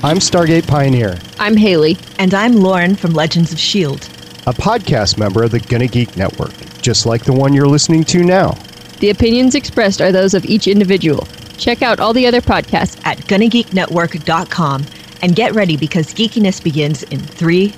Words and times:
I'm 0.00 0.18
Stargate 0.18 0.66
Pioneer, 0.66 1.18
I'm 1.38 1.56
Haley. 1.56 1.96
And 2.18 2.32
I'm 2.32 2.56
Lauren 2.56 2.94
from 2.94 3.14
Legends 3.14 3.50
of 3.52 3.58
S.H.I.E.L.D. 3.58 4.06
a 4.46 4.52
podcast 4.52 5.18
member 5.18 5.42
of 5.42 5.50
the 5.50 5.58
Gonna 5.60 5.88
Geek 5.88 6.16
Network, 6.16 6.52
just 6.80 7.04
like 7.04 7.24
the 7.24 7.32
one 7.32 7.52
you're 7.52 7.66
listening 7.66 8.04
to 8.04 8.22
now. 8.22 8.52
The 9.00 9.10
opinions 9.10 9.54
expressed 9.54 10.00
are 10.00 10.12
those 10.12 10.34
of 10.34 10.44
each 10.46 10.68
individual. 10.68 11.26
Check 11.56 11.82
out 11.82 11.98
all 12.00 12.12
the 12.12 12.26
other 12.26 12.40
podcasts. 12.40 13.00
at 13.04 13.18
GonnaGeekNetwork.com 13.18 14.86
and 15.22 15.34
get 15.34 15.54
ready 15.54 15.76
because 15.76 16.14
geekiness 16.14 16.62
begins 16.62 17.02
in 17.04 17.18
three, 17.18 17.74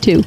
two, 0.00 0.22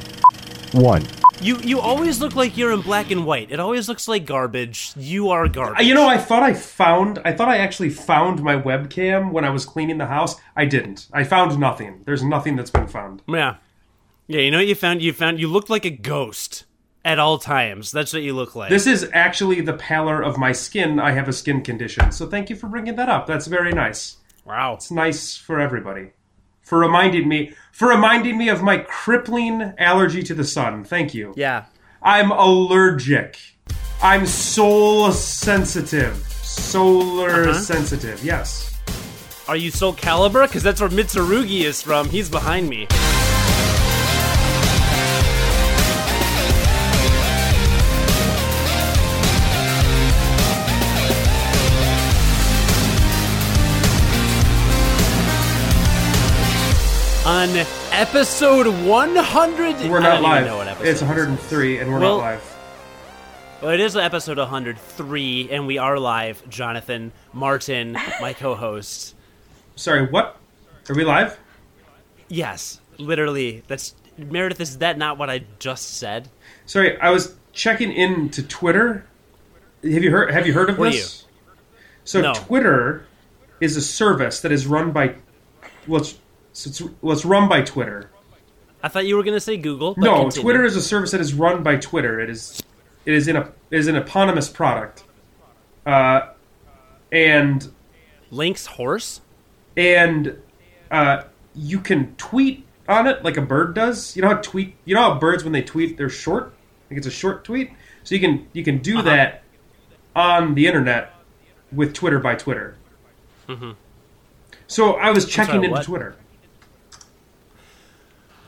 one. 0.72 1.02
2, 1.02 1.08
One. 1.08 1.17
You 1.40 1.56
you 1.58 1.78
always 1.80 2.20
look 2.20 2.34
like 2.34 2.56
you're 2.56 2.72
in 2.72 2.80
black 2.80 3.10
and 3.12 3.24
white. 3.24 3.52
It 3.52 3.60
always 3.60 3.88
looks 3.88 4.08
like 4.08 4.26
garbage. 4.26 4.92
You 4.96 5.30
are 5.30 5.46
garbage. 5.48 5.86
You 5.86 5.94
know, 5.94 6.08
I 6.08 6.18
thought 6.18 6.42
I 6.42 6.52
found. 6.52 7.20
I 7.24 7.32
thought 7.32 7.48
I 7.48 7.58
actually 7.58 7.90
found 7.90 8.42
my 8.42 8.56
webcam 8.56 9.30
when 9.30 9.44
I 9.44 9.50
was 9.50 9.64
cleaning 9.64 9.98
the 9.98 10.06
house. 10.06 10.34
I 10.56 10.64
didn't. 10.64 11.06
I 11.12 11.22
found 11.22 11.56
nothing. 11.58 12.02
There's 12.04 12.24
nothing 12.24 12.56
that's 12.56 12.70
been 12.70 12.88
found. 12.88 13.22
Yeah. 13.28 13.56
Yeah, 14.26 14.40
you 14.40 14.50
know 14.50 14.58
what 14.58 14.66
you 14.66 14.74
found? 14.74 15.00
You 15.00 15.12
found 15.12 15.38
you 15.40 15.48
looked 15.48 15.70
like 15.70 15.84
a 15.84 15.90
ghost 15.90 16.64
at 17.04 17.18
all 17.18 17.38
times. 17.38 17.92
That's 17.92 18.12
what 18.12 18.22
you 18.22 18.34
look 18.34 18.54
like. 18.56 18.68
This 18.68 18.86
is 18.86 19.08
actually 19.14 19.60
the 19.60 19.74
pallor 19.74 20.20
of 20.20 20.36
my 20.38 20.52
skin. 20.52 20.98
I 20.98 21.12
have 21.12 21.28
a 21.28 21.32
skin 21.32 21.62
condition, 21.62 22.10
so 22.10 22.26
thank 22.26 22.50
you 22.50 22.56
for 22.56 22.66
bringing 22.66 22.96
that 22.96 23.08
up. 23.08 23.26
That's 23.26 23.46
very 23.46 23.72
nice. 23.72 24.16
wow. 24.44 24.74
It's 24.74 24.90
nice 24.90 25.36
for 25.36 25.60
everybody. 25.60 26.10
For 26.68 26.78
reminding 26.78 27.26
me, 27.26 27.52
for 27.72 27.88
reminding 27.88 28.36
me 28.36 28.50
of 28.50 28.62
my 28.62 28.76
crippling 28.76 29.72
allergy 29.78 30.22
to 30.24 30.34
the 30.34 30.44
sun. 30.44 30.84
Thank 30.84 31.14
you. 31.14 31.32
Yeah. 31.34 31.64
I'm 32.02 32.30
allergic. 32.30 33.38
I'm 34.02 34.26
soul 34.26 35.10
sensitive. 35.12 36.14
Solar 36.42 37.48
Uh-huh. 37.48 37.54
sensitive. 37.58 38.22
Yes. 38.22 38.76
Are 39.48 39.56
you 39.56 39.70
Soul 39.70 39.94
Calibur? 39.94 40.46
Because 40.46 40.62
that's 40.62 40.78
where 40.82 40.90
Mitsurugi 40.90 41.62
is 41.62 41.80
from. 41.80 42.10
He's 42.10 42.28
behind 42.28 42.68
me. 42.68 42.86
On 57.38 57.48
episode 57.92 58.66
100, 58.66 59.88
We're 59.88 60.00
not 60.00 60.22
live. 60.22 60.40
Even 60.40 60.48
know 60.50 60.56
what 60.56 60.66
episode 60.66 60.88
it's 60.88 61.00
this 61.00 61.02
is. 61.02 61.08
103, 61.08 61.78
and 61.78 61.92
we're 61.92 62.00
Well- 62.00 62.16
not 62.18 62.24
live. 62.24 62.56
Well, 63.62 63.70
it 63.70 63.78
is 63.78 63.96
episode 63.96 64.38
103, 64.38 65.48
and 65.52 65.64
we 65.68 65.78
are 65.78 66.00
live. 66.00 66.42
Jonathan, 66.48 67.12
Martin, 67.32 67.96
my 68.20 68.32
co-host. 68.32 69.14
Sorry, 69.76 70.04
what? 70.06 70.36
Are 70.90 70.96
we 70.96 71.04
live? 71.04 71.38
Yes, 72.26 72.80
literally. 72.98 73.62
That's 73.68 73.94
Meredith. 74.16 74.60
Is 74.60 74.78
that 74.78 74.98
not 74.98 75.16
what 75.16 75.30
I 75.30 75.42
just 75.60 75.96
said? 75.96 76.30
Sorry, 76.66 77.00
I 77.00 77.10
was 77.10 77.36
checking 77.52 77.92
into 77.92 78.42
Twitter. 78.42 79.04
Have 79.84 80.02
you 80.02 80.10
heard? 80.10 80.32
Have 80.32 80.44
you 80.44 80.54
heard 80.54 80.70
of 80.70 80.78
Were 80.78 80.90
this? 80.90 81.24
So 82.02 82.20
No. 82.20 82.32
Twitter 82.34 83.06
is 83.60 83.76
a 83.76 83.80
service 83.80 84.40
that 84.40 84.50
is 84.50 84.66
run 84.66 84.90
by. 84.90 85.14
Well, 85.86 86.00
it's, 86.00 86.16
so 86.58 86.68
it's, 86.70 86.82
well, 87.02 87.12
it's 87.12 87.24
run 87.24 87.48
by 87.48 87.62
Twitter. 87.62 88.10
I 88.82 88.88
thought 88.88 89.06
you 89.06 89.16
were 89.16 89.22
going 89.22 89.36
to 89.36 89.40
say 89.40 89.56
Google. 89.56 89.94
But 89.94 90.04
no, 90.04 90.20
continue. 90.22 90.42
Twitter 90.42 90.64
is 90.64 90.76
a 90.76 90.82
service 90.82 91.10
that 91.12 91.20
is 91.20 91.34
run 91.34 91.62
by 91.62 91.76
Twitter. 91.76 92.20
It 92.20 92.30
is, 92.30 92.62
it 93.04 93.14
is 93.14 93.26
in 93.28 93.36
a 93.36 93.52
it 93.70 93.78
is 93.78 93.86
an 93.86 93.96
eponymous 93.96 94.48
product. 94.48 95.04
Uh, 95.86 96.28
and 97.10 97.70
Link's 98.30 98.66
horse. 98.66 99.20
and 99.76 100.36
uh, 100.90 101.22
you 101.54 101.80
can 101.80 102.14
tweet 102.16 102.64
on 102.88 103.06
it 103.06 103.24
like 103.24 103.36
a 103.36 103.42
bird 103.42 103.74
does. 103.74 104.14
You 104.16 104.22
know 104.22 104.28
how 104.28 104.36
tweet. 104.36 104.74
You 104.84 104.94
know 104.94 105.02
how 105.02 105.18
birds 105.18 105.44
when 105.44 105.52
they 105.52 105.62
tweet 105.62 105.96
they're 105.96 106.08
short. 106.10 106.54
Like 106.90 106.98
it's 106.98 107.06
a 107.06 107.10
short 107.10 107.44
tweet. 107.44 107.70
So 108.04 108.14
you 108.14 108.20
can 108.20 108.46
you 108.52 108.62
can 108.64 108.78
do 108.78 108.94
Uh-huh. 108.98 109.02
that 109.10 109.42
on 110.14 110.54
the 110.54 110.66
internet 110.66 111.14
with 111.72 111.94
Twitter 111.94 112.18
by 112.18 112.34
Twitter. 112.34 112.76
Mm-hmm. 113.48 113.72
So 114.66 114.94
I 114.94 115.10
was 115.10 115.24
checking 115.26 115.54
sorry, 115.54 115.64
into 115.64 115.70
what? 115.70 115.84
Twitter. 115.84 116.16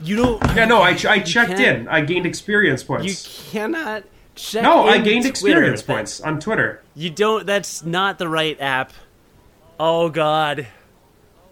You 0.03 0.16
don't. 0.16 0.43
Yeah, 0.56 0.65
no, 0.66 0.81
I, 0.83 0.97
I 1.09 1.19
checked 1.21 1.59
in. 1.61 1.87
I 1.88 2.00
gained 2.00 2.27
experience 2.27 2.83
points. 2.83 3.05
You 3.06 3.50
cannot 3.53 4.05
check. 4.34 4.62
no, 4.62 4.84
I 4.87 4.99
gained 4.99 5.22
Twitter. 5.25 5.28
experience 5.28 5.83
That- 5.83 5.93
points 5.94 6.21
on 6.21 6.41
Twitter. 6.41 6.83
You 6.94 7.11
don't. 7.11 7.47
That's 7.47 7.84
not 7.84 8.19
the 8.19 8.28
right 8.28 8.59
app. 8.60 8.93
Oh 9.78 10.09
God. 10.09 10.66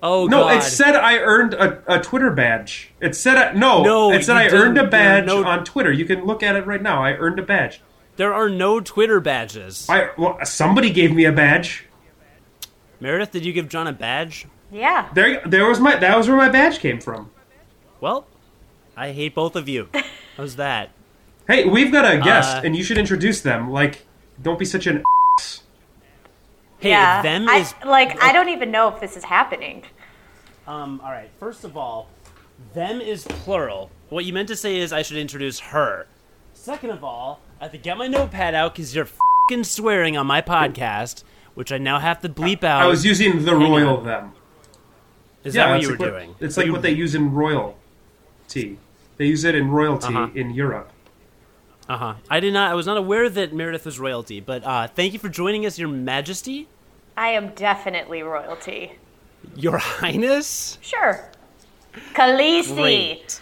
Oh 0.02 0.26
god. 0.26 0.30
No, 0.30 0.42
God. 0.44 0.56
it 0.58 0.62
said 0.62 0.94
I 0.94 1.18
earned 1.18 1.54
a, 1.54 1.82
a 1.96 2.00
Twitter 2.00 2.30
badge. 2.30 2.92
It 3.00 3.14
said 3.16 3.36
I, 3.36 3.52
no, 3.52 3.82
No, 3.82 4.12
it 4.12 4.24
said 4.24 4.36
I 4.36 4.44
earned 4.48 4.52
a 4.52 4.52
didn't. 4.52 4.74
There 4.74 4.84
are 4.84 4.90
badge 4.90 5.26
no- 5.26 5.44
on 5.44 5.64
Twitter. 5.64 5.92
You 5.92 6.04
can 6.04 6.24
look 6.24 6.42
at 6.42 6.56
it 6.56 6.66
right 6.66 6.80
now. 6.82 7.02
I 7.02 7.12
earned 7.14 7.38
a 7.38 7.42
badge. 7.42 7.80
there 8.16 8.32
are 8.32 8.48
no 8.48 8.80
Twitter 8.80 9.20
badges. 9.20 9.86
I 9.88 10.10
well, 10.16 10.38
somebody 10.44 10.90
gave 10.90 11.12
me 11.14 11.24
a 11.24 11.32
badge. 11.32 11.84
Meredith, 13.00 13.30
did 13.30 13.44
you 13.44 13.52
give 13.52 13.68
John 13.68 13.86
a 13.86 13.92
badge? 13.92 14.46
Yeah. 14.72 15.08
There, 15.14 15.40
there 15.46 15.66
was 15.68 15.80
my. 15.80 15.96
That 15.96 16.16
was 16.16 16.28
where 16.28 16.36
my 16.36 16.48
badge 16.48 16.78
came 16.80 17.00
from. 17.00 17.30
Well, 18.00 18.26
I 18.98 19.12
hate 19.12 19.34
both 19.34 19.54
of 19.56 19.68
you. 19.68 19.88
How's 20.36 20.56
that? 20.56 20.90
Hey, 21.46 21.64
we've 21.64 21.92
got 21.92 22.04
a 22.12 22.18
guest, 22.18 22.56
Uh, 22.58 22.60
and 22.64 22.76
you 22.76 22.82
should 22.82 22.98
introduce 22.98 23.40
them. 23.40 23.70
Like, 23.70 24.04
don't 24.42 24.58
be 24.58 24.64
such 24.64 24.86
an. 24.86 25.02
Ass. 25.38 25.62
Hey, 26.80 26.90
yeah. 26.90 27.22
them 27.22 27.48
I, 27.48 27.58
is 27.58 27.74
like 27.84 28.20
I 28.22 28.32
don't 28.32 28.48
even 28.50 28.70
know 28.70 28.88
if 28.88 29.00
this 29.00 29.16
is 29.16 29.24
happening. 29.24 29.84
Um, 30.66 31.00
all 31.02 31.10
right. 31.10 31.30
First 31.40 31.64
of 31.64 31.76
all, 31.76 32.08
them 32.74 33.00
is 33.00 33.24
plural. 33.24 33.90
What 34.10 34.24
you 34.24 34.32
meant 34.32 34.48
to 34.48 34.56
say 34.56 34.76
is 34.78 34.92
I 34.92 35.02
should 35.02 35.16
introduce 35.16 35.60
her. 35.60 36.06
Second 36.52 36.90
of 36.90 37.02
all, 37.04 37.40
I 37.60 37.64
have 37.64 37.72
to 37.72 37.78
get 37.78 37.96
my 37.98 38.06
notepad 38.08 38.54
out 38.54 38.74
because 38.74 38.94
you're 38.94 39.08
fing 39.48 39.64
swearing 39.64 40.16
on 40.16 40.26
my 40.26 40.42
podcast, 40.42 41.22
which 41.54 41.72
I 41.72 41.78
now 41.78 41.98
have 41.98 42.20
to 42.22 42.28
bleep 42.28 42.62
out. 42.64 42.82
I 42.82 42.86
was 42.86 43.04
using 43.04 43.44
the 43.44 43.52
Hang 43.58 43.70
royal 43.70 43.98
on. 43.98 44.04
them. 44.04 44.32
is 45.44 45.54
that 45.54 45.68
what 45.70 45.76
it's 45.78 45.86
you 45.86 45.92
were 45.96 45.98
like 45.98 46.10
doing? 46.10 46.34
It's 46.40 46.56
like 46.56 46.66
You- 46.66 46.72
what 46.72 46.82
they 46.82 46.90
use 46.92 47.14
in 47.14 47.32
royalty. 47.32 48.78
They 49.18 49.26
use 49.26 49.44
it 49.44 49.54
in 49.54 49.70
royalty 49.70 50.08
Uh-huh. 50.14 50.28
in 50.34 50.50
Europe. 50.50 50.90
Uh-huh. 51.88 52.14
I 52.30 52.40
did 52.40 52.52
not. 52.52 52.70
I 52.70 52.74
was 52.74 52.86
not 52.86 52.96
aware 52.96 53.28
that 53.28 53.52
Meredith 53.52 53.84
was 53.84 53.98
royalty, 53.98 54.40
but 54.40 54.64
uh, 54.64 54.88
thank 54.88 55.12
you 55.12 55.18
for 55.18 55.28
joining 55.28 55.64
us, 55.66 55.78
Your 55.78 55.88
Majesty, 55.88 56.68
I 57.16 57.30
am 57.30 57.48
definitely 57.54 58.22
royalty. 58.22 58.92
Your 59.56 59.78
Highness. 59.78 60.78
Sure. 60.80 61.28
Khaleesi. 62.14 62.76
Great. 62.76 63.40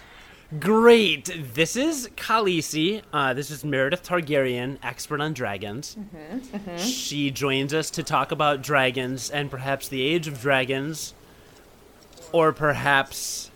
Great. 0.61 1.55
This 1.55 1.77
is 1.77 2.09
Khaleesi. 2.17 3.03
Uh, 3.13 3.35
this 3.35 3.51
is 3.51 3.65
Meredith 3.65 4.03
Targaryen, 4.07 4.79
expert 4.83 5.21
on 5.21 5.35
dragons. 5.35 5.97
Mhm. 6.17 6.79
She 6.79 7.31
joins 7.33 7.75
us 7.75 7.91
to 7.91 8.03
talk 8.03 8.31
about 8.33 8.63
dragons 8.63 9.29
and 9.29 9.51
perhaps 9.51 9.89
the 9.89 10.03
age 10.03 10.27
of 10.29 10.41
dragons, 10.41 11.13
or 12.33 12.53
perhaps 12.53 13.51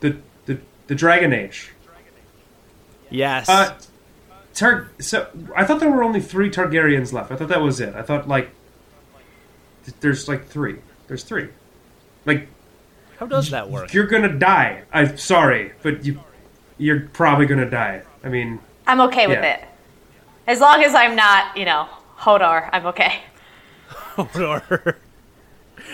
The 0.00 0.16
the 0.46 0.58
the 0.86 0.94
Dragon 0.94 1.32
Age. 1.32 1.70
yes. 3.10 3.48
Uh, 3.48 3.76
Tar- 4.54 4.88
so 5.00 5.26
I 5.56 5.64
thought 5.64 5.80
there 5.80 5.90
were 5.90 6.04
only 6.04 6.20
three 6.20 6.48
Targaryens 6.48 7.12
left. 7.12 7.32
I 7.32 7.36
thought 7.36 7.48
that 7.48 7.60
was 7.60 7.80
it. 7.80 7.94
I 7.94 8.02
thought 8.02 8.28
like 8.28 8.50
th- 9.84 9.96
there's 10.00 10.28
like 10.28 10.46
three. 10.46 10.76
There's 11.08 11.24
three. 11.24 11.48
Like 12.24 12.46
How 13.18 13.26
does 13.26 13.50
that 13.50 13.68
work? 13.68 13.92
you're 13.92 14.06
gonna 14.06 14.32
die. 14.38 14.84
I'm 14.92 15.18
sorry, 15.18 15.72
but 15.82 16.04
you 16.04 16.20
you're 16.78 17.00
probably 17.12 17.46
gonna 17.46 17.68
die. 17.68 18.02
I 18.22 18.28
mean, 18.28 18.60
I'm 18.86 19.00
okay 19.02 19.26
with 19.26 19.38
Yeah. 19.38 19.54
it. 19.56 19.64
As 20.46 20.60
long 20.60 20.84
as 20.84 20.94
I'm 20.94 21.16
not, 21.16 21.56
you 21.56 21.64
know, 21.64 21.88
Hodor, 22.18 22.68
I'm 22.72 22.86
okay. 22.86 23.22
Hodor. 24.14 24.94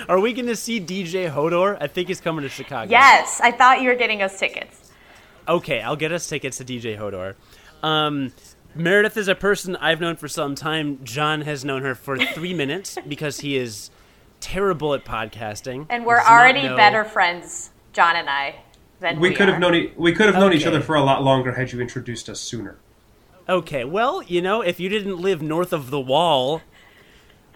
Are 0.08 0.20
we 0.20 0.32
going 0.32 0.46
to 0.46 0.56
see 0.56 0.80
DJ 0.80 1.32
Hodor? 1.32 1.76
I 1.80 1.86
think 1.86 2.08
he's 2.08 2.20
coming 2.20 2.42
to 2.42 2.48
Chicago. 2.48 2.90
Yes, 2.90 3.40
I 3.42 3.50
thought 3.52 3.80
you 3.80 3.88
were 3.88 3.94
getting 3.94 4.22
us 4.22 4.38
tickets. 4.38 4.79
Okay, 5.48 5.80
I'll 5.80 5.96
get 5.96 6.12
us 6.12 6.28
tickets 6.28 6.58
to 6.58 6.64
DJ 6.64 6.98
Hodor. 6.98 7.34
Um, 7.82 8.32
Meredith 8.74 9.16
is 9.16 9.26
a 9.28 9.34
person 9.34 9.74
I've 9.76 10.00
known 10.00 10.16
for 10.16 10.28
some 10.28 10.54
time. 10.54 11.00
John 11.02 11.40
has 11.42 11.64
known 11.64 11.82
her 11.82 11.94
for 11.94 12.18
three 12.18 12.54
minutes 12.54 12.96
because 13.08 13.40
he 13.40 13.56
is 13.56 13.90
terrible 14.38 14.94
at 14.94 15.04
podcasting. 15.04 15.86
And 15.90 16.06
we're 16.06 16.20
already 16.20 16.62
know- 16.62 16.76
better 16.76 17.04
friends, 17.04 17.70
John 17.92 18.16
and 18.16 18.28
I, 18.30 18.56
than 19.00 19.18
we, 19.18 19.30
we 19.30 19.34
could 19.34 19.48
have 19.48 19.58
known 19.58 19.74
e- 19.74 19.92
we 19.96 20.12
could 20.12 20.26
have 20.26 20.36
known 20.36 20.52
each 20.52 20.66
other 20.66 20.80
for 20.80 20.94
a 20.94 21.02
lot 21.02 21.22
longer 21.22 21.52
had 21.54 21.72
you 21.72 21.80
introduced 21.80 22.28
us 22.28 22.40
sooner. 22.40 22.76
Okay, 23.48 23.84
well, 23.84 24.22
you 24.22 24.40
know, 24.40 24.60
if 24.60 24.78
you 24.78 24.88
didn't 24.88 25.18
live 25.18 25.42
north 25.42 25.72
of 25.72 25.90
the 25.90 25.98
wall, 26.00 26.62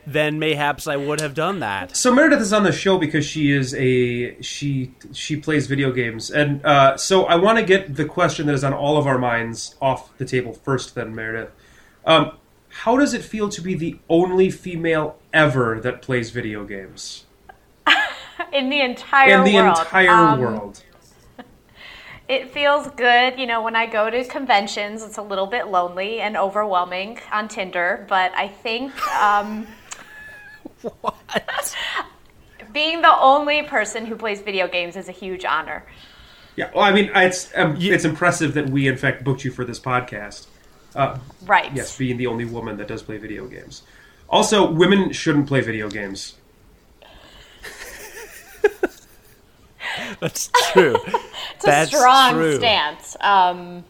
then 0.06 0.38
mayhaps 0.38 0.86
I 0.86 0.96
would 0.96 1.20
have 1.20 1.34
done 1.34 1.60
that. 1.60 1.96
So 1.96 2.14
Meredith 2.14 2.40
is 2.40 2.52
on 2.52 2.64
the 2.64 2.72
show 2.72 2.98
because 2.98 3.24
she 3.24 3.50
is 3.50 3.74
a 3.74 4.40
she 4.42 4.92
she 5.12 5.36
plays 5.36 5.66
video 5.66 5.92
games, 5.92 6.30
and 6.30 6.64
uh, 6.64 6.96
so 6.96 7.24
I 7.24 7.36
want 7.36 7.58
to 7.58 7.64
get 7.64 7.96
the 7.96 8.04
question 8.04 8.46
that 8.46 8.54
is 8.54 8.64
on 8.64 8.72
all 8.72 8.96
of 8.96 9.06
our 9.06 9.18
minds 9.18 9.76
off 9.80 10.16
the 10.18 10.24
table 10.24 10.52
first. 10.52 10.94
Then 10.94 11.14
Meredith, 11.14 11.50
um, 12.04 12.32
how 12.68 12.96
does 12.96 13.14
it 13.14 13.22
feel 13.22 13.48
to 13.50 13.60
be 13.60 13.74
the 13.74 13.98
only 14.08 14.50
female 14.50 15.16
ever 15.32 15.80
that 15.80 16.02
plays 16.02 16.30
video 16.30 16.64
games? 16.64 17.24
in 18.52 18.68
the 18.70 18.80
entire 18.80 19.38
in 19.38 19.44
the 19.44 19.54
world. 19.54 19.78
entire 19.78 20.10
Um, 20.10 20.40
world. 20.40 20.82
It 22.26 22.52
feels 22.52 22.88
good, 22.92 23.38
you 23.38 23.46
know, 23.46 23.60
when 23.60 23.76
I 23.76 23.84
go 23.84 24.08
to 24.08 24.24
conventions, 24.24 25.02
it's 25.02 25.18
a 25.18 25.22
little 25.22 25.46
bit 25.46 25.66
lonely 25.66 26.20
and 26.20 26.38
overwhelming 26.38 27.20
on 27.30 27.48
Tinder, 27.48 28.06
but 28.08 28.32
I 28.34 28.48
think 28.48 28.92
um, 29.14 29.66
What? 31.00 31.76
being 32.72 33.02
the 33.02 33.18
only 33.20 33.62
person 33.62 34.04
who 34.06 34.16
plays 34.16 34.40
video 34.42 34.66
games 34.68 34.96
is 34.96 35.08
a 35.08 35.12
huge 35.12 35.44
honor. 35.44 35.84
Yeah, 36.56 36.70
well, 36.74 36.84
I 36.84 36.92
mean, 36.92 37.10
it's 37.14 37.50
um, 37.56 37.76
it's 37.78 38.04
impressive 38.04 38.54
that 38.54 38.68
we 38.70 38.86
in 38.88 38.96
fact 38.96 39.24
booked 39.24 39.44
you 39.44 39.50
for 39.50 39.64
this 39.64 39.78
podcast. 39.80 40.46
Uh, 40.94 41.18
Right. 41.46 41.70
yes, 41.74 41.96
being 41.98 42.16
the 42.16 42.26
only 42.28 42.44
woman 42.44 42.76
that 42.78 42.86
does 42.88 43.02
play 43.02 43.18
video 43.18 43.46
games. 43.46 43.82
Also, 44.28 44.70
women 44.70 45.12
shouldn't 45.12 45.46
play 45.48 45.60
video 45.60 45.88
games. 45.90 46.34
That's 50.20 50.50
true. 50.72 50.96
It's 51.56 51.64
That's 51.64 51.92
a 51.94 51.96
strong 51.96 52.34
true. 52.34 52.56
stance. 52.58 53.16
Um, 53.20 53.84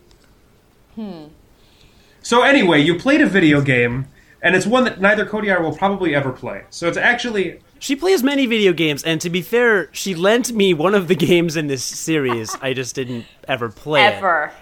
So 2.23 2.43
anyway, 2.43 2.81
you 2.81 2.99
played 2.99 3.20
a 3.20 3.26
video 3.26 3.61
game, 3.61 4.06
and 4.44 4.55
it's 4.55 4.67
one 4.67 4.85
that 4.85 5.00
neither 5.00 5.25
Cody 5.25 5.50
or 5.50 5.56
I 5.56 5.61
will 5.61 5.75
probably 5.76 6.14
ever 6.14 6.31
play. 6.31 6.64
So 6.70 6.87
it's 6.87 6.99
actually 6.99 7.61
She 7.81 7.96
plays 7.96 8.23
many 8.23 8.46
video 8.46 8.73
games, 8.75 9.02
and 9.02 9.20
to 9.23 9.31
be 9.31 9.43
fair, 9.43 9.88
she 9.91 10.14
lent 10.14 10.52
me 10.52 10.75
one 10.75 10.94
of 10.94 11.08
the 11.08 11.14
games 11.29 11.56
in 11.56 11.67
this 11.67 11.82
series. 11.82 12.55
I 12.61 12.75
just 12.75 12.94
didn't 12.94 13.25
ever 13.49 13.70
play 13.70 14.05
it. 14.05 14.14
ever. 14.14 14.52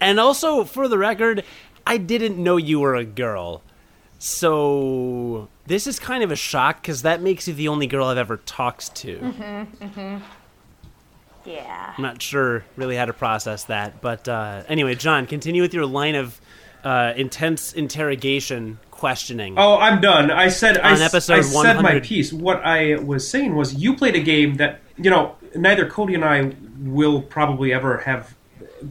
And 0.00 0.20
also, 0.20 0.64
for 0.64 0.86
the 0.88 0.96
record, 0.96 1.42
I 1.86 1.98
didn't 1.98 2.38
know 2.42 2.56
you 2.56 2.80
were 2.80 2.94
a 2.94 3.04
girl. 3.04 3.62
So 4.18 5.48
this 5.66 5.86
is 5.86 5.98
kind 5.98 6.22
of 6.22 6.30
a 6.30 6.36
shock 6.36 6.80
because 6.80 7.02
that 7.02 7.20
makes 7.20 7.48
you 7.48 7.54
the 7.54 7.68
only 7.68 7.86
girl 7.86 8.06
I've 8.06 8.18
ever 8.18 8.36
talked 8.38 8.94
to. 8.96 9.18
Mm-hmm. 9.18 10.16
Yeah. 11.44 11.94
I'm 11.96 12.02
not 12.02 12.22
sure 12.22 12.64
really 12.76 12.96
how 12.96 13.04
to 13.04 13.12
process 13.12 13.64
that. 13.64 14.00
But 14.00 14.28
uh, 14.28 14.62
anyway, 14.68 14.94
John, 14.94 15.26
continue 15.26 15.62
with 15.62 15.74
your 15.74 15.86
line 15.86 16.14
of 16.14 16.40
uh, 16.84 17.12
intense 17.16 17.72
interrogation 17.72 18.78
questioning. 18.96 19.54
Oh, 19.58 19.76
I'm 19.78 20.00
done. 20.00 20.30
I 20.30 20.48
said 20.48 20.78
I, 20.78 20.88
On 20.90 20.94
s- 20.94 21.00
episode 21.02 21.38
I 21.38 21.40
said 21.42 21.80
my 21.82 22.00
piece. 22.00 22.32
What 22.32 22.64
I 22.64 22.96
was 22.96 23.28
saying 23.28 23.54
was 23.54 23.74
you 23.74 23.94
played 23.96 24.16
a 24.16 24.20
game 24.22 24.56
that 24.56 24.80
you 24.96 25.10
know 25.10 25.36
neither 25.54 25.88
Cody 25.88 26.14
and 26.14 26.24
I 26.24 26.52
will 26.80 27.22
probably 27.22 27.72
ever 27.72 27.98
have 27.98 28.34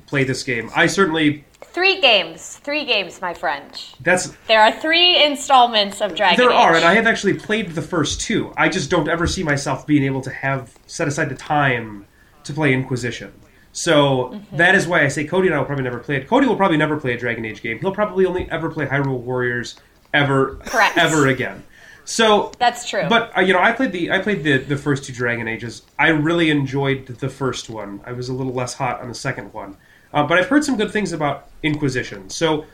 played 0.07 0.27
this 0.27 0.43
game. 0.43 0.69
I 0.75 0.87
certainly 0.87 1.45
Three 1.61 1.99
games. 1.99 2.55
Three 2.63 2.85
games, 2.85 3.19
my 3.21 3.33
friend. 3.33 3.65
that's 3.99 4.33
There 4.47 4.61
are 4.61 4.71
three 4.71 5.21
installments 5.21 5.99
of 6.01 6.15
Dragon 6.15 6.33
Age. 6.33 6.37
there 6.37 6.49
Age. 6.49 6.55
are, 6.55 6.75
and 6.75 6.85
I 6.85 6.93
have 6.93 7.05
actually 7.05 7.33
played 7.33 7.71
the 7.71 7.81
first 7.81 8.21
two. 8.21 8.53
I 8.55 8.69
just 8.69 8.89
don't 8.89 9.09
ever 9.09 9.27
see 9.27 9.43
myself 9.43 9.85
being 9.85 10.03
able 10.03 10.21
to 10.21 10.29
have 10.29 10.73
set 10.87 11.09
aside 11.09 11.27
the 11.29 11.35
time 11.35 12.05
to 12.45 12.53
play 12.53 12.73
Inquisition. 12.73 13.33
So 13.73 14.29
Mm-hmm. 14.29 14.55
that 14.57 14.73
is 14.75 14.87
why 14.87 15.03
I 15.03 15.09
say 15.09 15.25
Cody 15.25 15.47
and 15.47 15.55
I 15.55 15.59
will 15.59 15.65
probably 15.65 15.83
never 15.83 15.99
play 15.99 16.15
it. 16.15 16.27
Cody 16.29 16.47
will 16.47 16.55
probably 16.55 16.77
never 16.77 16.95
play 16.97 17.13
a 17.13 17.17
Dragon 17.17 17.43
Age 17.43 17.61
game. 17.61 17.77
He'll 17.79 17.93
probably 17.93 18.25
only 18.25 18.49
ever 18.49 18.69
play 18.69 18.85
Hyrule 18.85 19.19
Warriors 19.19 19.75
ever, 20.15 20.55
Correct. 20.65 20.97
ever 20.97 21.27
again. 21.27 21.63
So 22.05 22.51
That's 22.59 22.87
true. 22.87 23.03
But 23.09 23.35
uh, 23.35 23.41
you 23.41 23.53
know, 23.53 23.59
I 23.59 23.71
played 23.71 23.91
the 23.91 24.11
I 24.11 24.19
played 24.19 24.43
the 24.43 24.57
the 24.57 24.77
first 24.77 25.03
two 25.05 25.13
Dragon 25.13 25.47
Ages. 25.47 25.81
I 25.97 26.09
really 26.09 26.49
enjoyed 26.51 27.07
the 27.07 27.29
first 27.29 27.69
one. 27.69 27.99
I 28.05 28.11
was 28.11 28.29
a 28.29 28.33
little 28.33 28.53
less 28.53 28.75
hot 28.75 29.01
on 29.01 29.09
the 29.09 29.15
second 29.15 29.51
one, 29.53 29.75
uh, 30.13 30.23
but 30.25 30.37
I've 30.37 30.47
heard 30.47 30.63
some 30.63 30.77
good 30.77 30.91
things 30.91 31.13
about 31.13 31.49
Inquisition. 31.63 32.29
So, 32.29 32.65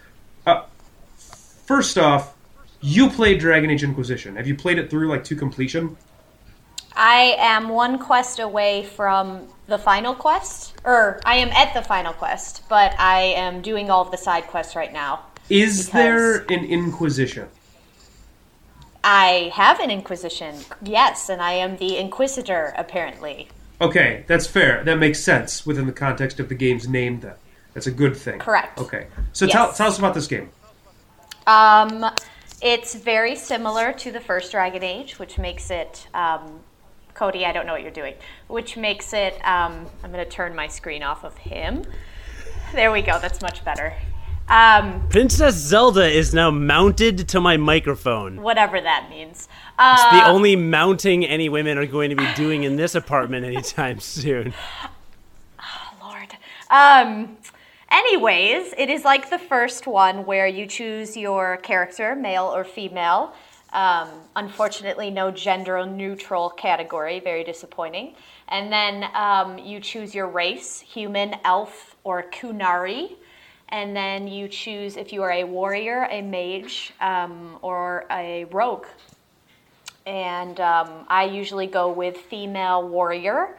uh, 0.46 0.64
first 1.16 1.98
off, 1.98 2.36
you 2.82 3.10
played 3.10 3.40
Dragon 3.40 3.70
Age 3.70 3.84
Inquisition. 3.84 4.36
Have 4.36 4.48
you 4.48 4.56
played 4.56 4.78
it 4.78 4.90
through 4.90 5.08
like 5.08 5.24
to 5.26 5.36
completion? 5.36 5.96
I 6.94 7.38
am 7.40 7.70
one 7.70 8.00
quest 8.00 8.40
away 8.40 8.84
from 8.84 9.48
the 9.68 9.78
final 9.78 10.14
quest, 10.14 10.74
or 10.84 11.22
I 11.26 11.38
am 11.38 11.48
at 11.50 11.74
the 11.74 11.82
final 11.82 12.12
quest, 12.12 12.64
but 12.68 12.94
I 13.00 13.22
am 13.22 13.62
doing 13.62 13.90
all 13.90 14.02
of 14.02 14.12
the 14.12 14.18
side 14.18 14.44
quests 14.48 14.76
right 14.76 14.92
now. 14.92 15.22
Is 15.52 15.90
there 15.90 16.46
an 16.50 16.64
Inquisition? 16.64 17.50
I 19.04 19.52
have 19.54 19.82
an 19.82 19.92
Inquisition, 19.92 20.56
yes, 20.82 21.28
and 21.28 21.42
I 21.42 21.54
am 21.54 21.76
the 21.76 21.98
Inquisitor, 21.98 22.74
apparently. 22.78 23.50
Okay, 23.82 24.24
that's 24.28 24.48
fair. 24.48 24.82
That 24.86 24.98
makes 24.98 25.20
sense 25.20 25.66
within 25.66 25.88
the 25.88 25.92
context 25.92 26.40
of 26.40 26.48
the 26.48 26.56
game's 26.56 26.88
name. 26.88 27.20
Then 27.20 27.34
that's 27.74 27.88
a 27.88 27.92
good 27.92 28.16
thing. 28.16 28.40
Correct. 28.40 28.80
Okay, 28.80 29.08
so 29.34 29.46
tell 29.46 29.74
tell 29.74 29.88
us 29.88 29.98
about 29.98 30.14
this 30.14 30.28
game. 30.28 30.50
Um, 31.48 32.06
it's 32.62 32.96
very 32.96 33.36
similar 33.36 33.92
to 33.92 34.12
the 34.12 34.22
first 34.22 34.52
Dragon 34.52 34.84
Age, 34.84 35.20
which 35.20 35.38
makes 35.38 35.70
it. 35.70 36.08
Um, 36.14 36.62
Cody, 37.14 37.46
I 37.46 37.52
don't 37.52 37.66
know 37.66 37.74
what 37.74 37.82
you're 37.82 37.92
doing. 37.92 38.14
Which 38.48 38.78
makes 38.78 39.12
it. 39.12 39.34
Um, 39.46 39.86
I'm 40.02 40.14
going 40.14 40.24
to 40.24 40.32
turn 40.32 40.56
my 40.56 40.68
screen 40.68 41.04
off 41.04 41.26
of 41.26 41.36
him. 41.38 41.84
There 42.74 42.92
we 42.92 43.02
go. 43.02 43.20
That's 43.20 43.42
much 43.42 43.66
better. 43.66 43.94
Um, 44.52 45.08
Princess 45.08 45.56
Zelda 45.56 46.04
is 46.06 46.34
now 46.34 46.52
mounted 46.52 47.30
to 47.30 47.40
my 47.40 47.56
microphone. 47.56 48.42
whatever 48.42 48.82
that 48.82 49.08
means. 49.10 49.48
It's 49.48 49.48
Uh, 49.80 50.12
the 50.12 50.30
only 50.30 50.58
mounting 50.58 51.26
any 51.26 51.48
women 51.48 51.78
are 51.78 51.86
going 51.86 52.10
to 52.10 52.18
be 52.18 52.28
doing 52.36 52.64
in 52.64 52.76
this 52.76 52.94
apartment 52.94 53.46
anytime 53.46 54.00
soon. 54.18 54.54
Oh, 55.58 55.94
Lord. 56.04 56.36
Um, 56.70 57.38
anyways, 57.90 58.74
it 58.78 58.90
is 58.90 59.06
like 59.06 59.30
the 59.30 59.40
first 59.40 59.88
one 59.88 60.26
where 60.26 60.48
you 60.48 60.68
choose 60.68 61.16
your 61.16 61.56
character, 61.58 62.14
male 62.14 62.52
or 62.54 62.66
female. 62.66 63.34
Um, 63.72 64.10
unfortunately, 64.36 65.10
no 65.10 65.32
gender 65.32 65.86
neutral 65.86 66.50
category, 66.50 67.22
very 67.22 67.46
disappointing. 67.46 68.16
And 68.50 68.70
then 68.70 69.06
um, 69.16 69.58
you 69.60 69.80
choose 69.80 70.14
your 70.14 70.28
race 70.28 70.82
human, 70.82 71.36
elf, 71.46 71.96
or 72.04 72.24
Qunari. 72.24 73.14
And 73.72 73.96
then 73.96 74.28
you 74.28 74.48
choose 74.48 74.98
if 74.98 75.14
you 75.14 75.24
are 75.24 75.32
a 75.32 75.44
warrior, 75.46 76.08
a 76.12 76.22
mage, 76.22 76.94
um, 77.00 77.58
or 77.62 78.06
a 78.12 78.46
rogue. 78.46 78.86
And 80.06 80.60
um, 80.60 81.06
I 81.08 81.26
usually 81.26 81.68
go 81.68 81.92
with 81.92 82.18
female 82.18 82.88
warrior 82.88 83.58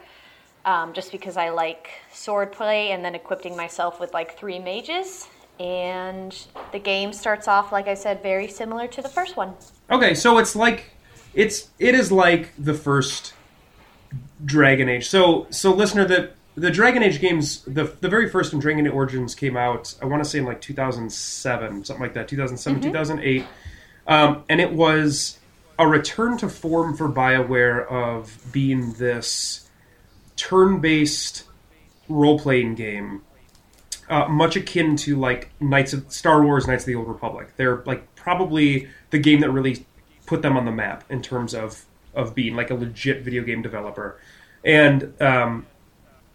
um, 0.64 0.92
just 0.92 1.12
because 1.12 1.36
I 1.36 1.50
like 1.50 1.90
swordplay 2.12 2.90
and 2.90 3.04
then 3.04 3.14
equipping 3.14 3.56
myself 3.56 4.00
with 4.00 4.12
like 4.12 4.36
three 4.36 4.58
mages. 4.58 5.28
And 5.58 6.36
the 6.72 6.78
game 6.78 7.12
starts 7.12 7.46
off, 7.48 7.72
like 7.72 7.88
I 7.88 7.94
said, 7.94 8.22
very 8.22 8.48
similar 8.48 8.86
to 8.88 9.02
the 9.02 9.08
first 9.08 9.36
one. 9.36 9.54
Okay, 9.90 10.14
so 10.14 10.38
it's 10.38 10.56
like 10.56 10.92
it's 11.34 11.68
it 11.78 11.94
is 11.94 12.10
like 12.10 12.50
the 12.58 12.74
first 12.74 13.34
Dragon 14.44 14.88
Age. 14.88 15.08
So 15.08 15.46
so 15.50 15.72
listener, 15.72 16.04
the 16.04 16.30
the 16.54 16.70
Dragon 16.70 17.02
Age 17.02 17.20
games, 17.20 17.62
the 17.62 17.84
the 18.00 18.08
very 18.08 18.28
first 18.28 18.52
one, 18.52 18.60
Dragon 18.60 18.86
Age 18.86 18.92
Origins, 18.92 19.34
came 19.34 19.56
out. 19.56 19.94
I 20.02 20.06
want 20.06 20.22
to 20.22 20.28
say 20.28 20.38
in 20.38 20.44
like 20.44 20.60
2007, 20.60 21.84
something 21.84 22.02
like 22.02 22.14
that, 22.14 22.28
2007, 22.28 22.82
2008, 22.82 23.44
um, 24.06 24.44
and 24.48 24.60
it 24.60 24.72
was 24.72 25.38
a 25.78 25.86
return 25.86 26.36
to 26.38 26.48
form 26.48 26.96
for 26.96 27.08
Bioware 27.08 27.86
of 27.90 28.38
being 28.52 28.92
this 28.94 29.68
turn-based 30.36 31.44
role-playing 32.08 32.74
game 32.74 33.22
uh, 34.12 34.28
much 34.28 34.56
akin 34.56 34.96
to 34.96 35.16
like 35.16 35.50
Knights 35.60 35.94
of 35.94 36.12
Star 36.12 36.42
Wars, 36.44 36.66
Knights 36.66 36.82
of 36.82 36.86
the 36.86 36.94
Old 36.94 37.08
Republic. 37.08 37.48
They're 37.56 37.82
like 37.86 38.14
probably 38.14 38.88
the 39.10 39.18
game 39.18 39.40
that 39.40 39.50
really 39.50 39.86
put 40.26 40.42
them 40.42 40.56
on 40.56 40.66
the 40.66 40.72
map 40.72 41.04
in 41.10 41.22
terms 41.22 41.54
of 41.54 41.86
of 42.14 42.34
being 42.34 42.54
like 42.54 42.70
a 42.70 42.74
legit 42.74 43.22
video 43.22 43.42
game 43.42 43.62
developer. 43.62 44.20
And 44.64 45.14
um, 45.20 45.66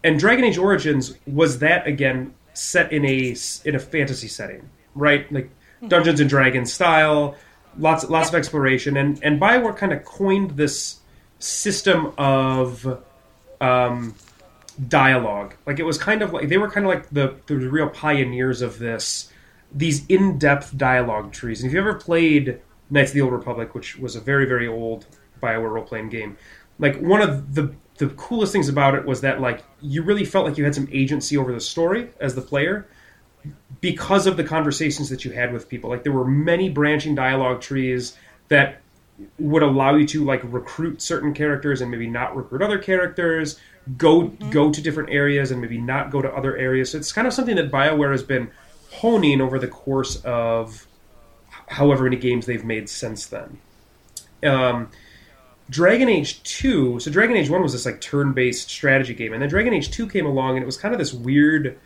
and 0.07 0.17
Dragon 0.17 0.45
Age 0.45 0.57
Origins 0.57 1.17
was 1.27 1.59
that 1.59 1.85
again 1.85 2.33
set 2.53 2.93
in 2.93 3.05
a 3.05 3.35
in 3.65 3.75
a 3.75 3.79
fantasy 3.79 4.29
setting, 4.29 4.69
right? 4.95 5.29
Like 5.31 5.49
Dungeons 5.85 6.21
and 6.21 6.29
Dragons 6.29 6.71
style, 6.71 7.35
lots 7.77 8.09
lots 8.09 8.29
of 8.29 8.35
exploration, 8.35 8.95
and 8.95 9.19
and 9.21 9.39
Bioware 9.39 9.75
kind 9.75 9.91
of 9.91 10.05
coined 10.05 10.51
this 10.51 10.99
system 11.39 12.13
of 12.17 13.03
um, 13.59 14.15
dialogue. 14.87 15.55
Like 15.65 15.77
it 15.79 15.83
was 15.83 15.97
kind 15.97 16.21
of 16.21 16.31
like 16.31 16.47
they 16.47 16.57
were 16.57 16.71
kind 16.71 16.85
of 16.85 16.89
like 16.93 17.09
the 17.09 17.35
the 17.47 17.57
real 17.57 17.89
pioneers 17.89 18.61
of 18.61 18.79
this 18.79 19.31
these 19.73 20.05
in-depth 20.07 20.77
dialogue 20.77 21.33
trees. 21.33 21.61
And 21.61 21.67
if 21.67 21.73
you 21.73 21.81
ever 21.81 21.95
played 21.95 22.61
Knights 22.89 23.09
of 23.09 23.15
the 23.15 23.21
Old 23.21 23.33
Republic, 23.33 23.75
which 23.75 23.97
was 23.97 24.15
a 24.15 24.21
very 24.21 24.45
very 24.45 24.69
old 24.69 25.05
Bioware 25.43 25.69
role-playing 25.71 26.07
game, 26.07 26.37
like 26.79 26.97
one 27.01 27.21
of 27.21 27.55
the 27.55 27.75
the 27.97 28.09
coolest 28.09 28.51
things 28.51 28.69
about 28.69 28.95
it 28.95 29.05
was 29.05 29.21
that 29.21 29.41
like 29.41 29.63
you 29.81 30.03
really 30.03 30.25
felt 30.25 30.45
like 30.45 30.57
you 30.57 30.63
had 30.63 30.75
some 30.75 30.87
agency 30.91 31.37
over 31.37 31.51
the 31.51 31.61
story 31.61 32.09
as 32.19 32.35
the 32.35 32.41
player 32.41 32.87
because 33.81 34.27
of 34.27 34.37
the 34.37 34.43
conversations 34.43 35.09
that 35.09 35.25
you 35.25 35.31
had 35.31 35.53
with 35.53 35.69
people. 35.69 35.89
Like 35.89 36.03
there 36.03 36.11
were 36.11 36.25
many 36.25 36.69
branching 36.69 37.15
dialogue 37.15 37.61
trees 37.61 38.15
that 38.49 38.81
would 39.39 39.63
allow 39.63 39.95
you 39.95 40.05
to 40.07 40.23
like 40.23 40.41
recruit 40.43 41.01
certain 41.01 41.33
characters 41.33 41.81
and 41.81 41.89
maybe 41.89 42.07
not 42.07 42.35
recruit 42.35 42.61
other 42.61 42.77
characters, 42.77 43.59
go 43.97 44.27
go 44.51 44.71
to 44.71 44.81
different 44.81 45.09
areas 45.09 45.51
and 45.51 45.61
maybe 45.61 45.77
not 45.77 46.11
go 46.11 46.21
to 46.21 46.31
other 46.31 46.55
areas. 46.55 46.91
So 46.91 46.97
it's 46.97 47.11
kind 47.11 47.27
of 47.27 47.33
something 47.33 47.55
that 47.55 47.71
BioWare 47.71 48.11
has 48.11 48.23
been 48.23 48.51
honing 48.91 49.41
over 49.41 49.59
the 49.59 49.67
course 49.67 50.17
of 50.23 50.87
however 51.67 52.05
many 52.05 52.15
games 52.15 52.45
they've 52.45 52.63
made 52.63 52.89
since 52.89 53.25
then. 53.25 53.59
Um, 54.43 54.89
Dragon 55.69 56.07
Age 56.09 56.41
2, 56.43 56.99
so 56.99 57.11
Dragon 57.11 57.35
Age 57.35 57.49
1 57.49 57.61
was 57.61 57.73
this 57.73 57.85
like 57.85 57.99
turn-based 57.99 58.69
strategy 58.69 59.13
game 59.13 59.33
and 59.33 59.41
then 59.41 59.49
Dragon 59.49 59.73
Age 59.73 59.91
2 59.91 60.07
came 60.07 60.25
along 60.25 60.55
and 60.55 60.63
it 60.63 60.65
was 60.65 60.77
kind 60.77 60.93
of 60.93 60.99
this 60.99 61.13
weird 61.13 61.77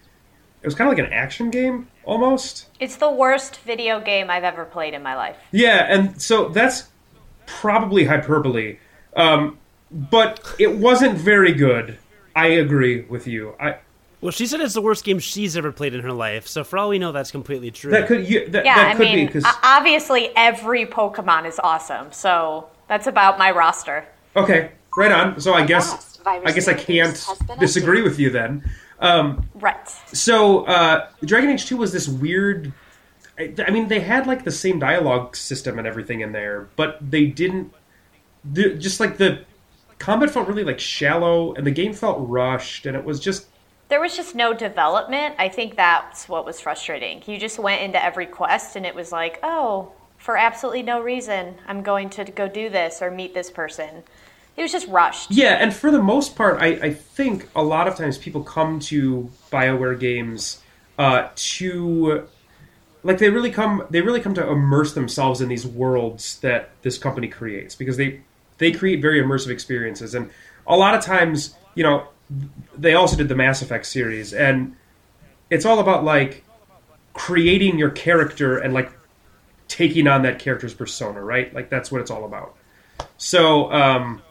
it 0.61 0.67
was 0.67 0.75
kind 0.75 0.91
of 0.91 0.97
like 0.97 1.07
an 1.07 1.11
action 1.11 1.50
game 1.50 1.88
almost. 2.03 2.67
It's 2.79 2.97
the 2.97 3.11
worst 3.11 3.59
video 3.61 4.00
game 4.00 4.29
I've 4.29 4.43
ever 4.43 4.63
played 4.63 4.93
in 4.93 5.01
my 5.01 5.15
life. 5.15 5.35
Yeah, 5.51 5.88
and 5.89 6.21
so 6.21 6.50
that's 6.50 6.89
probably 7.47 8.05
hyperbole. 8.05 8.77
Um, 9.15 9.57
but 9.89 10.55
it 10.59 10.77
wasn't 10.77 11.17
very 11.17 11.53
good. 11.53 11.97
I 12.35 12.47
agree 12.47 13.01
with 13.01 13.27
you. 13.27 13.55
I 13.59 13.77
Well, 14.21 14.31
she 14.31 14.45
said 14.45 14.61
it's 14.61 14.75
the 14.75 14.81
worst 14.81 15.03
game 15.03 15.17
she's 15.17 15.57
ever 15.57 15.71
played 15.71 15.95
in 15.95 16.01
her 16.01 16.13
life. 16.13 16.47
So 16.47 16.63
for 16.63 16.77
all 16.77 16.89
we 16.89 17.00
know, 17.00 17.11
that's 17.11 17.31
completely 17.31 17.71
true. 17.71 17.91
that 17.91 18.07
could 18.07 18.29
you, 18.29 18.47
that, 18.50 18.63
Yeah, 18.63 18.75
that 18.75 18.88
I 18.89 18.95
could 18.95 19.07
be 19.07 19.15
mean, 19.15 19.25
because 19.25 19.45
obviously 19.63 20.29
every 20.35 20.85
Pokemon 20.85 21.47
is 21.47 21.59
awesome, 21.63 22.11
so 22.11 22.69
that's 22.91 23.07
about 23.07 23.39
my 23.39 23.51
roster. 23.51 24.05
okay, 24.36 24.71
right 24.98 25.12
on. 25.13 25.39
So 25.39 25.53
I 25.53 25.65
guess 25.65 26.19
I 26.25 26.51
guess 26.51 26.67
I 26.67 26.74
can't 26.74 27.15
disagree 27.57 28.01
updated. 28.01 28.03
with 28.03 28.19
you 28.19 28.29
then. 28.29 28.69
Um, 29.00 29.50
Right. 29.55 29.88
so 30.12 30.65
uh, 30.65 31.07
Dragon 31.24 31.50
Age 31.51 31.65
Two 31.65 31.77
was 31.77 31.91
this 31.93 32.07
weird. 32.07 32.74
I, 33.39 33.53
I 33.65 33.71
mean, 33.71 33.88
they 33.88 34.01
had 34.01 34.27
like 34.27 34.43
the 34.43 34.51
same 34.51 34.77
dialogue 34.77 35.38
system 35.38 35.79
and 35.79 35.88
everything 35.88 36.19
in 36.19 36.33
there, 36.33 36.67
but 36.75 36.98
they 37.01 37.25
didn't. 37.27 37.74
The, 38.43 38.75
just 38.75 39.00
like 39.00 39.17
the 39.17 39.45
combat 39.98 40.29
felt 40.29 40.48
really 40.50 40.65
like 40.65 40.79
shallow, 40.79 41.53
and 41.53 41.65
the 41.65 41.71
game 41.71 41.93
felt 41.93 42.17
rushed, 42.19 42.86
and 42.86 42.95
it 42.98 43.05
was 43.05 43.19
just 43.21 43.48
There 43.88 44.01
was 44.01 44.15
just 44.17 44.36
no 44.36 44.53
development. 44.53 45.36
I 45.39 45.48
think 45.48 45.75
that's 45.77 46.27
what 46.27 46.45
was 46.45 46.60
frustrating. 46.60 47.24
You 47.25 47.39
just 47.39 47.57
went 47.57 47.81
into 47.81 48.03
every 48.03 48.25
quest 48.25 48.75
and 48.75 48.86
it 48.86 48.95
was 48.95 49.12
like, 49.12 49.39
oh, 49.43 49.91
for 50.21 50.37
absolutely 50.37 50.83
no 50.83 51.01
reason, 51.01 51.55
I'm 51.67 51.81
going 51.81 52.11
to 52.11 52.23
go 52.25 52.47
do 52.47 52.69
this 52.69 53.01
or 53.01 53.09
meet 53.09 53.33
this 53.33 53.49
person. 53.49 54.03
It 54.55 54.61
was 54.61 54.71
just 54.71 54.87
rushed. 54.87 55.31
Yeah, 55.31 55.53
and 55.53 55.73
for 55.73 55.89
the 55.89 56.01
most 56.01 56.35
part, 56.35 56.61
I, 56.61 56.67
I 56.67 56.93
think 56.93 57.49
a 57.55 57.63
lot 57.63 57.87
of 57.87 57.95
times 57.95 58.17
people 58.19 58.43
come 58.43 58.79
to 58.81 59.31
Bioware 59.51 59.99
games 59.99 60.61
uh, 60.99 61.29
to 61.35 62.27
like 63.03 63.17
they 63.17 63.31
really 63.31 63.49
come 63.49 63.83
they 63.89 64.01
really 64.01 64.21
come 64.21 64.35
to 64.35 64.47
immerse 64.47 64.93
themselves 64.93 65.41
in 65.41 65.49
these 65.49 65.65
worlds 65.65 66.39
that 66.41 66.69
this 66.83 66.99
company 66.99 67.27
creates 67.27 67.73
because 67.73 67.97
they 67.97 68.21
they 68.59 68.71
create 68.71 69.01
very 69.01 69.19
immersive 69.19 69.49
experiences 69.49 70.13
and 70.13 70.29
a 70.67 70.77
lot 70.77 70.93
of 70.93 71.03
times 71.03 71.55
you 71.73 71.83
know 71.83 72.05
they 72.77 72.93
also 72.93 73.17
did 73.17 73.27
the 73.27 73.35
Mass 73.35 73.63
Effect 73.63 73.87
series 73.87 74.33
and 74.33 74.75
it's 75.49 75.65
all 75.65 75.79
about 75.79 76.03
like 76.03 76.43
creating 77.13 77.79
your 77.79 77.89
character 77.89 78.59
and 78.59 78.75
like 78.75 78.91
taking 79.71 80.07
on 80.07 80.23
that 80.23 80.37
character's 80.37 80.73
persona 80.73 81.21
right 81.21 81.53
like 81.53 81.69
that's 81.69 81.91
what 81.91 82.01
it's 82.01 82.11
all 82.11 82.25
about 82.25 82.55
so 83.17 83.71
um 83.71 84.21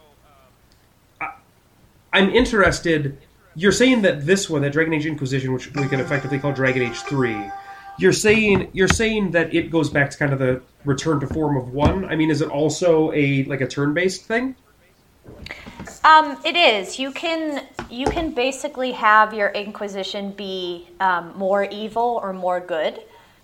I'm 2.12 2.30
interested. 2.30 3.18
You're 3.54 3.72
saying 3.72 4.02
that 4.02 4.26
this 4.26 4.48
one, 4.48 4.62
that 4.62 4.72
Dragon 4.72 4.92
Age 4.94 5.06
Inquisition, 5.06 5.52
which 5.52 5.72
we 5.74 5.88
can 5.88 6.00
effectively 6.00 6.38
call 6.38 6.52
Dragon 6.52 6.82
Age 6.82 6.98
Three, 7.00 7.40
you're 7.98 8.12
saying 8.12 8.70
you're 8.72 8.88
saying 8.88 9.32
that 9.32 9.54
it 9.54 9.70
goes 9.70 9.90
back 9.90 10.10
to 10.10 10.18
kind 10.18 10.32
of 10.32 10.38
the 10.38 10.62
return 10.84 11.20
to 11.20 11.26
form 11.26 11.56
of 11.56 11.72
one. 11.72 12.04
I 12.04 12.16
mean, 12.16 12.30
is 12.30 12.40
it 12.40 12.48
also 12.48 13.12
a 13.12 13.44
like 13.44 13.60
a 13.60 13.66
turn-based 13.66 14.24
thing? 14.24 14.56
Um, 16.04 16.40
it 16.44 16.56
is. 16.56 16.98
You 16.98 17.12
can 17.12 17.66
you 17.90 18.06
can 18.06 18.32
basically 18.32 18.92
have 18.92 19.34
your 19.34 19.50
Inquisition 19.50 20.32
be 20.32 20.88
um, 21.00 21.36
more 21.36 21.64
evil 21.64 22.20
or 22.22 22.32
more 22.32 22.60
good, 22.60 23.00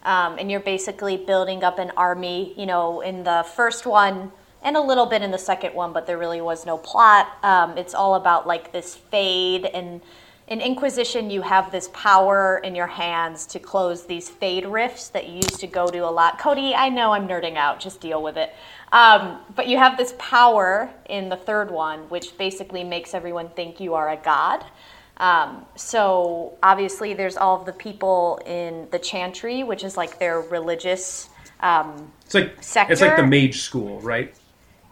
um, 0.06 0.38
and 0.38 0.50
you're 0.50 0.60
basically 0.60 1.18
building 1.18 1.62
up 1.62 1.78
an 1.78 1.92
army. 1.96 2.54
You 2.56 2.66
know, 2.66 3.02
in 3.02 3.24
the 3.24 3.44
first 3.54 3.84
one 3.84 4.32
and 4.62 4.76
a 4.76 4.80
little 4.80 5.06
bit 5.06 5.20
in 5.20 5.30
the 5.30 5.38
second 5.38 5.74
one, 5.74 5.92
but 5.92 6.06
there 6.06 6.18
really 6.18 6.40
was 6.40 6.64
no 6.64 6.78
plot. 6.78 7.36
Um, 7.42 7.76
it's 7.76 7.94
all 7.94 8.14
about 8.14 8.46
like 8.46 8.72
this 8.72 8.94
fade 8.94 9.66
and. 9.66 10.00
In 10.48 10.60
Inquisition, 10.60 11.28
you 11.28 11.42
have 11.42 11.72
this 11.72 11.90
power 11.92 12.58
in 12.62 12.76
your 12.76 12.86
hands 12.86 13.46
to 13.46 13.58
close 13.58 14.06
these 14.06 14.30
fade 14.30 14.64
rifts 14.64 15.08
that 15.08 15.26
you 15.26 15.34
used 15.34 15.58
to 15.58 15.66
go 15.66 15.88
to 15.88 15.98
a 15.98 16.08
lot. 16.08 16.38
Cody, 16.38 16.72
I 16.72 16.88
know 16.88 17.10
I'm 17.10 17.26
nerding 17.26 17.56
out, 17.56 17.80
just 17.80 18.00
deal 18.00 18.22
with 18.22 18.36
it. 18.36 18.54
Um, 18.92 19.40
but 19.56 19.66
you 19.66 19.76
have 19.76 19.96
this 19.96 20.14
power 20.18 20.88
in 21.08 21.28
the 21.28 21.36
third 21.36 21.72
one, 21.72 22.08
which 22.10 22.38
basically 22.38 22.84
makes 22.84 23.12
everyone 23.12 23.48
think 23.48 23.80
you 23.80 23.94
are 23.94 24.10
a 24.10 24.16
god. 24.16 24.64
Um, 25.18 25.64
so 25.76 26.58
obviously, 26.62 27.14
there's 27.14 27.36
all 27.36 27.58
of 27.58 27.66
the 27.66 27.72
people 27.72 28.40
in 28.46 28.88
the 28.90 28.98
Chantry, 28.98 29.62
which 29.62 29.84
is 29.84 29.96
like 29.96 30.18
their 30.18 30.40
religious. 30.40 31.28
Um, 31.60 32.12
It's 32.26 32.34
like 32.34 32.62
Sector? 32.62 32.92
it's 32.92 33.00
like 33.00 33.16
the 33.16 33.22
mage 33.26 33.60
school, 33.60 34.00
right? 34.00 34.34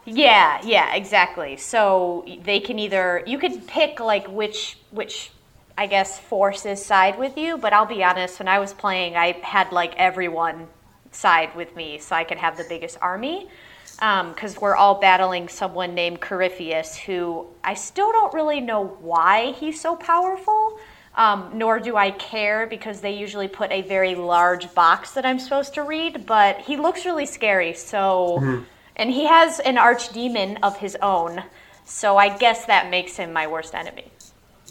yeah, 0.05 0.59
yeah, 0.63 0.95
exactly. 0.95 1.57
So 1.57 2.25
they 2.43 2.59
can 2.59 2.77
either 2.79 3.23
you 3.25 3.37
could 3.39 3.67
pick 3.67 3.99
like 3.99 4.27
which 4.27 4.77
which 4.91 5.31
I 5.77 5.87
guess 5.87 6.19
forces 6.19 6.85
side 6.85 7.17
with 7.19 7.37
you, 7.37 7.57
but 7.57 7.73
I'll 7.73 7.85
be 7.85 8.03
honest, 8.03 8.39
when 8.39 8.47
I 8.47 8.59
was 8.59 8.73
playing, 8.73 9.15
I 9.17 9.33
had 9.43 9.71
like 9.71 9.95
everyone 9.97 10.67
side 11.11 11.55
with 11.55 11.75
me 11.75 11.97
so 11.99 12.15
I 12.15 12.23
could 12.23 12.37
have 12.37 12.57
the 12.57 12.65
biggest 12.69 12.97
army. 13.01 13.49
Because 13.95 14.59
we're 14.59 14.75
all 14.75 14.95
battling 14.99 15.47
someone 15.47 15.95
named 15.95 16.21
Corypheus, 16.21 16.97
who 16.97 17.47
I 17.63 17.73
still 17.75 18.11
don't 18.11 18.33
really 18.33 18.61
know 18.61 18.85
why 19.01 19.53
he's 19.53 19.79
so 19.79 19.95
powerful, 19.95 20.79
um, 21.15 21.51
nor 21.53 21.79
do 21.79 21.95
I 21.95 22.11
care 22.11 22.67
because 22.67 23.01
they 23.01 23.17
usually 23.17 23.47
put 23.47 23.71
a 23.71 23.81
very 23.81 24.15
large 24.15 24.73
box 24.75 25.11
that 25.11 25.25
I'm 25.25 25.39
supposed 25.39 25.73
to 25.75 25.83
read, 25.83 26.25
but 26.25 26.59
he 26.59 26.75
looks 26.77 27.05
really 27.05 27.25
scary, 27.25 27.73
so. 27.73 28.63
And 28.97 29.11
he 29.11 29.25
has 29.25 29.59
an 29.59 29.75
archdemon 29.75 30.57
of 30.63 30.77
his 30.77 30.95
own, 31.01 31.43
so 31.83 32.15
I 32.15 32.37
guess 32.37 32.65
that 32.65 32.89
makes 32.89 33.17
him 33.17 33.33
my 33.33 33.45
worst 33.45 33.75
enemy. 33.75 34.05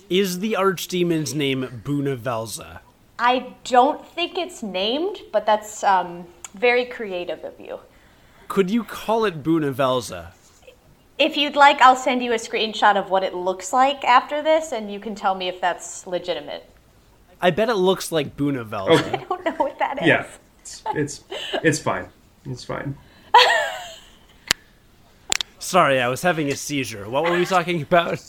Is 0.09 0.39
the 0.41 0.57
archdemon's 0.57 1.35
name 1.35 1.83
Bunavelza? 1.85 2.81
I 3.19 3.55
don't 3.65 4.07
think 4.07 4.37
it's 4.39 4.63
named, 4.63 5.21
but 5.33 5.47
that's 5.47 5.85
um, 5.85 6.27
very 6.55 6.85
creative 6.85 7.45
of 7.45 7.59
you. 7.61 7.81
Could 8.49 8.71
you 8.71 8.85
call 8.85 9.25
it 9.25 9.43
Bunavelza? 9.43 10.33
If 11.19 11.37
you'd 11.37 11.57
like, 11.57 11.81
I'll 11.81 11.97
send 11.97 12.23
you 12.23 12.33
a 12.33 12.37
screenshot 12.37 12.97
of 12.97 13.09
what 13.09 13.23
it 13.23 13.35
looks 13.35 13.73
like 13.73 14.03
after 14.05 14.43
this, 14.43 14.73
and 14.73 14.93
you 14.93 14.99
can 14.99 15.15
tell 15.15 15.35
me 15.35 15.49
if 15.49 15.61
that's 15.61 16.07
legitimate. 16.07 16.69
I 17.41 17.51
bet 17.51 17.69
it 17.69 17.75
looks 17.75 18.11
like 18.11 18.37
Bunavelza. 18.37 19.01
Okay. 19.01 19.15
I 19.21 19.25
don't 19.25 19.45
know 19.45 19.53
what 19.53 19.79
that 19.79 20.03
is. 20.03 20.09
Yeah, 20.09 20.27
it's 20.61 20.83
it's, 20.95 21.25
it's 21.63 21.79
fine. 21.79 22.09
It's 22.47 22.65
fine. 22.65 22.97
Sorry, 25.59 26.01
I 26.01 26.09
was 26.09 26.23
having 26.23 26.49
a 26.49 26.57
seizure. 26.57 27.09
What 27.09 27.25
were 27.25 27.37
we 27.37 27.47
talking 27.47 27.83
about? 27.83 28.23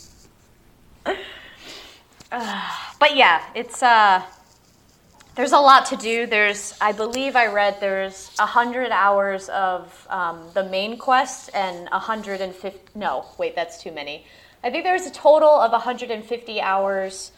But 2.98 3.14
yeah, 3.14 3.42
it's 3.54 3.82
uh 3.82 4.22
there's 5.36 5.52
a 5.52 5.58
lot 5.58 5.86
to 5.86 5.96
do. 5.96 6.26
There's 6.26 6.74
I 6.80 6.92
believe 6.92 7.36
I 7.36 7.46
read 7.46 7.78
there's 7.80 8.30
a 8.38 8.46
hundred 8.46 8.90
hours 8.90 9.48
of 9.50 10.06
um, 10.10 10.48
the 10.54 10.64
main 10.64 10.98
quest 10.98 11.50
and 11.54 11.88
a 11.92 11.98
hundred 11.98 12.40
and 12.40 12.54
fifty 12.54 12.80
no, 12.94 13.26
wait, 13.38 13.54
that's 13.54 13.82
too 13.82 13.92
many. 13.92 14.26
I 14.64 14.70
think 14.70 14.82
there's 14.82 15.06
a 15.06 15.12
total 15.12 15.48
of 15.48 15.70
150 15.70 16.60
hours 16.60 17.30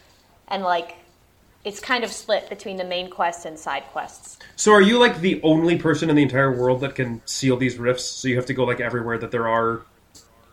and 0.46 0.62
like 0.62 0.96
it's 1.64 1.80
kind 1.80 2.04
of 2.04 2.10
split 2.10 2.48
between 2.48 2.76
the 2.76 2.84
main 2.84 3.10
quest 3.10 3.44
and 3.44 3.58
side 3.58 3.82
quests. 3.92 4.38
So, 4.56 4.72
are 4.72 4.80
you 4.80 4.98
like 4.98 5.20
the 5.20 5.40
only 5.42 5.76
person 5.76 6.08
in 6.08 6.16
the 6.16 6.22
entire 6.22 6.56
world 6.56 6.80
that 6.80 6.94
can 6.94 7.20
seal 7.26 7.56
these 7.56 7.76
rifts? 7.76 8.04
So 8.04 8.28
you 8.28 8.36
have 8.36 8.46
to 8.46 8.54
go 8.54 8.64
like 8.64 8.80
everywhere 8.80 9.18
that 9.18 9.30
there 9.30 9.48
are. 9.48 9.82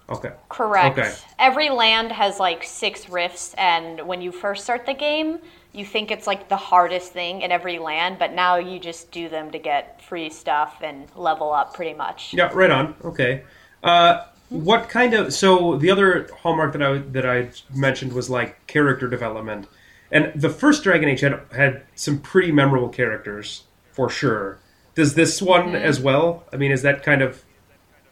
Okay. 0.10 0.34
Correct. 0.50 1.00
Okay. 1.00 1.14
Every 1.40 1.70
land 1.70 2.12
has 2.12 2.40
like 2.40 2.64
six 2.64 3.08
rifts, 3.08 3.54
and 3.58 4.02
when 4.06 4.22
you 4.22 4.32
first 4.32 4.64
start 4.64 4.86
the 4.86 4.94
game, 4.94 5.40
you 5.76 5.86
think 5.86 6.12
it's 6.12 6.26
like 6.28 6.50
the 6.50 6.56
hardest 6.58 7.12
thing 7.12 7.42
in 7.42 7.52
every 7.52 7.80
land, 7.80 8.18
but 8.20 8.34
now 8.34 8.56
you 8.58 8.80
just 8.80 9.12
do 9.12 9.30
them 9.30 9.52
to 9.52 9.60
get 9.60 10.02
free 10.02 10.30
stuff 10.30 10.78
and 10.82 11.08
level 11.16 11.52
up 11.52 11.74
pretty 11.74 11.94
much. 11.94 12.34
Yeah, 12.34 12.50
right 12.54 12.72
on. 12.72 12.96
Okay. 13.04 13.44
Uh, 13.84 14.24
what 14.50 14.90
kind 14.90 15.14
of 15.14 15.34
so 15.34 15.76
the 15.78 15.92
other 15.92 16.30
hallmark 16.42 16.74
that 16.74 16.82
I 16.84 16.98
that 17.00 17.26
I 17.26 17.50
mentioned 17.74 18.14
was 18.14 18.30
like 18.30 18.66
character 18.68 19.08
development, 19.08 19.68
and 20.12 20.32
the 20.40 20.50
first 20.50 20.84
Dragon 20.84 21.10
Age 21.10 21.22
had 21.22 21.40
had 21.52 21.84
some 21.96 22.20
pretty 22.20 22.52
memorable 22.52 22.90
characters 22.90 23.64
for 23.92 24.10
sure. 24.10 24.60
Does 24.96 25.16
this 25.16 25.42
one 25.42 25.68
Mm-hmm. 25.68 25.76
as 25.76 26.00
well? 26.00 26.46
I 26.54 26.58
mean, 26.58 26.72
is 26.72 26.84
that 26.84 27.04
kind 27.04 27.22
of 27.22 27.44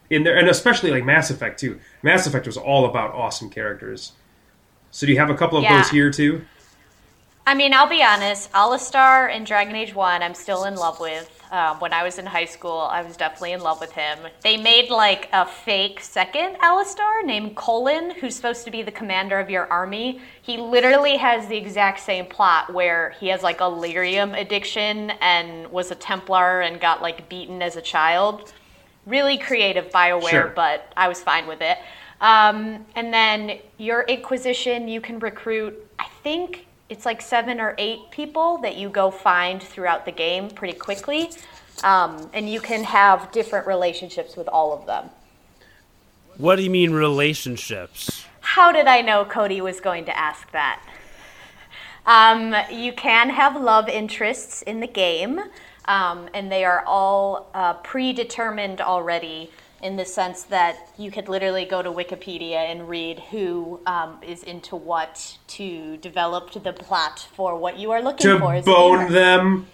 in 0.10 0.24
there, 0.24 0.38
and 0.38 0.50
especially 0.50 0.92
like 0.92 1.06
Mass 1.06 1.30
Effect 1.30 1.60
too. 1.60 1.80
Mass 2.02 2.28
Effect 2.28 2.46
was 2.46 2.58
all 2.58 2.86
about 2.86 3.14
awesome 3.14 3.50
characters. 3.50 4.12
So 4.92 5.08
do 5.08 5.14
you 5.14 5.20
have 5.20 5.30
a 5.30 5.36
couple 5.36 5.58
of 5.58 5.64
Yeah. 5.64 5.78
those 5.78 5.90
here 5.90 6.12
too? 6.12 6.46
I 7.46 7.56
mean, 7.56 7.74
I'll 7.74 7.90
be 7.90 8.02
honest, 8.02 8.50
Alistair 8.54 9.28
in 9.28 9.44
Dragon 9.44 9.76
Age 9.76 9.94
1, 9.94 10.24
I'm 10.24 10.34
still 10.34 10.64
in 10.64 10.76
love 10.76 11.00
with. 11.02 11.30
Um, 11.52 11.78
when 11.82 11.92
I 11.92 12.02
was 12.02 12.18
in 12.18 12.26
high 12.26 12.46
school, 12.46 12.80
I 12.90 13.02
was 13.04 13.18
definitely 13.18 13.52
in 13.52 13.60
love 13.60 13.82
with 13.82 13.92
him. 13.92 14.18
They 14.42 14.56
made 14.56 14.90
like 14.90 15.28
a 15.34 15.46
fake 15.46 16.00
second 16.00 16.56
Alistair 16.62 17.24
named 17.26 17.58
Cullen, 17.58 18.12
who's 18.12 18.36
supposed 18.36 18.64
to 18.66 18.72
be 18.72 18.82
the 18.82 18.92
commander 18.94 19.40
of 19.40 19.50
your 19.50 19.68
army. 19.72 20.22
He 20.42 20.58
literally 20.58 21.18
has 21.18 21.48
the 21.48 21.58
exact 21.58 22.00
same 22.00 22.26
plot 22.28 22.74
where 22.74 23.14
he 23.20 23.28
has 23.28 23.44
like 23.44 23.60
a 23.60 23.66
lyrium 23.66 24.40
addiction 24.40 25.12
and 25.22 25.70
was 25.70 25.92
a 25.92 25.96
Templar 25.96 26.62
and 26.62 26.80
got 26.80 27.02
like 27.02 27.28
beaten 27.30 27.62
as 27.62 27.76
a 27.76 27.82
child. 27.82 28.54
Really 29.06 29.38
creative 29.38 29.90
BioWare, 29.92 30.30
Sure. 30.30 30.54
but 30.56 30.92
I 30.96 31.10
was 31.10 31.22
fine 31.22 31.46
with 31.46 31.62
it. 31.62 31.78
Um, 32.22 32.86
and 32.96 33.14
then 33.14 33.60
your 33.78 34.04
Inquisition, 34.04 34.88
you 34.88 35.02
can 35.02 35.20
recruit, 35.20 35.76
I 36.00 36.06
think 36.24 36.68
it's 36.90 37.06
like 37.06 37.22
seven 37.22 37.60
or 37.60 37.76
eight 37.78 38.12
people 38.12 38.58
that 38.60 38.78
you 38.78 38.90
go 38.90 39.10
find 39.10 39.62
throughout 39.62 40.06
the 40.06 40.12
game 40.12 40.50
pretty 40.50 40.78
quickly. 40.78 41.32
Um, 41.84 42.30
and 42.34 42.50
you 42.50 42.62
can 42.62 42.84
have 42.84 43.32
different 43.32 43.68
relationships 43.68 44.36
with 44.36 44.48
all 44.48 44.74
of 44.74 44.86
them. 44.86 45.10
What 46.38 46.56
do 46.58 46.64
you 46.64 46.70
mean 46.70 46.92
relationships? 46.92 48.26
How 48.42 48.72
did 48.72 48.88
I 48.88 49.02
know 49.02 49.26
Cody 49.26 49.62
was 49.62 49.80
going 49.80 50.06
to 50.06 50.18
ask 50.18 50.52
that? 50.52 50.82
Um, 52.06 52.56
you 52.72 52.92
can 52.92 53.30
have 53.30 53.60
love 53.60 53.88
interests 53.88 54.62
in 54.62 54.80
the 54.80 54.88
game, 54.88 55.40
um, 55.86 56.28
and 56.34 56.52
they 56.52 56.66
are 56.66 56.84
all 56.86 57.50
uh, 57.54 57.76
predetermined 57.76 58.82
already 58.82 59.52
in 59.84 59.98
the 59.98 60.06
sense 60.06 60.44
that 60.44 60.78
you 60.98 61.12
could 61.12 61.28
literally 61.28 61.66
go 61.66 61.82
to 61.82 61.92
Wikipedia 61.92 62.72
and 62.72 62.88
read 62.88 63.20
who 63.20 63.82
um, 63.86 64.18
is 64.24 64.42
into 64.44 64.78
what 64.78 65.38
to 65.48 65.98
develop 65.98 66.52
the 66.54 66.72
plot 66.72 67.28
for 67.36 67.58
what 67.58 67.78
you 67.78 67.92
are 67.92 68.02
looking 68.02 68.32
To 68.32 68.40
for. 68.40 68.54
as 68.54 68.64
a 68.66 68.66
bone 68.66 69.12
them. 69.12 69.68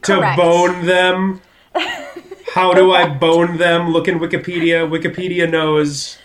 Correct. 0.00 0.38
To 0.38 0.42
bone 0.42 0.86
them. 0.86 1.42
How 2.54 2.72
do 2.72 2.92
I 2.92 3.08
bone 3.08 3.58
them? 3.58 3.90
Look 3.90 4.08
in 4.08 4.18
Wikipedia. 4.18 4.88
Wikipedia 4.88 5.48
knows. 5.48 6.16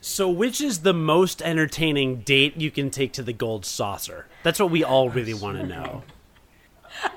So, 0.00 0.30
which 0.30 0.60
is 0.60 0.78
the 0.82 0.94
most 0.94 1.42
entertaining 1.42 2.20
date 2.20 2.56
you 2.60 2.70
can 2.70 2.90
take 2.90 3.12
to 3.14 3.24
the 3.24 3.32
gold 3.32 3.66
saucer? 3.66 4.26
That's 4.44 4.60
what 4.60 4.70
we 4.70 4.84
all 4.84 5.10
really 5.10 5.34
want 5.34 5.58
to 5.58 5.66
know. 5.66 6.04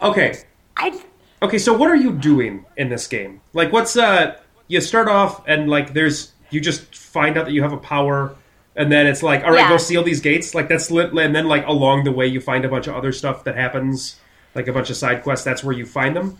Okay, 0.02 0.40
I, 0.76 1.00
Okay, 1.41 1.58
so 1.58 1.74
what 1.75 1.89
are 1.89 1.96
you 1.96 2.12
doing 2.12 2.65
in 2.77 2.89
this 2.89 3.08
game? 3.08 3.41
Like, 3.53 3.72
what's 3.72 3.96
uh? 3.98 4.38
You 4.67 4.81
start 4.81 5.08
off 5.08 5.48
and 5.48 5.69
like, 5.69 5.93
there's 5.93 6.31
you 6.51 6.60
just 6.62 6.96
find 6.96 7.38
out 7.38 7.46
that 7.46 7.51
you 7.53 7.62
have 7.63 7.74
a 7.74 7.77
power, 7.77 8.36
and 8.75 8.91
then 8.91 9.08
it's 9.08 9.24
like, 9.24 9.43
all 9.43 9.51
right, 9.51 9.60
Yeah. 9.62 9.69
go 9.69 9.77
seal 9.77 10.03
these 10.03 10.19
gates. 10.22 10.53
Like 10.53 10.67
that's 10.67 10.91
lit, 10.91 11.13
and 11.13 11.34
then 11.36 11.48
like 11.48 11.65
along 11.67 12.03
the 12.03 12.12
way 12.12 12.27
you 12.27 12.41
find 12.41 12.65
a 12.65 12.69
bunch 12.69 12.88
of 12.88 12.96
other 12.96 13.12
stuff 13.12 13.43
that 13.46 13.55
happens, 13.55 14.19
like 14.55 14.67
a 14.67 14.74
bunch 14.74 14.89
of 14.89 14.96
side 14.98 15.24
quests. 15.24 15.46
That's 15.46 15.63
where 15.63 15.75
you 15.75 15.86
find 15.86 16.15
them. 16.15 16.38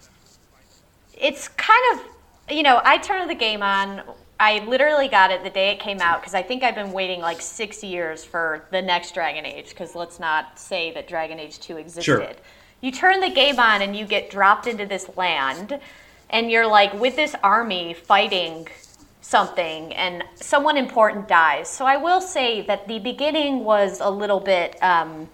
it's 1.13 1.47
kind 1.49 1.81
of 1.99 2.55
you 2.55 2.63
know 2.63 2.81
i 2.83 2.97
turned 2.97 3.29
the 3.29 3.35
game 3.35 3.61
on 3.61 4.01
i 4.39 4.59
literally 4.65 5.07
got 5.09 5.31
it 5.31 5.43
the 5.43 5.49
day 5.49 5.69
it 5.69 5.79
came 5.79 5.99
out 5.99 6.21
because 6.21 6.33
i 6.33 6.41
think 6.41 6.63
i've 6.63 6.73
been 6.75 6.91
waiting 6.93 7.19
like 7.19 7.41
six 7.41 7.83
years 7.83 8.23
for 8.23 8.65
the 8.71 8.81
next 8.81 9.13
dragon 9.13 9.45
age 9.45 9.69
because 9.69 9.93
let's 9.95 10.19
not 10.19 10.57
say 10.57 10.91
that 10.93 11.07
dragon 11.07 11.37
age 11.39 11.59
2 11.59 11.77
existed 11.77 12.37
you 12.81 12.91
turn 12.91 13.19
the 13.19 13.29
game 13.29 13.59
on 13.59 13.81
and 13.81 13.95
you 13.95 14.05
get 14.05 14.29
dropped 14.29 14.67
into 14.67 14.86
this 14.86 15.09
land 15.17 15.79
and 16.29 16.51
you're 16.51 16.67
like 16.67 16.93
with 16.93 17.15
this 17.15 17.36
army 17.43 17.93
fighting 17.93 18.67
something 19.21 19.93
and 19.93 20.24
someone 20.36 20.77
important 20.77 21.27
dies. 21.27 21.69
So 21.69 21.86
i 21.86 21.98
will 21.98 22.21
say 22.21 22.62
that 22.62 22.88
the 22.88 23.00
beginning 23.00 23.63
was 23.63 24.00
a 24.00 24.09
little 24.09 24.39
bit 24.39 24.81
um, 24.81 25.29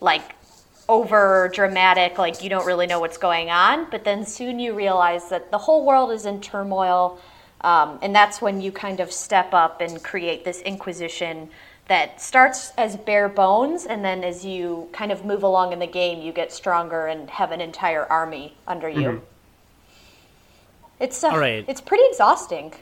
like 0.00 0.36
over 0.88 1.50
dramatic, 1.54 2.18
like 2.18 2.42
you 2.42 2.50
don't 2.50 2.66
really 2.66 2.86
know 2.86 2.98
what's 2.98 3.18
going 3.18 3.48
on, 3.48 3.88
but 3.90 4.02
then 4.02 4.26
soon 4.26 4.58
you 4.58 4.74
realize 4.74 5.28
that 5.28 5.50
the 5.50 5.58
whole 5.58 5.86
world 5.86 6.10
is 6.10 6.26
in 6.26 6.40
turmoil, 6.40 7.20
um, 7.60 7.98
and 8.02 8.12
that's 8.12 8.42
when 8.42 8.60
you 8.60 8.72
kind 8.72 8.98
of 8.98 9.12
step 9.12 9.54
up 9.54 9.80
and 9.80 10.02
create 10.02 10.44
this 10.44 10.60
inquisition 10.62 11.48
that 11.90 12.20
starts 12.20 12.72
as 12.78 12.96
bare 12.96 13.28
bones, 13.28 13.84
and 13.84 14.04
then 14.04 14.22
as 14.22 14.44
you 14.44 14.88
kind 14.92 15.10
of 15.10 15.24
move 15.24 15.42
along 15.42 15.72
in 15.72 15.80
the 15.80 15.88
game, 15.88 16.22
you 16.22 16.30
get 16.30 16.52
stronger 16.52 17.08
and 17.08 17.28
have 17.28 17.50
an 17.50 17.60
entire 17.60 18.04
army 18.04 18.54
under 18.68 18.88
you. 18.88 19.20
It's 21.00 21.24
uh, 21.24 21.30
All 21.30 21.40
right. 21.40 21.64
it's 21.66 21.80
pretty 21.80 22.04
exhausting. 22.08 22.72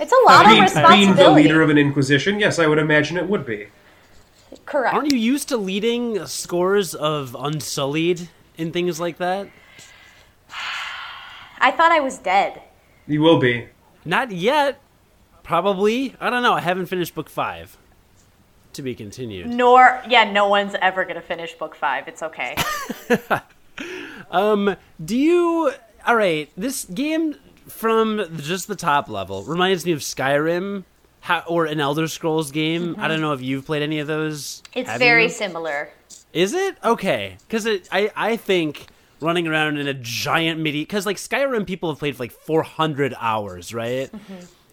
It's 0.00 0.10
a 0.10 0.26
lot 0.26 0.46
of 0.46 0.50
being, 0.50 0.62
responsibility. 0.62 1.04
being 1.04 1.16
the 1.16 1.30
leader 1.30 1.62
of 1.62 1.70
an 1.70 1.78
inquisition, 1.78 2.40
yes, 2.40 2.58
I 2.58 2.66
would 2.66 2.78
imagine 2.78 3.16
it 3.18 3.28
would 3.28 3.46
be. 3.46 3.68
Correct. 4.64 4.92
Aren't 4.92 5.12
you 5.12 5.18
used 5.18 5.48
to 5.50 5.56
leading 5.56 6.26
scores 6.26 6.92
of 6.92 7.36
Unsullied 7.38 8.28
and 8.58 8.72
things 8.72 8.98
like 8.98 9.18
that? 9.18 9.48
I 11.60 11.70
thought 11.70 11.92
I 11.92 12.00
was 12.00 12.18
dead. 12.18 12.62
You 13.06 13.20
will 13.20 13.38
be. 13.38 13.68
Not 14.04 14.32
yet. 14.32 14.80
Probably. 15.46 16.14
I 16.20 16.28
don't 16.28 16.42
know. 16.42 16.54
I 16.54 16.60
haven't 16.60 16.86
finished 16.86 17.14
book 17.14 17.30
five. 17.30 17.76
To 18.72 18.82
be 18.82 18.94
continued. 18.94 19.48
Nor, 19.48 20.02
yeah, 20.08 20.30
no 20.30 20.48
one's 20.48 20.74
ever 20.82 21.04
gonna 21.04 21.22
finish 21.22 21.54
book 21.54 21.74
five. 21.74 22.08
It's 22.08 22.22
okay. 22.22 22.56
Um, 24.30 24.76
do 25.04 25.16
you. 25.16 25.72
Alright, 26.06 26.50
this 26.56 26.84
game 26.84 27.36
from 27.66 28.26
just 28.38 28.68
the 28.68 28.76
top 28.76 29.08
level 29.08 29.42
reminds 29.44 29.84
me 29.84 29.92
of 29.92 30.00
Skyrim 30.00 30.84
how, 31.20 31.42
or 31.48 31.66
an 31.66 31.80
Elder 31.80 32.06
Scrolls 32.06 32.52
game. 32.52 32.94
I 32.98 33.08
don't 33.08 33.20
know 33.20 33.32
if 33.32 33.42
you've 33.42 33.66
played 33.66 33.82
any 33.82 33.98
of 33.98 34.06
those. 34.06 34.62
It's 34.74 34.88
Have 34.88 34.98
very 34.98 35.24
you? 35.24 35.28
similar. 35.30 35.90
Is 36.32 36.54
it 36.54 36.76
okay? 36.84 37.38
Because 37.46 37.66
I 37.90 38.10
I 38.14 38.36
think 38.36 38.86
running 39.20 39.46
around 39.46 39.78
in 39.78 39.88
a 39.88 39.94
giant 39.94 40.60
midi 40.60 40.82
because 40.82 41.06
like 41.06 41.16
Skyrim 41.16 41.66
people 41.66 41.88
have 41.90 41.98
played 41.98 42.16
for 42.16 42.24
like 42.24 42.32
400 42.32 43.14
hours, 43.18 43.74
right? 43.74 44.10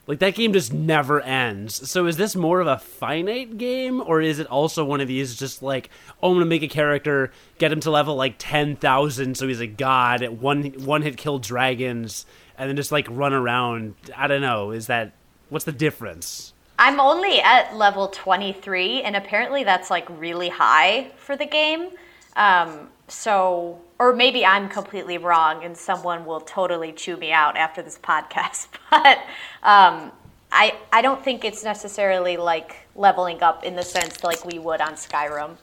Like 0.05 0.19
that 0.19 0.35
game 0.35 0.51
just 0.51 0.73
never 0.73 1.21
ends. 1.21 1.89
So 1.89 2.07
is 2.07 2.17
this 2.17 2.35
more 2.35 2.59
of 2.59 2.67
a 2.67 2.77
finite 2.77 3.57
game, 3.57 4.01
or 4.01 4.19
is 4.19 4.39
it 4.39 4.47
also 4.47 4.83
one 4.83 4.99
of 4.99 5.07
these 5.07 5.35
just 5.35 5.63
like 5.63 5.89
oh 6.21 6.31
I'm 6.31 6.35
gonna 6.35 6.45
make 6.45 6.63
a 6.63 6.67
character, 6.67 7.31
get 7.57 7.71
him 7.71 7.79
to 7.81 7.91
level 7.91 8.15
like 8.15 8.35
10,000, 8.37 9.37
so 9.37 9.47
he's 9.47 9.61
a 9.61 9.67
god, 9.67 10.21
at 10.21 10.33
one 10.33 10.63
one 10.85 11.01
hit 11.03 11.15
kill 11.15 11.39
dragons, 11.39 12.25
and 12.57 12.67
then 12.69 12.75
just 12.75 12.91
like 12.91 13.07
run 13.09 13.33
around? 13.33 13.95
I 14.15 14.27
don't 14.27 14.41
know. 14.41 14.71
Is 14.71 14.87
that 14.87 15.13
what's 15.49 15.65
the 15.65 15.71
difference? 15.71 16.53
I'm 16.79 16.99
only 16.99 17.39
at 17.39 17.75
level 17.75 18.07
23, 18.09 19.03
and 19.03 19.15
apparently 19.15 19.63
that's 19.63 19.89
like 19.89 20.07
really 20.19 20.49
high 20.49 21.11
for 21.17 21.37
the 21.37 21.45
game. 21.45 21.89
Um, 22.35 22.89
so, 23.07 23.79
or 24.03 24.13
maybe 24.13 24.45
I'm 24.45 24.67
completely 24.67 25.17
wrong, 25.17 25.63
and 25.63 25.77
someone 25.77 26.25
will 26.25 26.41
totally 26.41 26.91
chew 26.91 27.15
me 27.15 27.31
out 27.31 27.55
after 27.55 27.81
this 27.81 27.97
podcast. 27.97 28.67
But 28.89 29.17
um, 29.63 30.11
I 30.51 30.75
I 30.91 31.01
don't 31.01 31.23
think 31.23 31.43
it's 31.45 31.63
necessarily 31.63 32.37
like 32.37 32.85
leveling 32.95 33.41
up 33.41 33.63
in 33.63 33.75
the 33.75 33.81
sense 33.81 34.23
like 34.23 34.45
we 34.45 34.59
would 34.59 34.81
on 34.81 34.93
Skyrim. 34.93 35.55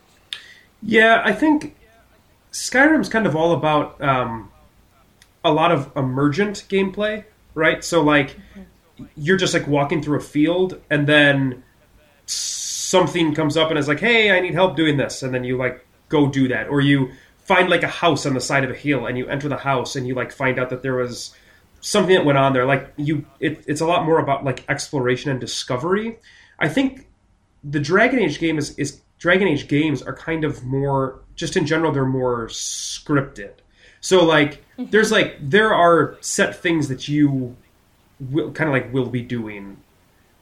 Yeah, 0.82 1.22
I 1.24 1.32
think 1.32 1.76
Skyrim's 2.50 3.08
kind 3.08 3.26
of 3.26 3.36
all 3.36 3.52
about 3.52 4.02
um, 4.02 4.50
a 5.44 5.52
lot 5.52 5.70
of 5.70 5.92
emergent 5.94 6.64
gameplay, 6.68 7.24
right? 7.54 7.84
So 7.84 8.02
like 8.02 8.36
you're 9.16 9.36
just 9.36 9.54
like 9.54 9.68
walking 9.68 10.02
through 10.02 10.18
a 10.18 10.22
field 10.22 10.80
and 10.90 11.06
then 11.06 11.62
something 12.26 13.34
comes 13.34 13.56
up 13.56 13.70
and 13.70 13.78
is 13.78 13.86
like, 13.86 14.00
"Hey, 14.00 14.32
I 14.36 14.40
need 14.40 14.54
help 14.54 14.76
doing 14.76 14.96
this." 14.96 15.22
And 15.22 15.32
then 15.32 15.44
you 15.44 15.56
like 15.56 15.86
go 16.08 16.26
do 16.26 16.48
that 16.48 16.68
or 16.68 16.80
you 16.80 17.10
find 17.50 17.68
like 17.68 17.82
a 17.82 17.94
house 18.04 18.26
on 18.26 18.34
the 18.34 18.40
side 18.50 18.64
of 18.64 18.70
a 18.70 18.78
hill 18.86 19.06
and 19.06 19.18
you 19.18 19.26
enter 19.26 19.48
the 19.48 19.56
house 19.56 19.96
and 19.96 20.06
you 20.06 20.14
like 20.14 20.30
find 20.32 20.58
out 20.60 20.70
that 20.70 20.82
there 20.82 20.96
was 20.96 21.34
something 21.80 22.14
that 22.14 22.24
went 22.24 22.38
on 22.38 22.52
there 22.52 22.66
like 22.66 22.92
you 22.96 23.24
it, 23.40 23.64
it's 23.66 23.80
a 23.80 23.86
lot 23.86 24.04
more 24.04 24.18
about 24.18 24.44
like 24.44 24.64
exploration 24.68 25.30
and 25.30 25.40
discovery 25.40 26.18
i 26.58 26.68
think 26.68 27.06
the 27.64 27.80
Dragon 27.80 28.20
Age 28.20 28.38
game 28.38 28.58
is, 28.58 28.76
is 28.78 29.00
Dragon 29.18 29.48
Age 29.48 29.68
games 29.68 30.02
are 30.02 30.14
kind 30.14 30.44
of 30.44 30.64
more 30.64 31.20
just 31.34 31.56
in 31.56 31.66
general 31.66 31.92
they're 31.92 32.06
more 32.06 32.46
scripted. 32.48 33.52
So 34.00 34.24
like 34.24 34.62
mm-hmm. 34.78 34.86
there's 34.90 35.12
like 35.12 35.36
there 35.40 35.74
are 35.74 36.16
set 36.20 36.56
things 36.56 36.88
that 36.88 37.08
you 37.08 37.56
will 38.18 38.52
kind 38.52 38.68
of 38.68 38.74
like 38.74 38.92
will 38.92 39.08
be 39.08 39.22
doing 39.22 39.78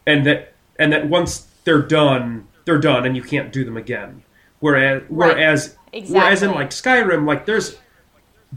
and 0.05 0.25
that 0.25 0.53
and 0.77 0.93
that 0.93 1.07
once 1.07 1.47
they're 1.63 1.81
done 1.81 2.47
they're 2.65 2.79
done 2.79 3.05
and 3.05 3.15
you 3.15 3.21
can't 3.21 3.51
do 3.51 3.65
them 3.65 3.77
again. 3.77 4.23
Whereas 4.59 5.03
whereas 5.07 5.75
whereas 6.07 6.43
in 6.43 6.51
like 6.51 6.71
Skyrim 6.71 7.25
like 7.25 7.45
there's 7.45 7.77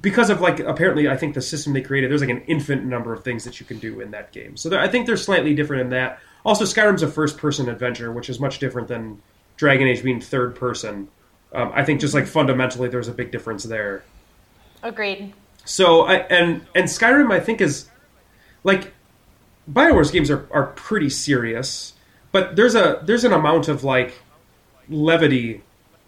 because 0.01 0.31
of 0.31 0.41
like 0.41 0.61
apparently 0.61 1.09
I 1.09 1.17
think 1.17 1.35
the 1.35 1.43
system 1.43 1.73
they 1.73 1.83
created 1.83 2.11
there's 2.11 2.23
like 2.23 2.31
an 2.31 2.43
infinite 2.43 2.85
number 2.85 3.13
of 3.13 3.23
things 3.23 3.45
that 3.45 3.61
you 3.61 3.67
can 3.67 3.79
do 3.79 4.01
in 4.01 4.11
that 4.13 4.33
game. 4.33 4.57
So 4.57 4.69
there, 4.69 4.81
I 4.81 4.89
think 4.89 5.07
they're 5.07 5.17
slightly 5.17 5.55
different 5.55 5.83
in 5.83 5.91
that. 5.91 6.19
Also, 6.45 6.65
Skyrim's 6.65 7.03
a 7.03 7.09
first-person 7.09 7.69
adventure, 7.69 8.11
which 8.11 8.29
is 8.29 8.41
much 8.41 8.59
different 8.59 8.89
than 8.89 9.23
Dragon 9.57 9.87
Age 9.87 10.03
being 10.03 10.21
third-person. 10.21 11.07
Um, 11.53 11.71
I 11.73 11.85
think 11.85 12.01
just 12.01 12.15
like 12.15 12.27
fundamentally, 12.27 12.89
there's 12.89 13.07
a 13.07 13.13
big 13.13 13.31
difference 13.31 13.63
there. 13.63 14.03
Agreed. 14.83 15.33
So 15.65 16.03
I 16.03 16.15
and 16.15 16.67
and 16.75 16.87
Skyrim 16.87 17.31
I 17.31 17.39
think 17.39 17.61
is 17.61 17.89
like 18.65 18.93
Bioware's 19.71 20.11
games 20.11 20.31
are, 20.31 20.49
are 20.51 20.67
pretty 20.67 21.11
serious, 21.11 21.93
but 22.33 22.57
there's 22.57 22.75
a 22.75 23.01
there's 23.05 23.25
an 23.25 23.33
amount 23.33 23.69
of 23.69 23.85
like 23.85 24.21
levity 24.89 25.63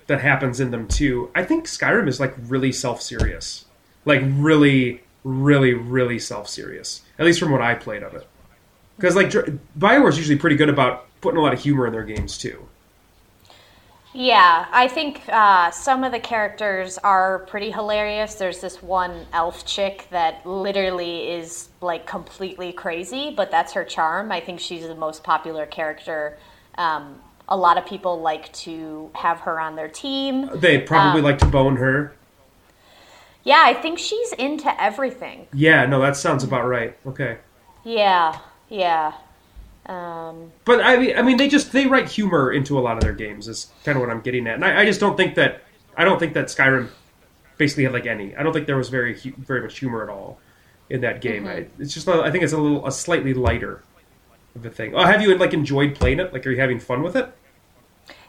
that 0.06 0.20
happens 0.20 0.60
in 0.60 0.70
them 0.70 0.88
too. 0.88 1.30
I 1.34 1.44
think 1.44 1.66
Skyrim 1.66 2.08
is 2.08 2.20
like 2.20 2.34
really 2.38 2.72
self 2.72 3.00
serious. 3.00 3.64
Like 4.04 4.22
really, 4.24 5.02
really, 5.22 5.74
really 5.74 6.18
self 6.18 6.48
serious. 6.48 7.02
At 7.18 7.26
least 7.26 7.40
from 7.40 7.50
what 7.50 7.62
I 7.62 7.74
played 7.74 8.02
of 8.02 8.14
it. 8.14 8.26
Because 8.96 9.16
like 9.16 9.30
Bioware's 9.78 10.18
usually 10.18 10.38
pretty 10.38 10.56
good 10.56 10.68
about 10.68 11.06
putting 11.20 11.38
a 11.38 11.42
lot 11.42 11.52
of 11.52 11.60
humor 11.60 11.86
in 11.86 11.92
their 11.92 12.04
games 12.04 12.38
too. 12.38 12.68
Yeah, 14.16 14.66
I 14.70 14.86
think 14.86 15.22
uh, 15.28 15.72
some 15.72 16.04
of 16.04 16.12
the 16.12 16.20
characters 16.20 16.98
are 16.98 17.40
pretty 17.40 17.72
hilarious. 17.72 18.36
There's 18.36 18.60
this 18.60 18.80
one 18.80 19.26
elf 19.32 19.66
chick 19.66 20.06
that 20.10 20.46
literally 20.46 21.32
is 21.32 21.70
like 21.80 22.06
completely 22.06 22.72
crazy, 22.72 23.34
but 23.36 23.50
that's 23.50 23.72
her 23.72 23.84
charm. 23.84 24.30
I 24.30 24.38
think 24.38 24.60
she's 24.60 24.86
the 24.86 24.94
most 24.94 25.24
popular 25.24 25.66
character. 25.66 26.38
Um, 26.78 27.20
a 27.48 27.56
lot 27.56 27.76
of 27.78 27.86
people 27.86 28.20
like 28.20 28.52
to 28.52 29.10
have 29.14 29.40
her 29.40 29.60
on 29.60 29.76
their 29.76 29.88
team. 29.88 30.50
They 30.54 30.78
probably 30.78 31.20
Um, 31.20 31.24
like 31.24 31.38
to 31.38 31.46
bone 31.46 31.76
her. 31.76 32.14
Yeah, 33.42 33.62
I 33.64 33.74
think 33.74 33.98
she's 33.98 34.32
into 34.32 34.70
everything. 34.82 35.46
Yeah, 35.52 35.84
no, 35.86 36.00
that 36.00 36.16
sounds 36.16 36.42
about 36.44 36.66
right. 36.66 36.96
Okay. 37.06 37.38
Yeah, 37.84 38.38
yeah. 38.70 39.12
Um, 39.86 40.52
But 40.64 40.80
I 40.82 40.96
mean, 40.96 41.16
I 41.18 41.22
mean, 41.22 41.36
they 41.36 41.48
just 41.48 41.72
they 41.72 41.86
write 41.86 42.08
humor 42.08 42.50
into 42.50 42.78
a 42.78 42.80
lot 42.80 42.96
of 42.96 43.02
their 43.02 43.12
games. 43.12 43.48
Is 43.48 43.68
kind 43.84 43.96
of 43.96 44.00
what 44.00 44.10
I'm 44.10 44.22
getting 44.22 44.46
at, 44.46 44.54
and 44.54 44.64
I, 44.64 44.80
I 44.80 44.84
just 44.86 44.98
don't 45.00 45.16
think 45.16 45.34
that 45.34 45.60
I 45.96 46.04
don't 46.04 46.18
think 46.18 46.32
that 46.34 46.46
Skyrim 46.46 46.88
basically 47.58 47.84
had 47.84 47.92
like 47.92 48.06
any. 48.06 48.34
I 48.34 48.42
don't 48.42 48.54
think 48.54 48.66
there 48.66 48.78
was 48.78 48.88
very 48.88 49.12
very 49.36 49.60
much 49.60 49.78
humor 49.78 50.02
at 50.02 50.08
all 50.08 50.38
in 50.88 51.02
that 51.02 51.20
game. 51.20 51.46
I, 51.46 51.66
it's 51.78 51.92
just 51.92 52.08
I 52.08 52.30
think 52.30 52.44
it's 52.44 52.54
a 52.54 52.58
little 52.58 52.86
a 52.86 52.92
slightly 52.92 53.34
lighter 53.34 53.82
a 54.62 54.70
thing. 54.70 54.94
Oh, 54.94 55.04
have 55.04 55.20
you 55.20 55.36
like 55.36 55.52
enjoyed 55.52 55.94
playing 55.94 56.20
it? 56.20 56.32
Like, 56.32 56.46
are 56.46 56.50
you 56.50 56.60
having 56.60 56.78
fun 56.78 57.02
with 57.02 57.16
it? 57.16 57.32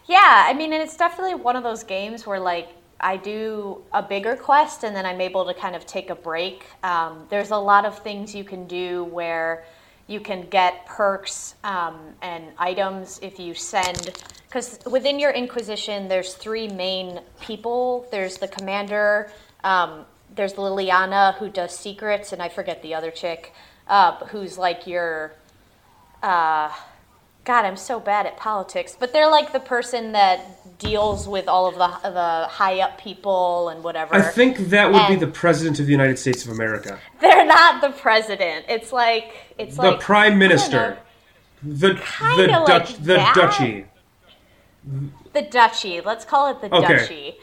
Yeah, 0.07 0.45
I 0.47 0.53
mean, 0.53 0.73
and 0.73 0.81
it's 0.81 0.97
definitely 0.97 1.35
one 1.35 1.55
of 1.55 1.63
those 1.63 1.83
games 1.83 2.25
where 2.25 2.39
like 2.39 2.69
I 2.99 3.17
do 3.17 3.83
a 3.91 4.01
bigger 4.01 4.35
quest 4.35 4.83
and 4.83 4.95
then 4.95 5.05
I'm 5.05 5.21
able 5.21 5.45
to 5.45 5.53
kind 5.53 5.75
of 5.75 5.85
take 5.85 6.09
a 6.09 6.15
break. 6.15 6.65
Um, 6.83 7.25
there's 7.29 7.51
a 7.51 7.57
lot 7.57 7.85
of 7.85 7.99
things 7.99 8.33
you 8.33 8.43
can 8.43 8.67
do 8.67 9.05
where 9.05 9.65
you 10.07 10.19
can 10.19 10.47
get 10.49 10.85
perks 10.85 11.55
um, 11.63 11.99
and 12.21 12.45
items 12.57 13.19
if 13.21 13.39
you 13.39 13.53
send. 13.53 14.23
Because 14.47 14.79
within 14.85 15.19
your 15.19 15.31
Inquisition, 15.31 16.07
there's 16.07 16.35
three 16.35 16.67
main 16.67 17.19
people. 17.41 18.07
There's 18.11 18.37
the 18.37 18.47
commander. 18.47 19.31
Um, 19.63 20.05
there's 20.35 20.53
Leliana 20.53 21.35
who 21.35 21.49
does 21.49 21.77
secrets, 21.77 22.33
and 22.33 22.41
I 22.41 22.49
forget 22.49 22.81
the 22.81 22.93
other 22.93 23.09
chick, 23.09 23.53
uh, 23.87 24.25
who's 24.27 24.57
like 24.57 24.85
your 24.85 25.33
uh, 26.25 26.71
God, 27.45 27.65
I'm 27.65 27.77
so 27.77 27.99
bad 27.99 28.25
at 28.25 28.37
politics, 28.37 28.97
but 28.99 29.13
they're 29.13 29.29
like 29.29 29.53
the 29.53 29.59
person 29.59 30.13
that 30.13 30.79
deals 30.79 31.27
with 31.27 31.47
all 31.47 31.67
of 31.67 31.75
the 31.75 32.09
the 32.09 32.47
high 32.47 32.79
up 32.79 32.99
people 32.99 33.69
and 33.69 33.83
whatever. 33.83 34.15
I 34.15 34.21
think 34.23 34.57
that 34.57 34.91
would 34.91 35.07
be 35.07 35.15
the 35.15 35.31
president 35.31 35.79
of 35.79 35.85
the 35.85 35.91
United 35.91 36.17
States 36.17 36.43
of 36.43 36.51
America, 36.51 36.99
they're 37.21 37.45
not 37.45 37.81
the 37.81 37.91
president. 37.91 38.65
It's 38.67 38.91
like 38.91 39.53
it's 39.59 39.77
the 39.77 39.91
like 39.91 39.99
prime 39.99 40.39
minister, 40.39 40.97
the 41.63 41.93
the 41.93 42.47
like 42.47 42.65
Dutch 42.65 42.97
the 42.97 43.17
duchy. 43.35 43.85
the 45.33 45.41
duchy. 45.43 46.01
Let's 46.01 46.25
call 46.25 46.49
it 46.51 46.61
the 46.61 46.75
Okay. 46.75 46.97
duchy. 46.97 47.35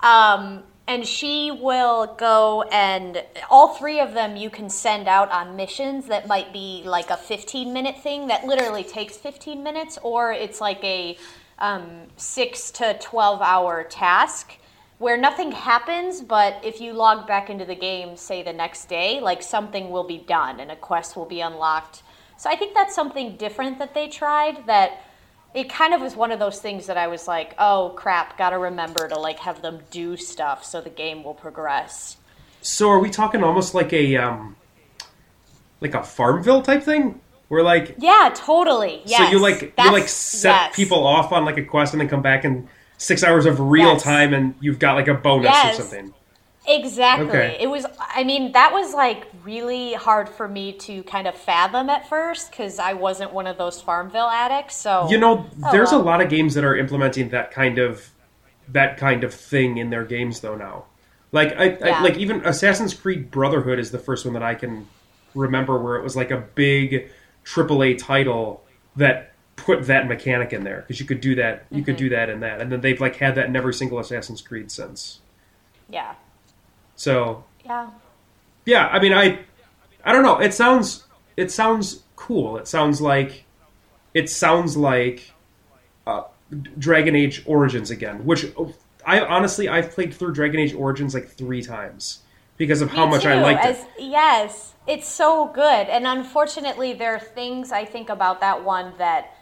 Um, 0.00 0.64
and 0.88 1.06
she 1.06 1.50
will 1.50 2.06
go 2.18 2.62
and 2.72 3.22
all 3.50 3.74
three 3.74 4.00
of 4.00 4.14
them 4.14 4.36
you 4.36 4.48
can 4.48 4.70
send 4.70 5.06
out 5.06 5.30
on 5.30 5.54
missions 5.54 6.06
that 6.06 6.26
might 6.26 6.50
be 6.50 6.82
like 6.84 7.10
a 7.10 7.16
15 7.16 7.72
minute 7.72 7.98
thing 8.02 8.26
that 8.26 8.46
literally 8.46 8.82
takes 8.82 9.16
15 9.16 9.62
minutes 9.62 9.98
or 10.02 10.32
it's 10.32 10.60
like 10.60 10.82
a 10.82 11.16
um, 11.58 12.04
6 12.16 12.70
to 12.72 12.96
12 13.00 13.42
hour 13.42 13.84
task 13.84 14.56
where 14.96 15.18
nothing 15.18 15.52
happens 15.52 16.22
but 16.22 16.58
if 16.64 16.80
you 16.80 16.94
log 16.94 17.26
back 17.26 17.50
into 17.50 17.66
the 17.66 17.76
game 17.76 18.16
say 18.16 18.42
the 18.42 18.52
next 18.52 18.86
day 18.86 19.20
like 19.20 19.42
something 19.42 19.90
will 19.90 20.04
be 20.04 20.18
done 20.18 20.58
and 20.58 20.72
a 20.72 20.76
quest 20.76 21.16
will 21.16 21.26
be 21.26 21.40
unlocked. 21.42 22.02
So 22.38 22.48
i 22.48 22.56
think 22.56 22.72
that's 22.72 22.94
something 22.94 23.36
different 23.36 23.78
that 23.78 23.92
they 23.92 24.08
tried 24.08 24.66
that 24.66 25.02
it 25.54 25.68
kind 25.70 25.94
of 25.94 26.00
was 26.00 26.14
one 26.14 26.30
of 26.30 26.38
those 26.38 26.60
things 26.60 26.86
that 26.86 26.96
I 26.96 27.06
was 27.08 27.26
like, 27.26 27.54
oh 27.58 27.92
crap, 27.96 28.36
gotta 28.38 28.58
remember 28.58 29.08
to 29.08 29.18
like 29.18 29.38
have 29.40 29.62
them 29.62 29.80
do 29.90 30.16
stuff 30.16 30.64
so 30.64 30.80
the 30.80 30.90
game 30.90 31.24
will 31.24 31.34
progress. 31.34 32.16
So 32.60 32.90
are 32.90 32.98
we 32.98 33.10
talking 33.10 33.42
almost 33.42 33.74
like 33.74 33.92
a 33.92 34.16
um, 34.16 34.56
like 35.80 35.94
a 35.94 36.02
Farmville 36.02 36.62
type 36.62 36.82
thing, 36.82 37.20
where 37.48 37.62
like 37.62 37.94
Yeah, 37.98 38.30
totally. 38.34 39.02
Yes. 39.04 39.18
So 39.26 39.30
you 39.30 39.38
like 39.40 39.62
you 39.78 39.92
like 39.92 40.08
set 40.08 40.50
yes. 40.68 40.76
people 40.76 41.06
off 41.06 41.32
on 41.32 41.44
like 41.44 41.56
a 41.56 41.64
quest 41.64 41.94
and 41.94 42.00
then 42.00 42.08
come 42.08 42.22
back 42.22 42.44
in 42.44 42.68
six 42.98 43.22
hours 43.22 43.46
of 43.46 43.60
real 43.60 43.92
Yes. 43.92 44.02
time 44.02 44.34
and 44.34 44.54
you've 44.60 44.78
got 44.78 44.94
like 44.94 45.08
a 45.08 45.14
bonus 45.14 45.50
Yes. 45.50 45.78
or 45.78 45.82
something. 45.82 46.14
Exactly. 46.68 47.28
Okay. 47.28 47.56
It 47.60 47.66
was. 47.68 47.86
I 47.98 48.24
mean, 48.24 48.52
that 48.52 48.72
was 48.72 48.92
like 48.94 49.26
really 49.42 49.94
hard 49.94 50.28
for 50.28 50.46
me 50.46 50.72
to 50.74 51.02
kind 51.04 51.26
of 51.26 51.34
fathom 51.34 51.88
at 51.90 52.08
first 52.08 52.50
because 52.50 52.78
I 52.78 52.92
wasn't 52.92 53.32
one 53.32 53.46
of 53.46 53.56
those 53.58 53.80
Farmville 53.80 54.28
addicts. 54.28 54.76
So 54.76 55.08
You 55.10 55.18
know, 55.18 55.46
Oh, 55.64 55.72
there's 55.72 55.92
well. 55.92 56.00
a 56.00 56.04
lot 56.04 56.20
of 56.20 56.28
games 56.28 56.54
that 56.54 56.64
are 56.64 56.76
implementing 56.76 57.30
that 57.30 57.50
kind 57.50 57.78
of 57.78 58.10
that 58.68 58.98
kind 58.98 59.24
of 59.24 59.32
thing 59.32 59.78
in 59.78 59.88
their 59.90 60.04
games 60.04 60.40
though 60.40 60.56
now. 60.56 60.84
Like 61.32 61.54
I, 61.58 61.64
Yeah. 61.78 61.98
I 61.98 62.02
like 62.02 62.16
even 62.18 62.44
Assassin's 62.44 62.92
Creed 62.94 63.30
Brotherhood 63.30 63.78
is 63.78 63.90
the 63.90 63.98
first 63.98 64.24
one 64.26 64.34
that 64.34 64.42
I 64.42 64.54
can 64.54 64.86
remember 65.34 65.78
where 65.78 65.96
it 65.96 66.02
was 66.02 66.16
like 66.16 66.30
a 66.30 66.38
big 66.54 67.10
AAA 67.44 67.96
title 67.98 68.62
that 68.96 69.32
put 69.56 69.86
that 69.86 70.06
mechanic 70.06 70.52
in 70.52 70.64
there 70.64 70.80
because 70.82 71.00
you 71.00 71.06
could 71.06 71.20
do 71.20 71.34
that 71.36 71.64
you 71.70 71.82
could 71.82 71.96
Mm-hmm. 71.96 72.04
do 72.04 72.08
that 72.10 72.28
in 72.30 72.40
that 72.40 72.60
and 72.60 72.70
then 72.70 72.80
they've 72.80 73.00
like 73.00 73.16
had 73.16 73.34
that 73.36 73.46
in 73.46 73.56
every 73.56 73.72
single 73.74 73.98
Assassin's 73.98 74.40
Creed 74.42 74.70
since. 74.70 75.20
yeah, 75.88 76.14
So 76.98 77.44
yeah. 77.64 77.90
yeah 78.64 78.88
i 78.88 78.98
mean 78.98 79.12
i 79.12 79.38
i 80.04 80.12
don't 80.12 80.22
know 80.22 80.40
it 80.40 80.52
sounds 80.52 81.06
it 81.36 81.50
sounds 81.50 82.02
cool 82.16 82.58
it 82.58 82.66
sounds 82.66 83.00
like 83.00 83.44
it 84.14 84.28
sounds 84.28 84.76
like 84.76 85.32
uh, 86.06 86.24
dragon 86.78 87.14
age 87.14 87.42
origins 87.46 87.90
again 87.90 88.24
which 88.24 88.46
i 89.06 89.20
honestly 89.20 89.68
i've 89.68 89.90
played 89.92 90.12
through 90.12 90.32
dragon 90.32 90.58
age 90.58 90.74
origins 90.74 91.14
like 91.14 91.28
three 91.28 91.62
times 91.62 92.22
because 92.56 92.80
of 92.80 92.90
how 92.90 93.04
Me 93.04 93.12
much 93.12 93.26
i 93.26 93.34
too, 93.34 93.42
liked 93.42 93.64
as, 93.64 93.82
it 93.82 93.88
Yes, 93.98 94.74
it's 94.86 95.06
so 95.06 95.46
good. 95.46 95.88
And 95.88 96.06
unfortunately, 96.06 96.92
there 96.92 97.14
are 97.14 97.20
things 97.20 97.72
I 97.72 97.84
think 97.84 98.08
about 98.08 98.40
that 98.40 98.64
one 98.64 98.92
that 98.98 99.34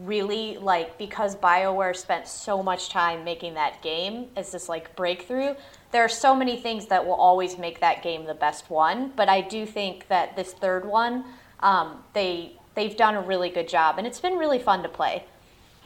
really 0.00 0.56
like 0.58 0.98
because 0.98 1.36
BioWare 1.36 1.94
spent 1.94 2.26
so 2.26 2.62
much 2.62 2.88
time 2.88 3.22
making 3.22 3.54
that 3.54 3.80
game 3.82 4.26
as 4.34 4.50
this 4.50 4.68
like 4.68 4.96
breakthrough. 4.96 5.54
There 5.94 6.04
are 6.04 6.08
so 6.08 6.34
many 6.34 6.56
things 6.56 6.86
that 6.86 7.06
will 7.06 7.14
always 7.14 7.56
make 7.56 7.78
that 7.80 8.02
game 8.02 8.26
the 8.26 8.34
best 8.34 8.68
one. 8.68 9.12
But 9.14 9.28
I 9.28 9.40
do 9.40 9.64
think 9.64 10.08
that 10.08 10.34
this 10.34 10.52
third 10.52 10.84
one, 10.84 11.24
um, 11.60 12.02
they 12.12 12.58
they've 12.74 12.96
done 12.96 13.14
a 13.14 13.20
really 13.22 13.48
good 13.48 13.68
job, 13.68 13.96
and 13.98 14.06
it's 14.06 14.18
been 14.20 14.34
really 14.34 14.58
fun 14.58 14.82
to 14.82 14.88
play. 14.88 15.24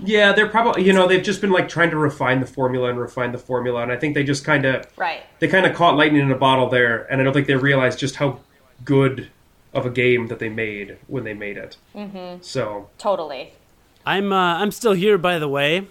yeah 0.01 0.33
they're 0.33 0.49
probably 0.49 0.83
you 0.87 0.92
know 0.92 1.07
they've 1.09 1.25
just 1.25 1.40
been 1.40 1.51
like 1.51 1.68
trying 1.68 1.90
to 1.90 1.97
refine 1.99 2.40
the 2.40 2.47
formula 2.47 2.88
and 2.88 2.99
refine 2.99 3.33
the 3.33 3.42
formula 3.51 3.83
and 3.83 3.90
i 3.90 3.97
think 3.97 4.14
they 4.14 4.23
just 4.23 4.44
kind 4.44 4.64
of 4.64 4.87
Right. 4.97 5.23
they 5.40 5.49
kind 5.49 5.66
of 5.66 5.75
caught 5.75 5.97
lightning 5.97 6.23
in 6.23 6.31
a 6.31 6.37
bottle 6.38 6.68
there 6.68 6.94
and 7.11 7.21
i 7.21 7.25
don't 7.25 7.33
think 7.35 7.49
they 7.49 7.57
realized 7.57 7.99
just 7.99 8.14
how 8.23 8.38
good 8.85 9.29
of 9.75 9.85
a 9.87 9.90
game 9.90 10.29
that 10.29 10.38
they 10.38 10.49
made 10.49 10.97
when 11.09 11.25
they 11.25 11.35
made 11.35 11.57
it 11.57 11.77
mm-hmm. 11.97 12.40
so 12.40 12.88
Totally. 12.97 13.53
I'm 14.07 14.33
uh, 14.33 14.55
I'm 14.62 14.71
still 14.71 14.94
here, 15.05 15.18
by 15.18 15.38
the 15.40 15.49
way. 15.49 15.87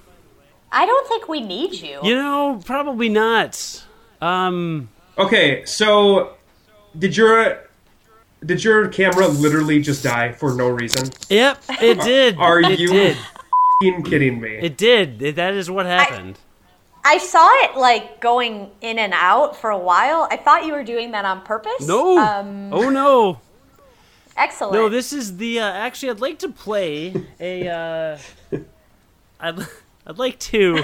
I 0.71 0.85
don't 0.85 1.07
think 1.07 1.27
we 1.27 1.41
need 1.41 1.73
you. 1.73 1.99
You 2.01 2.15
know, 2.15 2.61
probably 2.65 3.09
not. 3.09 3.83
Um, 4.21 4.89
Okay, 5.17 5.65
so 5.65 6.33
did 6.97 7.17
your 7.17 7.59
did 8.45 8.63
your 8.63 8.87
camera 8.89 9.27
literally 9.27 9.81
just 9.81 10.03
die 10.03 10.31
for 10.31 10.53
no 10.53 10.67
reason? 10.69 11.09
yep, 11.29 11.61
it 11.81 11.99
did. 12.01 12.37
Are 12.37 12.59
it 12.61 12.79
you 12.79 12.89
Did. 12.89 13.17
f***ing 13.17 14.03
kidding 14.03 14.39
me? 14.39 14.57
It 14.57 14.77
did. 14.77 15.19
That 15.35 15.53
is 15.55 15.71
what 15.71 15.85
happened. 15.87 16.37
I 17.03 17.17
saw 17.17 17.47
it 17.63 17.77
like 17.77 18.19
going 18.19 18.69
in 18.81 18.99
and 18.99 19.13
out 19.13 19.55
for 19.57 19.69
a 19.71 19.77
while. 19.79 20.27
I 20.29 20.37
thought 20.37 20.65
you 20.65 20.73
were 20.73 20.83
doing 20.83 21.11
that 21.11 21.25
on 21.25 21.41
purpose. 21.41 21.87
no. 21.87 22.17
Um, 22.19 22.71
oh 22.73 22.89
no. 22.89 23.39
excellent. 24.35 24.73
No, 24.73 24.89
this 24.89 25.13
is 25.13 25.37
the. 25.37 25.59
Uh, 25.61 25.71
actually, 25.71 26.11
I'd 26.11 26.19
like 26.19 26.39
to 26.39 26.49
play 26.49 27.13
a. 27.39 27.67
Uh, 27.69 28.17
I'd, 29.39 29.59
I'd 30.05 30.17
like 30.19 30.37
to. 30.39 30.83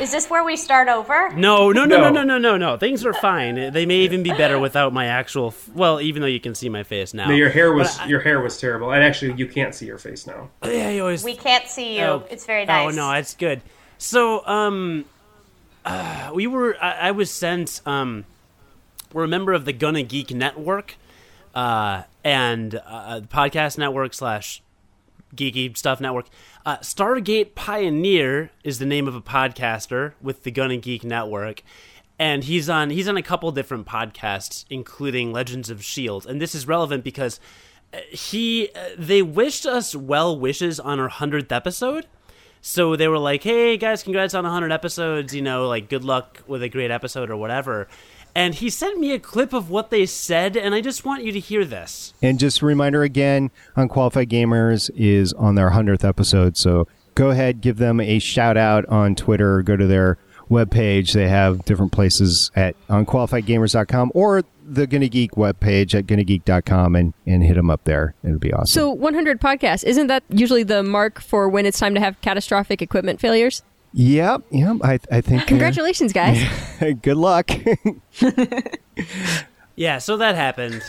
Is 0.00 0.12
this 0.12 0.28
where 0.28 0.44
we 0.44 0.56
start 0.56 0.88
over? 0.88 1.30
No, 1.30 1.72
no, 1.72 1.84
no, 1.84 1.96
no, 1.96 2.10
No. 2.10 2.10
no, 2.10 2.22
no, 2.24 2.38
no, 2.38 2.56
no. 2.56 2.76
Things 2.76 3.04
are 3.06 3.12
fine. 3.14 3.72
They 3.72 3.86
may 3.86 3.96
even 4.00 4.22
be 4.22 4.30
better 4.30 4.58
without 4.58 4.92
my 4.92 5.06
actual. 5.06 5.48
F- 5.48 5.68
well, 5.74 6.00
even 6.00 6.20
though 6.22 6.28
you 6.28 6.40
can 6.40 6.54
see 6.54 6.68
my 6.68 6.82
face 6.82 7.14
now. 7.14 7.28
No, 7.28 7.34
your 7.34 7.48
hair 7.50 7.72
was 7.72 7.98
I- 7.98 8.06
your 8.06 8.20
hair 8.20 8.40
was 8.40 8.58
terrible, 8.60 8.92
and 8.92 9.02
actually 9.02 9.32
you 9.34 9.46
can't 9.46 9.74
see 9.74 9.86
your 9.86 9.98
face 9.98 10.26
now. 10.26 10.50
Yeah, 10.64 10.90
you 10.90 11.00
always. 11.02 11.24
We 11.24 11.36
can't 11.36 11.66
see 11.68 11.96
you. 11.98 12.04
Oh. 12.04 12.24
It's 12.30 12.44
very 12.46 12.64
nice. 12.66 12.92
Oh 12.92 12.96
no, 12.96 13.12
it's 13.12 13.34
good. 13.34 13.60
So, 13.98 14.46
um, 14.46 15.04
uh, 15.84 16.30
we 16.34 16.46
were. 16.46 16.76
I, 16.82 17.08
I 17.08 17.10
was 17.12 17.30
sent. 17.30 17.80
Um, 17.86 18.24
we're 19.12 19.24
a 19.24 19.28
member 19.28 19.52
of 19.52 19.64
the 19.64 19.72
Gonna 19.72 20.02
Geek 20.02 20.32
Network, 20.34 20.96
uh, 21.54 22.02
and 22.24 22.74
uh, 22.86 23.20
podcast 23.32 23.78
network 23.78 24.12
slash 24.12 24.62
geeky 25.34 25.76
stuff 25.76 26.00
network. 26.00 26.26
Uh, 26.66 26.78
Stargate 26.78 27.54
Pioneer 27.54 28.50
is 28.64 28.80
the 28.80 28.86
name 28.86 29.06
of 29.06 29.14
a 29.14 29.20
podcaster 29.20 30.14
with 30.20 30.42
the 30.42 30.50
Gonna 30.50 30.76
Geek 30.76 31.04
Network, 31.04 31.62
and 32.18 32.42
he's 32.42 32.68
on 32.68 32.90
he's 32.90 33.06
on 33.06 33.16
a 33.16 33.22
couple 33.22 33.52
different 33.52 33.86
podcasts, 33.86 34.64
including 34.68 35.32
Legends 35.32 35.70
of 35.70 35.84
Shield. 35.84 36.26
And 36.26 36.42
this 36.42 36.56
is 36.56 36.66
relevant 36.66 37.04
because 37.04 37.38
uh, 37.94 37.98
he 38.10 38.70
uh, 38.74 38.88
they 38.98 39.22
wished 39.22 39.64
us 39.64 39.94
well 39.94 40.36
wishes 40.36 40.80
on 40.80 40.98
our 40.98 41.06
hundredth 41.06 41.52
episode. 41.52 42.08
So 42.60 42.96
they 42.96 43.06
were 43.06 43.20
like, 43.20 43.44
"Hey 43.44 43.76
guys, 43.76 44.02
congrats 44.02 44.34
on 44.34 44.42
100 44.42 44.72
episodes. 44.72 45.32
You 45.32 45.42
know, 45.42 45.68
like 45.68 45.88
good 45.88 46.02
luck 46.02 46.42
with 46.48 46.64
a 46.64 46.68
great 46.68 46.90
episode 46.90 47.30
or 47.30 47.36
whatever." 47.36 47.86
And 48.36 48.54
he 48.54 48.68
sent 48.68 49.00
me 49.00 49.12
a 49.12 49.18
clip 49.18 49.54
of 49.54 49.70
what 49.70 49.88
they 49.88 50.04
said, 50.04 50.58
and 50.58 50.74
I 50.74 50.82
just 50.82 51.06
want 51.06 51.24
you 51.24 51.32
to 51.32 51.40
hear 51.40 51.64
this. 51.64 52.12
And 52.20 52.38
just 52.38 52.60
a 52.60 52.66
reminder 52.66 53.02
again, 53.02 53.50
Unqualified 53.76 54.28
Gamers 54.28 54.90
is 54.94 55.32
on 55.32 55.54
their 55.54 55.70
100th 55.70 56.06
episode. 56.06 56.58
So 56.58 56.86
go 57.14 57.30
ahead, 57.30 57.62
give 57.62 57.78
them 57.78 57.98
a 57.98 58.18
shout 58.18 58.58
out 58.58 58.84
on 58.90 59.14
Twitter, 59.14 59.62
go 59.62 59.74
to 59.74 59.86
their 59.86 60.18
webpage. 60.50 61.14
They 61.14 61.28
have 61.28 61.64
different 61.64 61.92
places 61.92 62.50
at 62.54 62.76
unqualifiedgamers.com 62.88 64.12
or 64.14 64.44
the 64.68 64.86
Gonna 64.86 65.08
Geek 65.08 65.32
webpage 65.32 65.94
at 65.94 66.04
gonnageek.com 66.04 66.94
and, 66.94 67.14
and 67.24 67.42
hit 67.42 67.54
them 67.54 67.70
up 67.70 67.84
there. 67.84 68.14
It'll 68.22 68.38
be 68.38 68.52
awesome. 68.52 68.66
So 68.66 68.90
100 68.90 69.40
podcasts, 69.40 69.82
isn't 69.84 70.08
that 70.08 70.24
usually 70.28 70.62
the 70.62 70.82
mark 70.82 71.22
for 71.22 71.48
when 71.48 71.64
it's 71.64 71.78
time 71.78 71.94
to 71.94 72.00
have 72.00 72.20
catastrophic 72.20 72.82
equipment 72.82 73.18
failures? 73.18 73.62
Yep, 73.92 74.42
yep. 74.50 74.76
I, 74.82 74.98
I 75.10 75.20
think. 75.20 75.46
Congratulations, 75.46 76.12
guys. 76.12 76.42
good 77.02 77.16
luck. 77.16 77.50
Yeah, 79.76 79.98
so 79.98 80.16
that 80.16 80.36
happened. 80.36 80.82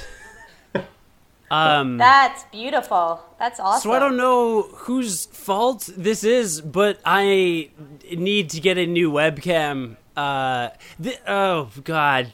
Um, 1.51 1.97
That's 1.97 2.45
beautiful. 2.45 3.21
That's 3.38 3.60
awesome. 3.60 3.89
so 3.91 3.95
I 3.95 3.99
don't 3.99 4.17
know 4.17 4.63
whose 4.63 5.25
fault 5.27 5.89
this 5.95 6.23
is, 6.23 6.62
but 6.62 6.99
I 7.05 7.69
need 8.10 8.49
to 8.51 8.62
get 8.62 8.77
a 8.77 8.86
new 8.86 9.12
webcam. 9.12 9.97
Uh, 10.15 10.69
th- 11.01 11.19
oh 11.27 11.69
God, 11.83 12.33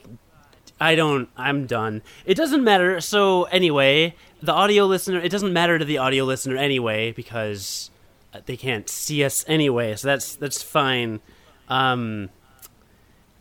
I 0.80 0.96
don't. 0.96 1.28
I'm 1.36 1.66
done. 1.66 2.02
It 2.26 2.36
doesn't 2.36 2.64
matter. 2.64 3.02
So 3.02 3.44
anyway, 3.46 4.16
the 4.42 4.54
audio 4.54 4.86
listener. 4.86 5.20
It 5.20 5.30
doesn't 5.30 5.54
matter 5.54 5.78
to 5.80 5.86
the 5.86 5.98
audio 5.98 6.24
listener 6.24 6.56
anyway 6.56 7.12
because 7.12 7.90
they 8.46 8.58
can't 8.58 8.90
see 8.90 9.24
us 9.24 9.46
anyway. 9.48 9.96
So 9.96 10.08
that's 10.08 10.36
that's 10.36 10.62
fine. 10.62 11.22
Um, 11.70 12.30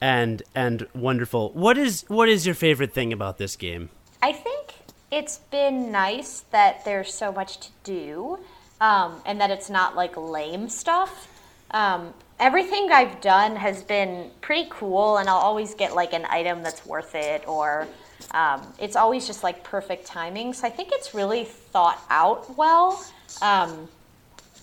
and 0.00 0.42
and 0.55 0.87
wonderful. 0.94 1.50
What 1.50 1.78
is 1.78 2.05
what 2.09 2.28
is 2.28 2.44
your 2.44 2.55
favorite 2.55 2.92
thing 2.92 3.12
about 3.12 3.38
this 3.38 3.57
game? 3.57 3.90
I 4.20 4.33
think 4.33 4.74
it's 5.11 5.38
been 5.38 5.92
nice 5.92 6.40
that 6.50 6.85
there's 6.85 7.12
so 7.12 7.33
much 7.33 7.59
to 7.61 7.68
do, 7.85 8.38
um, 8.81 9.20
and 9.26 9.40
that 9.40 9.50
it's 9.50 9.70
not 9.70 9.94
like 9.94 10.16
lame 10.16 10.68
stuff. 10.68 11.28
Um, 11.70 12.12
everything 12.38 12.90
I've 12.90 13.20
done 13.20 13.57
has 13.57 13.83
been 13.83 14.31
pretty 14.40 14.68
cool, 14.70 15.18
and 15.18 15.28
I'll 15.28 15.37
always 15.37 15.74
get 15.74 15.94
like 15.94 16.12
an 16.12 16.26
item 16.28 16.62
that's 16.62 16.85
worth 16.85 17.14
it, 17.14 17.46
or 17.46 17.87
um, 18.33 18.61
it's 18.78 18.96
always 18.96 19.26
just 19.26 19.42
like 19.42 19.62
perfect 19.62 20.07
timing. 20.07 20.52
So 20.52 20.66
I 20.66 20.70
think 20.70 20.90
it's 20.92 21.14
really 21.14 21.44
thought 21.44 22.02
out 22.11 22.57
well. 22.57 23.05
Um, 23.40 23.88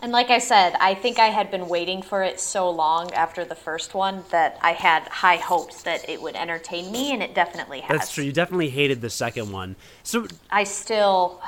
and 0.02 0.12
like 0.12 0.30
I 0.30 0.40
said, 0.40 0.76
I 0.80 0.96
think 0.96 1.20
I 1.20 1.28
had 1.28 1.52
been 1.52 1.68
waiting 1.68 2.02
for 2.02 2.24
it 2.24 2.40
so 2.40 2.70
long 2.70 3.14
after 3.14 3.44
the 3.46 3.56
first 3.56 3.94
one 3.94 4.24
that 4.32 4.58
I 4.62 4.72
had 4.72 5.04
high 5.08 5.36
hopes 5.38 5.84
that 5.84 6.08
it 6.10 6.22
would 6.22 6.36
entertain 6.36 6.92
me, 6.92 7.12
and 7.14 7.22
it 7.22 7.34
definitely 7.36 7.82
has. 7.82 8.00
That's 8.00 8.14
true. 8.14 8.24
You 8.24 8.32
definitely 8.32 8.70
hated 8.70 9.02
the 9.02 9.10
second 9.10 9.52
one. 9.52 9.76
So 10.04 10.28
I 10.50 10.64
still. 10.64 11.42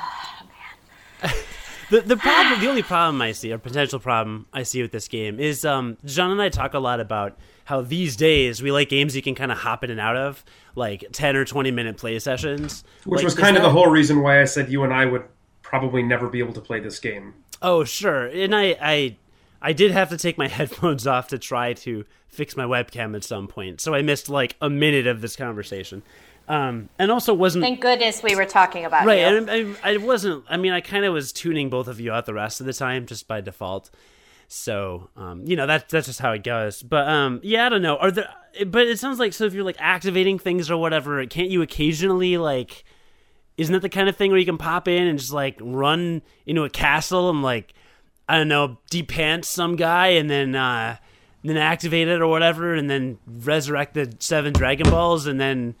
The 1.90 2.00
the 2.00 2.16
problem, 2.16 2.58
the 2.58 2.70
only 2.70 2.82
problem 2.82 3.20
I 3.20 3.32
see, 3.32 3.52
or 3.52 3.58
potential 3.58 3.98
problem 3.98 4.46
I 4.50 4.62
see 4.62 4.80
with 4.80 4.92
this 4.92 5.08
game, 5.08 5.38
is 5.38 5.62
um, 5.62 5.98
John 6.06 6.30
and 6.30 6.40
I 6.40 6.48
talk 6.48 6.72
a 6.72 6.78
lot 6.78 7.00
about 7.00 7.36
how 7.66 7.82
these 7.82 8.16
days 8.16 8.62
we 8.62 8.72
like 8.72 8.88
games 8.88 9.14
you 9.14 9.20
can 9.20 9.34
kind 9.34 9.52
of 9.52 9.58
hop 9.58 9.84
in 9.84 9.90
and 9.90 10.00
out 10.00 10.16
of, 10.16 10.42
like 10.74 11.04
ten 11.12 11.36
or 11.36 11.44
twenty 11.44 11.70
minute 11.70 11.98
play 11.98 12.18
sessions. 12.18 12.82
Which 13.04 13.18
Like, 13.18 13.24
was 13.26 13.34
kind 13.34 13.58
of 13.58 13.62
the 13.62 13.68
whole 13.68 13.88
reason 13.90 14.22
why 14.22 14.40
I 14.40 14.44
said 14.44 14.70
you 14.70 14.84
and 14.84 14.94
I 14.94 15.04
would 15.04 15.24
probably 15.60 16.02
never 16.02 16.30
be 16.30 16.38
able 16.38 16.54
to 16.54 16.62
play 16.62 16.80
this 16.80 16.98
game. 16.98 17.34
Oh 17.62 17.84
sure, 17.84 18.26
and 18.26 18.54
I 18.54 18.76
I 18.80 19.16
I 19.60 19.72
did 19.72 19.92
have 19.92 20.10
to 20.10 20.16
take 20.16 20.36
my 20.36 20.48
headphones 20.58 21.06
off 21.06 21.28
to 21.28 21.38
try 21.38 21.72
to 21.74 22.04
fix 22.28 22.56
my 22.56 22.64
webcam 22.64 23.14
at 23.14 23.24
some 23.24 23.46
point, 23.46 23.80
so 23.80 23.94
I 23.94 24.02
missed 24.02 24.28
like 24.28 24.56
a 24.60 24.68
minute 24.68 25.06
of 25.06 25.20
this 25.20 25.36
conversation. 25.36 26.02
Um, 26.48 26.88
and 26.98 27.12
also 27.12 27.32
wasn't 27.32 27.62
Thank 27.62 27.80
goodness 27.80 28.20
we 28.20 28.34
were 28.34 28.44
talking 28.44 28.84
about 28.84 29.06
right 29.06 29.20
you. 29.20 29.36
and 29.36 29.76
I, 29.84 29.92
I 29.92 29.96
wasn't 29.98 30.44
i 30.48 30.56
mean 30.56 30.72
i 30.72 30.80
kind 30.80 31.04
of 31.04 31.14
was 31.14 31.32
tuning 31.32 31.70
both 31.70 31.86
of 31.86 32.00
you 32.00 32.10
out 32.10 32.26
the 32.26 32.34
rest 32.34 32.58
of 32.60 32.66
the 32.66 32.72
time 32.72 33.06
just 33.06 33.28
by 33.28 33.40
default. 33.40 33.90
So 34.48 35.08
um 35.16 35.44
you 35.46 35.54
know 35.54 35.68
that's 35.68 35.90
that's 35.90 36.08
just 36.08 36.18
how 36.18 36.32
it 36.32 36.42
goes. 36.42 36.82
But 36.82 37.06
um 37.06 37.38
yeah 37.44 37.66
i 37.66 37.68
don't 37.68 37.80
know. 37.80 37.96
Are 37.96 38.10
there 38.10 38.28
but 38.66 38.88
it 38.88 38.98
sounds 38.98 39.20
like 39.20 39.32
so 39.32 39.44
if 39.44 39.54
you're 39.54 39.64
like 39.64 39.76
activating 39.78 40.36
things 40.36 40.68
or 40.68 40.76
whatever 40.76 41.24
can't 41.26 41.48
you 41.48 41.62
occasionally 41.62 42.36
like 42.38 42.84
isn't 43.56 43.72
that 43.72 43.82
the 43.82 43.88
kind 43.88 44.08
of 44.08 44.16
thing 44.16 44.30
where 44.30 44.40
you 44.40 44.46
can 44.46 44.58
pop 44.58 44.88
in 44.88 45.06
and 45.06 45.18
just 45.18 45.32
like 45.32 45.56
run 45.60 46.22
into 46.46 46.64
a 46.64 46.70
castle 46.70 47.30
and 47.30 47.42
like 47.42 47.74
i 48.28 48.36
don't 48.36 48.48
know 48.48 48.78
deep 48.90 49.08
pants 49.08 49.48
some 49.48 49.76
guy 49.76 50.08
and 50.08 50.30
then 50.30 50.54
uh 50.54 50.96
then 51.44 51.56
activate 51.56 52.08
it 52.08 52.20
or 52.20 52.28
whatever 52.28 52.74
and 52.74 52.88
then 52.88 53.18
resurrect 53.26 53.94
the 53.94 54.12
seven 54.20 54.52
dragon 54.52 54.88
balls 54.88 55.26
and 55.26 55.40
then 55.40 55.74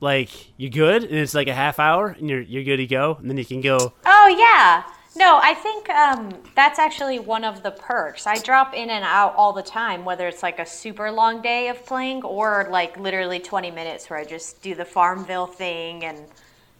like 0.00 0.30
you're 0.56 0.70
good 0.70 1.02
and 1.02 1.14
it's 1.14 1.34
like 1.34 1.48
a 1.48 1.54
half 1.54 1.78
hour 1.78 2.08
and 2.08 2.30
you're 2.30 2.40
you're 2.40 2.62
good 2.62 2.76
to 2.76 2.86
go 2.86 3.16
and 3.20 3.28
then 3.28 3.36
you 3.36 3.44
can 3.44 3.60
go 3.60 3.92
Oh 4.06 4.36
yeah. 4.38 4.84
No, 5.16 5.40
I 5.42 5.54
think 5.54 5.88
um, 5.88 6.30
that's 6.54 6.78
actually 6.78 7.18
one 7.18 7.42
of 7.42 7.62
the 7.62 7.72
perks. 7.72 8.26
I 8.26 8.38
drop 8.38 8.74
in 8.74 8.90
and 8.90 9.04
out 9.04 9.34
all 9.36 9.52
the 9.52 9.62
time, 9.62 10.04
whether 10.04 10.28
it's 10.28 10.42
like 10.44 10.60
a 10.60 10.66
super 10.66 11.10
long 11.10 11.42
day 11.42 11.68
of 11.68 11.84
playing 11.84 12.22
or 12.22 12.68
like 12.70 12.96
literally 12.98 13.40
20 13.40 13.70
minutes 13.72 14.08
where 14.08 14.18
I 14.18 14.24
just 14.24 14.62
do 14.62 14.74
the 14.76 14.84
Farmville 14.84 15.46
thing 15.46 16.04
and 16.04 16.24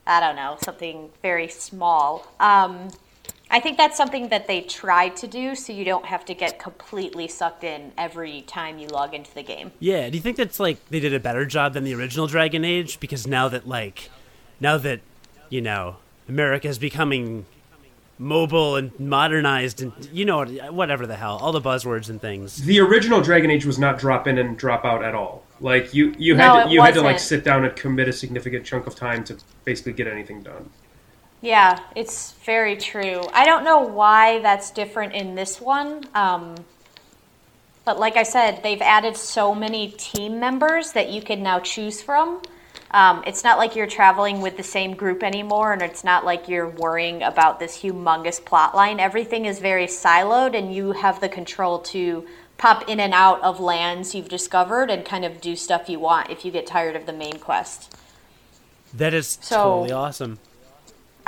I 0.09 0.21
don't 0.21 0.37
know, 0.37 0.57
something 0.65 1.11
very 1.23 1.49
small. 1.49 2.27
Um, 2.41 2.89
I 3.51 3.61
think 3.61 3.77
that's 3.79 3.97
something 3.97 4.29
that 4.31 4.47
they 4.47 4.61
tried 4.63 5.17
to 5.17 5.27
do 5.27 5.55
so 5.55 5.73
you 5.73 5.85
don't 5.85 6.07
have 6.07 6.25
to 6.27 6.35
get 6.35 6.59
completely 6.59 7.29
sucked 7.29 7.63
in 7.65 7.93
every 7.97 8.43
time 8.43 8.79
you 8.79 8.89
log 8.89 9.15
into 9.15 9.33
the 9.35 9.43
game. 9.43 9.73
yeah 9.81 10.11
do 10.11 10.17
you 10.17 10.23
think 10.23 10.37
that's 10.37 10.61
like 10.61 10.77
they 10.91 11.01
did 11.01 11.15
a 11.15 11.21
better 11.21 11.47
job 11.47 11.73
than 11.73 11.85
the 11.85 11.95
original 11.95 12.27
dragon 12.27 12.63
age 12.65 13.01
because 13.01 13.27
now 13.27 13.49
that 13.49 13.67
like 13.67 14.11
now 14.61 14.77
that 14.77 15.01
you 15.49 15.63
know 15.63 15.97
america 16.29 16.69
is 16.69 16.79
becoming 16.79 17.47
mobile 18.19 18.77
and 18.77 18.99
modernized 19.01 19.81
and 19.81 19.93
you 20.13 20.25
know 20.27 20.45
whatever 20.71 21.07
the 21.07 21.17
hell 21.17 21.39
all 21.41 21.53
the 21.53 21.61
buzzwords 21.61 22.11
and 22.11 22.21
things 22.21 22.57
The 22.65 22.81
original 22.81 23.21
Dragon 23.21 23.51
Age 23.51 23.65
was 23.65 23.79
not 23.79 23.99
drop 23.99 24.27
in 24.27 24.39
and 24.39 24.59
drop 24.59 24.85
out 24.85 25.05
at 25.05 25.15
all. 25.15 25.45
Like 25.61 25.93
you, 25.95 26.15
you 26.19 26.37
had 26.37 26.53
No, 26.53 26.55
to, 26.55 26.65
it 26.65 26.69
you 26.69 26.83
had 26.83 26.95
to 26.95 27.03
like 27.03 27.19
sit 27.19 27.45
down 27.45 27.65
and 27.65 27.75
commit 27.77 28.09
a 28.09 28.13
significant 28.13 28.65
chunk 28.67 28.87
of 28.87 28.95
time 28.95 29.25
to 29.25 29.39
basically 29.65 29.93
get 29.93 30.07
anything 30.07 30.43
done. 30.43 30.71
Yeah, 31.41 31.81
it's 31.95 32.33
very 32.45 32.77
true. 32.77 33.23
I 33.33 33.45
don't 33.45 33.65
know 33.65 33.81
why 33.81 34.41
that's 34.41 34.71
different 34.71 35.15
in 35.15 35.35
this 35.35 35.61
one. 35.61 36.05
Um, 36.15 36.57
but 37.85 37.99
like 37.99 38.17
I 38.17 38.23
said, 38.23 38.63
they've 38.63 38.83
added 38.83 39.17
so 39.17 39.55
many 39.55 39.93
team 39.93 40.41
members 40.41 40.93
that 40.93 41.11
you 41.11 41.23
can 41.23 41.43
now 41.43 41.59
choose 41.61 42.03
from. 42.03 42.43
Um, 42.91 43.23
it's 43.27 43.45
not 43.45 43.59
like 43.59 43.77
you're 43.77 43.87
traveling 43.87 44.41
with 44.41 44.57
the 44.57 44.63
same 44.63 44.95
group 44.95 45.23
anymore, 45.23 45.73
and 45.73 45.83
it's 45.83 46.05
not 46.05 46.25
like 46.25 46.49
you're 46.49 46.69
worrying 46.69 47.23
about 47.23 47.61
this 47.61 47.83
humongous 47.83 48.45
plot 48.45 48.75
line. 48.75 48.99
Everything 49.01 49.45
is 49.47 49.59
very 49.59 49.87
siloed, 49.87 50.57
and 50.57 50.75
you 50.75 50.93
have 50.93 51.21
the 51.21 51.29
control 51.29 51.79
to 51.81 52.27
pop 52.59 52.89
in 52.89 53.01
and 53.01 53.15
out 53.15 53.41
of 53.43 53.61
lands 53.61 54.15
you've 54.15 54.29
discovered 54.29 54.91
and 54.91 55.05
kind 55.05 55.25
of 55.25 55.41
do 55.41 55.57
stuff 55.57 55.89
you 55.89 55.99
want 55.99 56.31
if 56.31 56.45
you 56.45 56.51
get 56.51 56.67
tired 56.67 56.97
of 56.97 57.07
the 57.07 57.13
main 57.13 57.39
quest. 57.39 57.97
that 58.93 59.15
is 59.15 59.39
So- 59.41 59.57
totally 59.57 59.93
awesome 59.93 60.39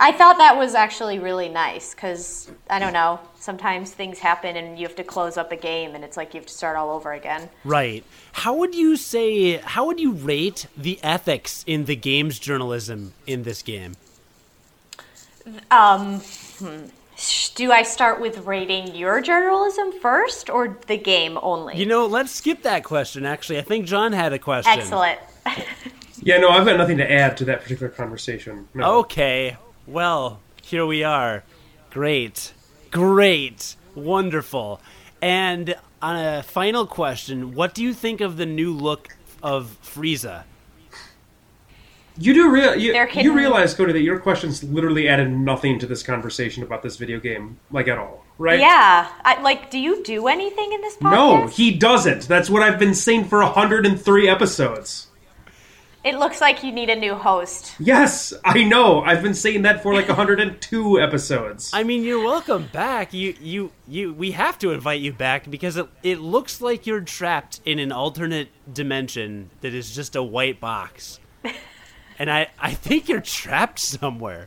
I 0.02 0.12
thought 0.12 0.38
that 0.38 0.56
was 0.56 0.74
actually 0.74 1.18
really 1.18 1.50
nice 1.50 1.94
because 1.94 2.50
I 2.70 2.78
don't 2.78 2.94
know. 2.94 3.20
Sometimes 3.38 3.90
things 3.90 4.18
happen 4.18 4.56
and 4.56 4.78
you 4.78 4.86
have 4.86 4.96
to 4.96 5.04
close 5.04 5.36
up 5.36 5.52
a 5.52 5.56
game 5.56 5.94
and 5.94 6.02
it's 6.02 6.16
like 6.16 6.32
you 6.32 6.40
have 6.40 6.46
to 6.46 6.54
start 6.54 6.78
all 6.78 6.90
over 6.90 7.12
again. 7.12 7.50
Right. 7.64 8.02
How 8.32 8.54
would 8.54 8.74
you 8.74 8.96
say, 8.96 9.58
how 9.58 9.84
would 9.84 10.00
you 10.00 10.12
rate 10.12 10.66
the 10.74 10.98
ethics 11.02 11.62
in 11.66 11.84
the 11.84 11.96
games 11.96 12.38
journalism 12.38 13.12
in 13.26 13.42
this 13.42 13.60
game? 13.60 13.92
Um, 15.70 16.20
hmm. 16.20 16.86
Do 17.54 17.72
I 17.72 17.83
start 17.83 18.20
with 18.20 18.38
rating 18.46 18.94
your 18.94 19.20
journalism 19.20 19.92
first 19.92 20.48
or 20.50 20.78
the 20.87 20.96
game 20.96 21.38
only? 21.42 21.76
You 21.76 21.87
know, 21.87 22.06
let's 22.06 22.30
skip 22.33 22.62
that 22.62 22.85
question, 22.85 23.26
actually. 23.26 23.59
I 23.59 23.62
think 23.62 23.87
John 23.87 24.12
had 24.12 24.33
a 24.33 24.38
question. 24.38 24.78
Excellent. 24.78 25.18
Yeah, 26.22 26.37
no, 26.37 26.50
I've 26.50 26.66
got 26.66 26.76
nothing 26.76 26.98
to 26.98 27.11
add 27.11 27.38
to 27.38 27.46
that 27.46 27.62
particular 27.62 27.88
conversation. 27.88 28.68
No. 28.74 28.98
Okay. 28.98 29.56
Well, 29.87 30.40
here 30.62 30.85
we 30.85 31.02
are. 31.02 31.44
Great. 31.90 32.52
Great. 32.90 33.74
Wonderful. 33.94 34.80
And 35.22 35.74
on 36.02 36.16
a 36.16 36.42
final 36.42 36.87
question, 36.87 37.54
what 37.54 37.74
do 37.74 37.83
you 37.83 37.94
think 37.94 38.20
of 38.20 38.37
the 38.37 38.44
new 38.46 38.72
look 38.72 39.16
of 39.42 39.78
Frieza? 39.83 40.44
You 42.20 42.35
do 42.35 42.50
real 42.50 42.76
you, 42.76 42.92
They're 42.92 43.09
you 43.09 43.33
realize, 43.33 43.72
Cody, 43.72 43.92
that 43.94 44.02
your 44.02 44.18
questions 44.18 44.62
literally 44.62 45.09
added 45.09 45.33
nothing 45.33 45.78
to 45.78 45.87
this 45.87 46.02
conversation 46.02 46.62
about 46.62 46.83
this 46.83 46.96
video 46.96 47.18
game, 47.18 47.59
like 47.70 47.88
at 47.88 47.96
all, 47.96 48.24
right? 48.37 48.61
Yeah. 48.61 49.11
I, 49.24 49.40
like, 49.40 49.70
do 49.70 49.78
you 49.78 50.02
do 50.02 50.28
anything 50.28 50.72
in 50.72 50.83
this 50.83 50.96
podcast? 50.96 51.12
No, 51.12 51.46
he 51.46 51.70
doesn't. 51.70 52.28
That's 52.28 52.50
what 52.50 52.62
I've 52.62 52.78
been 52.78 52.94
saying 52.94 53.24
for 53.24 53.38
103 53.38 54.28
episodes. 54.28 55.06
It 56.02 56.14
looks 56.18 56.40
like 56.40 56.62
you 56.62 56.72
need 56.72 56.88
a 56.88 56.96
new 56.96 57.14
host. 57.14 57.74
Yes, 57.78 58.33
I 58.42 58.64
know. 58.64 59.02
I've 59.02 59.22
been 59.22 59.35
saying 59.35 59.62
that 59.62 59.83
for 59.83 59.92
like 59.92 60.09
102 60.09 61.00
episodes. 61.00 61.70
I 61.74 61.83
mean, 61.83 62.04
you're 62.04 62.24
welcome 62.24 62.68
back. 62.72 63.12
You, 63.12 63.35
you, 63.38 63.72
you. 63.87 64.14
We 64.14 64.30
have 64.30 64.59
to 64.61 64.72
invite 64.72 65.00
you 65.00 65.12
back 65.12 65.50
because 65.50 65.76
it, 65.76 65.87
it 66.02 66.18
looks 66.18 66.62
like 66.62 66.87
you're 66.87 67.02
trapped 67.02 67.61
in 67.66 67.78
an 67.78 67.92
alternate 67.92 68.48
dimension 68.72 69.50
that 69.61 69.74
is 69.74 69.94
just 69.94 70.16
a 70.16 70.22
white 70.22 70.59
box, 70.59 71.20
and 72.20 72.30
I, 72.30 72.48
I 72.59 72.74
think 72.74 73.09
you're 73.09 73.22
trapped 73.22 73.78
somewhere. 73.80 74.46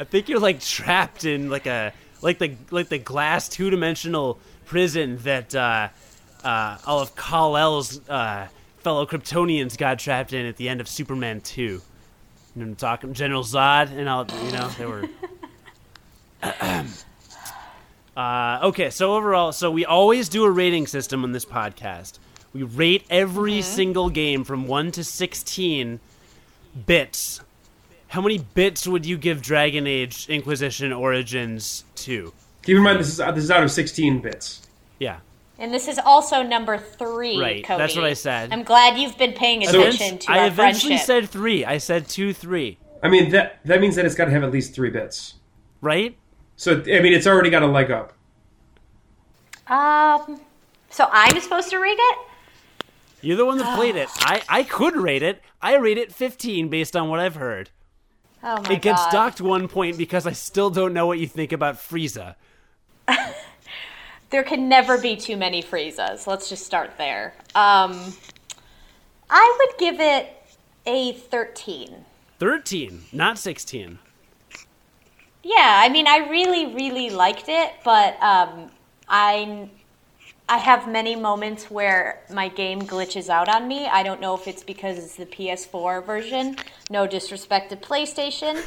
I 0.00 0.04
think 0.04 0.30
you're 0.30 0.40
like 0.40 0.60
trapped 0.60 1.26
in 1.26 1.50
like 1.50 1.66
a, 1.66 1.92
like 2.22 2.38
the, 2.38 2.56
like 2.70 2.88
the 2.88 2.96
glass 2.98 3.46
two 3.46 3.68
dimensional 3.68 4.38
prison 4.64 5.18
that 5.18 5.54
uh, 5.54 5.88
uh, 6.42 6.78
all 6.86 7.00
of 7.00 7.14
Kal 7.14 7.58
El's 7.58 8.00
uh, 8.08 8.48
fellow 8.78 9.04
Kryptonians 9.04 9.76
got 9.76 9.98
trapped 9.98 10.32
in 10.32 10.46
at 10.46 10.56
the 10.56 10.70
end 10.70 10.80
of 10.80 10.88
Superman 10.88 11.42
two. 11.42 11.62
You 11.62 11.82
know 12.56 12.64
I'm 12.64 12.74
talking 12.74 13.12
General 13.12 13.44
Zod 13.44 13.92
and 13.92 14.08
all. 14.08 14.26
You 14.46 14.52
know 14.52 14.68
they 14.70 14.86
were. 14.86 15.04
Uh, 18.16 18.58
okay, 18.64 18.90
so 18.90 19.14
overall, 19.14 19.52
so 19.52 19.70
we 19.70 19.86
always 19.86 20.28
do 20.28 20.44
a 20.44 20.50
rating 20.50 20.86
system 20.86 21.22
on 21.24 21.32
this 21.32 21.44
podcast. 21.44 22.18
We 22.52 22.64
rate 22.64 23.04
every 23.08 23.62
single 23.62 24.10
game 24.10 24.44
from 24.44 24.66
1 24.66 24.90
to 24.92 25.04
16 25.04 26.00
bits. 26.86 27.40
How 28.08 28.20
many 28.20 28.38
bits 28.38 28.86
would 28.86 29.06
you 29.06 29.16
give 29.16 29.40
Dragon 29.42 29.86
Age 29.86 30.28
Inquisition 30.28 30.92
Origins 30.92 31.84
to? 31.96 32.32
Keep 32.62 32.76
in 32.76 32.82
mind 32.82 32.98
this 33.00 33.08
is 33.08 33.16
this 33.18 33.44
is 33.44 33.50
out 33.50 33.62
of 33.62 33.70
16 33.70 34.20
bits. 34.20 34.62
Yeah. 34.98 35.20
And 35.58 35.72
this 35.74 35.88
is 35.88 35.98
also 35.98 36.42
number 36.42 36.78
three, 36.78 37.38
Right, 37.38 37.62
Cody. 37.64 37.78
that's 37.78 37.94
what 37.94 38.04
I 38.06 38.14
said. 38.14 38.50
I'm 38.52 38.62
glad 38.62 38.98
you've 38.98 39.18
been 39.18 39.34
paying 39.34 39.62
So 39.66 39.80
attention 39.82 40.18
to 40.18 40.26
that. 40.28 40.32
I 40.36 40.38
our 40.40 40.46
eventually 40.46 40.96
friendship. 40.96 41.06
said 41.06 41.28
3. 41.28 41.64
I 41.66 41.76
said 41.78 42.08
2 42.08 42.32
3, 42.32 42.78
I 43.02 43.08
mean 43.08 43.30
that 43.30 43.60
that 43.66 43.80
means 43.80 43.94
that 43.96 44.06
it's 44.06 44.14
got 44.14 44.24
to 44.26 44.30
have 44.30 44.42
at 44.42 44.50
least 44.50 44.74
three 44.74 44.90
bits. 44.90 45.34
right? 45.82 46.16
So 46.56 46.72
I 46.80 47.00
mean 47.00 47.12
it's 47.12 47.26
already 47.26 47.50
got 47.50 47.62
a 47.62 47.66
leg 47.66 47.90
up. 47.90 48.12
um, 49.68 50.40
so 50.90 51.06
I'm 51.10 51.38
supposed 51.40 51.70
to 51.70 51.78
read 51.78 51.96
it? 51.98 52.18
You're 53.22 53.36
the 53.36 53.46
one 53.46 53.58
that 53.58 53.76
played 53.76 53.96
it. 53.96 54.08
I, 54.20 54.42
I 54.48 54.62
could 54.62 54.96
rate 54.96 55.22
it. 55.22 55.42
I 55.60 55.76
rate 55.76 55.98
it 55.98 56.12
15 56.12 56.68
based 56.68 56.96
on 56.96 57.08
what 57.08 57.20
I've 57.20 57.34
heard. 57.34 57.70
Oh 58.42 58.56
my 58.56 58.62
god. 58.62 58.70
It 58.70 58.82
gets 58.82 59.02
god. 59.04 59.12
docked 59.12 59.40
one 59.40 59.68
point 59.68 59.98
because 59.98 60.26
I 60.26 60.32
still 60.32 60.70
don't 60.70 60.94
know 60.94 61.06
what 61.06 61.18
you 61.18 61.26
think 61.26 61.52
about 61.52 61.76
Frieza. 61.76 62.36
There 64.30 64.44
can 64.44 64.68
never 64.68 64.96
be 64.96 65.16
too 65.16 65.36
many 65.36 65.60
Friezas. 65.60 66.26
Let's 66.26 66.48
just 66.48 66.64
start 66.64 66.96
there. 66.96 67.34
Um, 67.56 68.14
I 69.28 69.58
would 69.58 69.78
give 69.78 70.00
it 70.00 70.32
a 70.86 71.12
13. 71.12 72.04
13, 72.38 73.02
not 73.12 73.38
16. 73.38 73.98
Yeah, 75.42 75.80
I 75.82 75.88
mean, 75.88 76.06
I 76.06 76.28
really, 76.30 76.72
really 76.74 77.10
liked 77.10 77.48
it, 77.48 77.72
but 77.84 78.22
um, 78.22 78.70
I, 79.08 79.68
I 80.50 80.58
have 80.58 80.88
many 80.88 81.14
moments 81.14 81.70
where 81.70 82.20
my 82.28 82.48
game 82.48 82.82
glitches 82.82 83.28
out 83.28 83.48
on 83.48 83.68
me. 83.68 83.86
I 83.86 84.02
don't 84.02 84.20
know 84.20 84.34
if 84.34 84.48
it's 84.48 84.64
because 84.64 84.98
it's 84.98 85.14
the 85.14 85.24
PS4 85.24 86.04
version. 86.04 86.56
No 86.90 87.06
disrespect 87.06 87.70
to 87.70 87.76
PlayStation, 87.76 88.60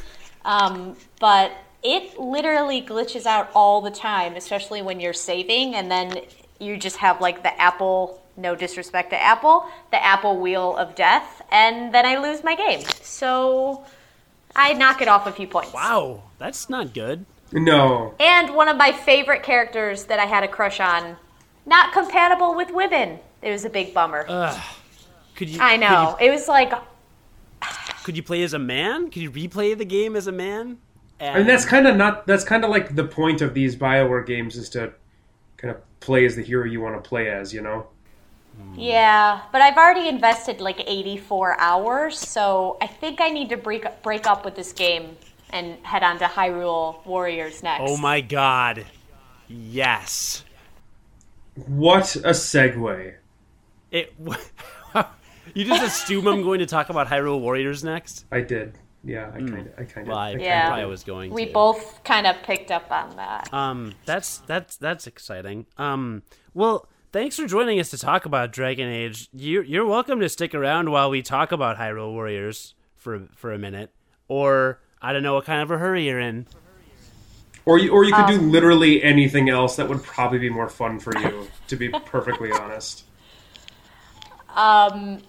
um, 0.46 0.96
but 1.20 1.52
it 1.84 2.18
literally 2.18 2.82
glitches 2.82 3.26
out 3.26 3.50
all 3.54 3.82
the 3.82 3.92
time, 3.92 4.38
especially 4.38 4.82
when 4.82 5.02
you're 5.02 5.12
saving, 5.12 5.76
and 5.76 5.92
then 5.92 6.22
you 6.58 6.78
just 6.78 6.96
have 6.98 7.20
like 7.20 7.44
the 7.44 7.62
Apple. 7.62 8.22
No 8.38 8.56
disrespect 8.56 9.10
to 9.10 9.22
Apple, 9.22 9.66
the 9.92 10.02
Apple 10.02 10.40
wheel 10.40 10.78
of 10.78 10.96
death, 10.96 11.42
and 11.52 11.94
then 11.94 12.06
I 12.06 12.18
lose 12.18 12.46
my 12.46 12.56
game. 12.56 12.80
So 13.02 13.84
I 14.56 14.72
knock 14.72 15.02
it 15.02 15.10
off 15.10 15.28
a 15.28 15.34
few 15.34 15.48
points. 15.48 15.74
Wow, 15.74 16.24
that's 16.40 16.70
not 16.70 16.94
good. 16.94 17.26
No, 17.52 18.16
And 18.20 18.56
one 18.56 18.70
of 18.70 18.78
my 18.78 18.94
favorite 18.94 19.44
characters 19.44 20.06
that 20.06 20.18
I 20.18 20.26
had 20.26 20.44
a 20.44 20.48
crush 20.48 20.80
on, 20.80 21.18
not 21.66 21.94
compatible 21.94 22.56
with 22.56 22.72
women. 22.72 23.20
It 23.42 23.52
was 23.52 23.66
a 23.66 23.70
big 23.70 23.94
bummer. 23.94 24.26
Could 25.36 25.50
you? 25.50 25.60
I 25.62 25.78
know. 25.78 26.16
Could 26.18 26.26
It 26.26 26.32
was 26.32 26.48
like, 26.48 26.74
could 28.04 28.16
you 28.16 28.24
play 28.24 28.44
as 28.44 28.54
a 28.54 28.60
man? 28.60 29.10
Could 29.10 29.22
you 29.22 29.32
replay 29.32 29.78
the 29.78 29.86
game 29.86 30.16
as 30.16 30.28
a 30.28 30.32
man? 30.32 30.78
I 31.20 31.38
mean 31.38 31.48
that's 31.48 31.66
kind 31.66 31.88
of 31.88 31.96
not. 31.96 32.28
That's 32.28 32.44
kind 32.44 32.64
of 32.64 32.70
like 32.70 32.96
the 32.96 33.06
point 33.06 33.42
of 33.42 33.54
these 33.54 33.76
Bioware 33.76 34.26
games 34.26 34.56
is 34.56 34.70
to 34.70 34.94
kind 35.58 35.74
of 35.74 35.82
play 36.00 36.26
as 36.26 36.36
the 36.36 36.42
hero 36.42 36.66
you 36.66 36.82
want 36.82 37.02
to 37.02 37.08
play 37.08 37.30
as. 37.30 37.54
You 37.54 37.62
know. 37.62 37.88
Hmm. 38.58 38.80
yeah, 38.80 39.42
but 39.52 39.62
I've 39.62 39.78
already 39.78 40.08
invested 40.08 40.62
like 40.62 40.84
84 40.86 41.60
hours, 41.60 42.20
so 42.20 42.78
I 42.82 42.88
think 42.88 43.20
I 43.20 43.30
need 43.30 43.50
to 43.50 43.58
break 43.58 43.86
break 44.04 44.28
up 44.28 44.46
with 44.46 44.56
this 44.56 44.74
game 44.74 45.18
and 45.50 45.78
head 45.84 46.04
on 46.04 46.20
to 46.20 46.26
Hyrule 46.26 47.06
Warriors 47.06 47.64
next. 47.64 47.84
Oh 47.86 47.98
my 47.98 48.22
god. 48.22 48.86
Yes. 49.48 50.44
What 51.56 52.16
a 52.16 52.30
segue. 52.30 53.14
It. 53.92 54.14
you 55.54 55.66
just 55.66 55.84
assume 55.84 56.28
I'm 56.28 56.44
going 56.44 56.60
to 56.60 56.66
talk 56.66 56.90
about 56.90 57.08
Hyrule 57.08 57.40
Warriors 57.40 57.84
next? 57.84 58.26
I 58.32 58.42
did. 58.42 58.78
Yeah, 59.04 59.30
I 59.34 59.40
kind 59.40 59.68
of. 59.68 59.74
I 59.78 59.84
kind 59.84 60.08
of. 60.08 60.08
Well, 60.08 60.18
I, 60.18 60.32
Yeah. 60.32 60.74
I 60.74 60.86
was 60.86 61.04
going 61.04 61.32
we 61.32 61.46
to. 61.46 61.52
both 61.52 62.04
kind 62.04 62.26
of 62.26 62.38
picked 62.44 62.72
up 62.72 62.90
on 62.90 63.16
that. 63.18 63.54
Um, 63.54 63.94
that's 64.06 64.38
that's 64.40 64.78
that's 64.78 65.08
exciting. 65.08 65.66
Um, 65.78 66.24
well, 66.54 66.88
thanks 67.12 67.36
for 67.36 67.46
joining 67.46 67.80
us 67.80 67.90
to 67.92 67.98
talk 67.98 68.26
about 68.26 68.54
Dragon 68.54 68.90
Age. 68.90 69.28
You're 69.34 69.64
you're 69.64 69.86
welcome 69.86 70.22
to 70.22 70.30
stick 70.30 70.56
around 70.56 70.90
while 70.90 71.10
we 71.10 71.22
talk 71.22 71.52
about 71.52 71.78
Hyrule 71.78 72.14
Warriors 72.14 72.76
for 72.96 73.28
for 73.36 73.52
a 73.52 73.60
minute, 73.60 73.92
or 74.30 74.80
I 75.02 75.12
don't 75.12 75.24
know 75.24 75.34
what 75.34 75.46
kind 75.46 75.62
of 75.62 75.70
a 75.70 75.78
hurry 75.78 76.06
you're 76.08 76.20
in. 76.20 76.48
Or 77.66 77.80
you, 77.80 77.92
or 77.92 78.04
you 78.04 78.14
could 78.14 78.28
do 78.28 78.40
literally 78.40 79.02
anything 79.02 79.50
else 79.50 79.78
that 79.78 79.88
would 79.88 80.04
probably 80.04 80.40
be 80.40 80.50
more 80.50 80.68
fun 80.70 81.00
for 81.00 81.18
you. 81.18 81.48
to 81.68 81.76
be 81.76 81.90
perfectly 81.90 82.52
honest. 82.52 83.06
Um, 84.50 85.20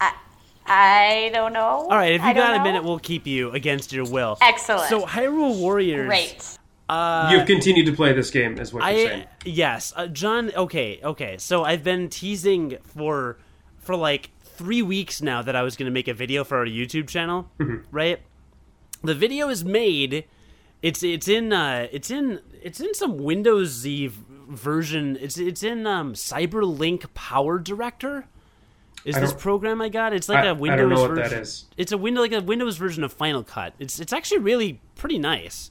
I, 0.00 0.14
I 0.66 1.30
don't 1.32 1.52
know. 1.52 1.60
All 1.60 1.90
right, 1.90 2.12
if 2.12 2.20
you 2.20 2.34
don't 2.34 2.36
got 2.36 2.60
a 2.60 2.62
minute, 2.62 2.84
we'll 2.84 2.98
keep 2.98 3.26
you 3.26 3.50
against 3.52 3.92
your 3.92 4.04
will. 4.04 4.38
Excellent. 4.42 4.88
So 4.88 5.06
Hyrule 5.06 5.58
Warriors. 5.58 6.06
Great. 6.06 6.58
You've 7.30 7.46
continued 7.46 7.86
to 7.86 7.92
play 7.92 8.12
this 8.12 8.30
game, 8.30 8.58
is 8.58 8.72
what 8.72 8.80
you're 8.80 8.88
I 8.88 8.94
saying. 9.10 9.26
yes, 9.46 9.92
uh, 9.96 10.08
John. 10.08 10.52
Okay, 10.54 11.00
okay. 11.02 11.36
So 11.38 11.64
I've 11.64 11.82
been 11.82 12.10
teasing 12.10 12.76
for 12.82 13.38
for 13.78 13.96
like 13.96 14.30
three 14.42 14.82
weeks 14.82 15.22
now 15.22 15.40
that 15.42 15.56
I 15.56 15.62
was 15.62 15.76
going 15.76 15.86
to 15.86 15.92
make 15.92 16.08
a 16.08 16.14
video 16.14 16.44
for 16.44 16.58
our 16.58 16.66
YouTube 16.66 17.08
channel, 17.08 17.50
right? 17.90 18.20
The 19.02 19.14
video 19.14 19.48
is 19.48 19.64
made. 19.64 20.26
It's 20.82 21.02
it's 21.02 21.28
in 21.28 21.52
uh 21.52 21.86
it's 21.92 22.10
in 22.10 22.40
it's 22.62 22.80
in 22.80 22.92
some 22.94 23.18
Windows 23.18 23.68
Z 23.68 24.10
version. 24.48 25.16
It's 25.20 25.38
it's 25.38 25.62
in 25.62 25.86
um 25.86 26.14
CyberLink 26.14 27.12
Power 27.14 27.58
Director. 27.58 28.26
Is 29.04 29.16
this 29.16 29.32
program 29.32 29.80
I 29.82 29.88
got? 29.88 30.12
It's 30.12 30.28
like 30.28 30.38
I- 30.44 30.48
I 30.48 30.50
a 30.50 30.54
don't 30.54 30.60
Windows 30.60 30.90
know 30.90 31.00
what 31.02 31.10
version. 31.10 31.30
that 31.30 31.40
is. 31.40 31.64
It's 31.76 31.90
a 31.92 31.98
window 31.98 32.20
like 32.20 32.32
a 32.32 32.40
Windows 32.40 32.76
version 32.76 33.02
of 33.02 33.12
Final 33.12 33.42
Cut. 33.42 33.74
It's 33.78 33.98
it's 34.00 34.12
actually 34.12 34.38
really 34.38 34.80
pretty 34.96 35.18
nice. 35.18 35.70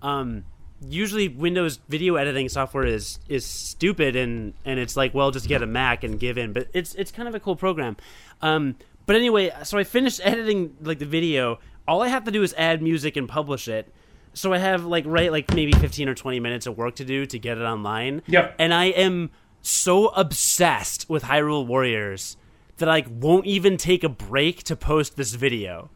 Um, 0.00 0.44
usually 0.88 1.28
Windows 1.28 1.78
video 1.88 2.16
editing 2.16 2.48
software 2.48 2.84
is 2.86 3.18
is 3.28 3.44
stupid 3.44 4.16
and 4.16 4.54
and 4.64 4.80
it's 4.80 4.96
like 4.96 5.14
well 5.14 5.30
just 5.30 5.46
get 5.48 5.62
a 5.62 5.66
Mac 5.66 6.02
and 6.04 6.18
give 6.18 6.38
in, 6.38 6.52
but 6.52 6.68
it's 6.72 6.94
it's 6.96 7.10
kind 7.12 7.28
of 7.28 7.34
a 7.34 7.40
cool 7.40 7.56
program. 7.56 7.96
Um, 8.40 8.76
but 9.06 9.14
anyway, 9.16 9.52
so 9.64 9.78
I 9.78 9.84
finished 9.84 10.20
editing 10.24 10.76
like 10.82 10.98
the 10.98 11.06
video. 11.06 11.58
All 11.86 12.02
I 12.02 12.08
have 12.08 12.24
to 12.24 12.30
do 12.30 12.42
is 12.42 12.54
add 12.56 12.80
music 12.82 13.16
and 13.16 13.28
publish 13.28 13.66
it. 13.68 13.92
So 14.34 14.52
I 14.52 14.58
have 14.58 14.84
like 14.84 15.04
right 15.06 15.30
like 15.30 15.52
maybe 15.54 15.72
15 15.72 16.08
or 16.08 16.14
20 16.14 16.40
minutes 16.40 16.66
of 16.66 16.76
work 16.76 16.96
to 16.96 17.04
do 17.04 17.26
to 17.26 17.38
get 17.38 17.58
it 17.58 17.62
online. 17.62 18.22
Yep. 18.26 18.56
And 18.58 18.72
I 18.72 18.86
am 18.86 19.30
so 19.60 20.08
obsessed 20.08 21.08
with 21.08 21.24
Hyrule 21.24 21.66
Warriors 21.66 22.36
that 22.78 22.88
I 22.88 22.92
like, 22.92 23.06
won't 23.10 23.46
even 23.46 23.76
take 23.76 24.02
a 24.02 24.08
break 24.08 24.64
to 24.64 24.76
post 24.76 25.16
this 25.16 25.34
video. 25.34 25.90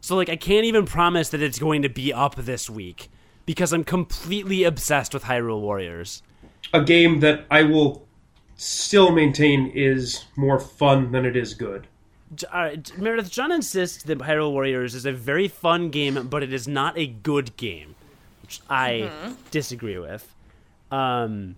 So 0.00 0.16
like 0.16 0.28
I 0.28 0.36
can't 0.36 0.64
even 0.64 0.86
promise 0.86 1.30
that 1.30 1.42
it's 1.42 1.58
going 1.58 1.82
to 1.82 1.88
be 1.88 2.12
up 2.12 2.36
this 2.36 2.70
week 2.70 3.10
because 3.46 3.72
I'm 3.72 3.84
completely 3.84 4.64
obsessed 4.64 5.12
with 5.12 5.24
Hyrule 5.24 5.60
Warriors. 5.60 6.22
A 6.72 6.82
game 6.82 7.20
that 7.20 7.44
I 7.50 7.62
will 7.62 8.06
still 8.56 9.10
maintain 9.10 9.70
is 9.74 10.24
more 10.36 10.58
fun 10.58 11.12
than 11.12 11.24
it 11.24 11.36
is 11.36 11.54
good. 11.54 11.86
J- 12.34 12.46
all 12.52 12.60
right, 12.62 12.98
Meredith, 12.98 13.30
John 13.30 13.52
insists 13.52 14.02
that 14.04 14.18
Hyrule 14.18 14.52
Warriors 14.52 14.94
is 14.94 15.06
a 15.06 15.12
very 15.12 15.48
fun 15.48 15.90
game, 15.90 16.28
but 16.28 16.42
it 16.42 16.52
is 16.52 16.66
not 16.68 16.96
a 16.98 17.06
good 17.06 17.56
game, 17.56 17.94
which 18.42 18.60
I 18.68 19.10
disagree 19.50 19.98
with. 19.98 20.32
Um, 20.90 21.56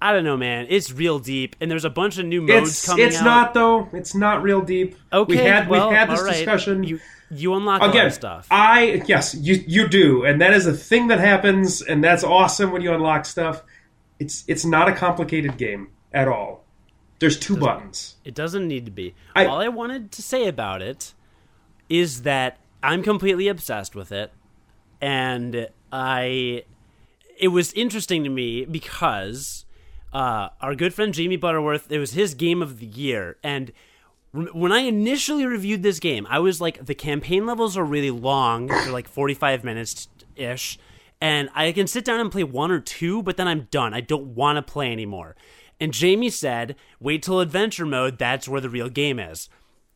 I 0.00 0.12
don't 0.12 0.24
know, 0.24 0.36
man. 0.36 0.66
It's 0.68 0.92
real 0.92 1.18
deep, 1.18 1.56
and 1.60 1.70
there's 1.70 1.84
a 1.84 1.90
bunch 1.90 2.18
of 2.18 2.26
new 2.26 2.40
modes 2.42 2.70
It's 2.70 2.86
coming 2.86 3.06
it's 3.06 3.16
out. 3.18 3.24
not 3.24 3.54
though. 3.54 3.88
It's 3.92 4.14
not 4.14 4.42
real 4.42 4.60
deep. 4.60 4.96
okay. 5.12 5.32
we 5.32 5.38
had 5.38 5.68
well, 5.68 5.90
we 5.90 5.94
had 5.96 6.08
this 6.10 6.20
all 6.20 6.26
right. 6.26 6.34
discussion. 6.34 6.84
You 6.84 7.00
you 7.30 7.54
unlock 7.54 7.82
a 7.82 7.86
lot 7.86 7.90
Again, 7.94 8.10
stuff. 8.10 8.46
I 8.50 9.02
yes, 9.06 9.34
you 9.34 9.62
you 9.66 9.88
do, 9.88 10.24
and 10.24 10.40
that 10.40 10.52
is 10.52 10.66
a 10.66 10.72
thing 10.72 11.08
that 11.08 11.18
happens, 11.18 11.82
and 11.82 12.02
that's 12.02 12.22
awesome 12.24 12.70
when 12.70 12.80
you 12.82 12.92
unlock 12.94 13.26
stuff. 13.26 13.62
It's 14.18 14.44
it's 14.46 14.64
not 14.64 14.88
a 14.88 14.92
complicated 14.94 15.58
game 15.58 15.88
at 16.12 16.28
all. 16.28 16.64
There's 17.18 17.38
two 17.38 17.56
buttons. 17.56 18.16
It 18.24 18.34
doesn't 18.34 18.66
need 18.68 18.84
to 18.86 18.90
be. 18.90 19.14
I- 19.34 19.46
All 19.46 19.60
I 19.60 19.68
wanted 19.68 20.12
to 20.12 20.22
say 20.22 20.46
about 20.46 20.82
it 20.82 21.14
is 21.88 22.22
that 22.22 22.58
I'm 22.82 23.02
completely 23.02 23.48
obsessed 23.48 23.94
with 23.96 24.12
it, 24.12 24.32
and 25.00 25.68
I. 25.92 26.64
It 27.38 27.48
was 27.48 27.72
interesting 27.74 28.24
to 28.24 28.30
me 28.30 28.64
because 28.64 29.64
uh, 30.12 30.48
our 30.60 30.74
good 30.74 30.92
friend 30.94 31.14
Jamie 31.14 31.36
Butterworth. 31.36 31.90
It 31.90 31.98
was 31.98 32.12
his 32.12 32.34
game 32.34 32.62
of 32.62 32.78
the 32.80 32.86
year, 32.86 33.36
and 33.42 33.72
when 34.32 34.72
I 34.72 34.80
initially 34.80 35.46
reviewed 35.46 35.82
this 35.82 35.98
game, 36.00 36.26
I 36.28 36.38
was 36.40 36.60
like, 36.60 36.84
the 36.84 36.94
campaign 36.94 37.46
levels 37.46 37.76
are 37.76 37.84
really 37.84 38.10
long. 38.10 38.66
They're 38.66 38.92
like 38.92 39.08
45 39.08 39.64
minutes 39.64 40.08
ish. 40.36 40.78
And 41.20 41.48
I 41.54 41.72
can 41.72 41.86
sit 41.86 42.04
down 42.04 42.20
and 42.20 42.30
play 42.30 42.44
one 42.44 42.70
or 42.70 42.78
two, 42.78 43.22
but 43.22 43.38
then 43.38 43.48
I'm 43.48 43.66
done. 43.70 43.94
I 43.94 44.00
don't 44.02 44.34
want 44.36 44.56
to 44.56 44.62
play 44.62 44.92
anymore. 44.92 45.34
And 45.80 45.92
Jamie 45.92 46.30
said, 46.30 46.76
wait 47.00 47.22
till 47.22 47.40
adventure 47.40 47.86
mode. 47.86 48.18
That's 48.18 48.48
where 48.48 48.60
the 48.60 48.68
real 48.68 48.88
game 48.88 49.18
is. 49.18 49.48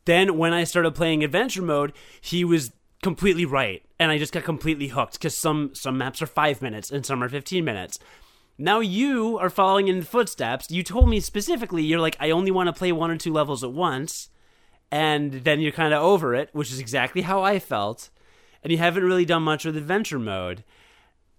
Then 0.05 0.37
when 0.37 0.53
I 0.53 0.65
started 0.65 0.95
playing 0.95 1.23
adventure 1.25 1.63
mode, 1.63 1.93
he 2.21 2.45
was 2.45 2.73
completely 3.03 3.45
right. 3.45 3.85
And 3.99 4.11
I 4.11 4.19
just 4.19 4.33
got 4.33 4.45
completely 4.45 4.89
hooked 4.89 5.15
because 5.15 5.37
some, 5.37 5.75
some 5.75 5.99
maps 5.99 6.23
are 6.23 6.27
five 6.27 6.63
minutes 6.63 6.91
and 6.91 7.05
some 7.05 7.23
are 7.23 7.29
15 7.29 7.65
minutes. 7.65 7.99
Now 8.59 8.81
you 8.81 9.39
are 9.39 9.51
following 9.51 9.89
in 9.89 10.01
the 10.01 10.07
footsteps. 10.07 10.71
You 10.71 10.83
told 10.83 11.09
me 11.09 11.21
specifically, 11.21 11.83
you're 11.83 12.01
like, 12.01 12.17
I 12.21 12.31
only 12.31 12.51
want 12.51 12.69
to 12.69 12.73
play 12.73 12.93
one 12.93 13.11
or 13.11 13.17
two 13.17 13.33
levels 13.33 13.65
at 13.65 13.73
once 13.73 14.29
and 14.93 15.33
then 15.33 15.61
you're 15.61 15.73
kind 15.73 15.95
of 15.95 16.03
over 16.03 16.35
it, 16.35 16.51
which 16.53 16.71
is 16.71 16.79
exactly 16.79 17.23
how 17.23 17.43
I 17.43 17.59
felt. 17.59 18.11
And 18.63 18.71
you 18.71 18.79
haven't 18.79 19.05
really 19.05 19.25
done 19.25 19.43
much 19.43 19.65
with 19.65 19.77
adventure 19.77 20.19
mode. 20.19 20.63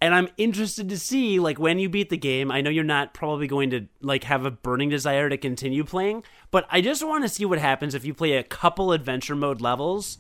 And 0.04 0.14
I'm 0.14 0.28
interested 0.36 0.90
to 0.90 1.00
see, 1.00 1.40
like, 1.40 1.58
when 1.58 1.80
you 1.80 1.88
beat 1.88 2.10
the 2.10 2.18
game. 2.18 2.52
I 2.52 2.60
know 2.60 2.70
you're 2.70 2.84
not 2.84 3.14
probably 3.14 3.48
going 3.48 3.70
to 3.70 3.88
like 4.02 4.26
have 4.26 4.46
a 4.46 4.52
burning 4.52 4.90
desire 4.90 5.30
to 5.30 5.38
continue 5.38 5.86
playing, 5.86 6.24
but 6.52 6.68
I 6.70 6.82
just 6.82 7.08
want 7.08 7.24
to 7.24 7.30
see 7.30 7.46
what 7.46 7.58
happens 7.58 7.96
if 7.96 8.04
you 8.04 8.14
play 8.14 8.34
a 8.34 8.44
couple 8.44 8.92
adventure 8.92 9.34
mode 9.34 9.62
levels 9.62 10.18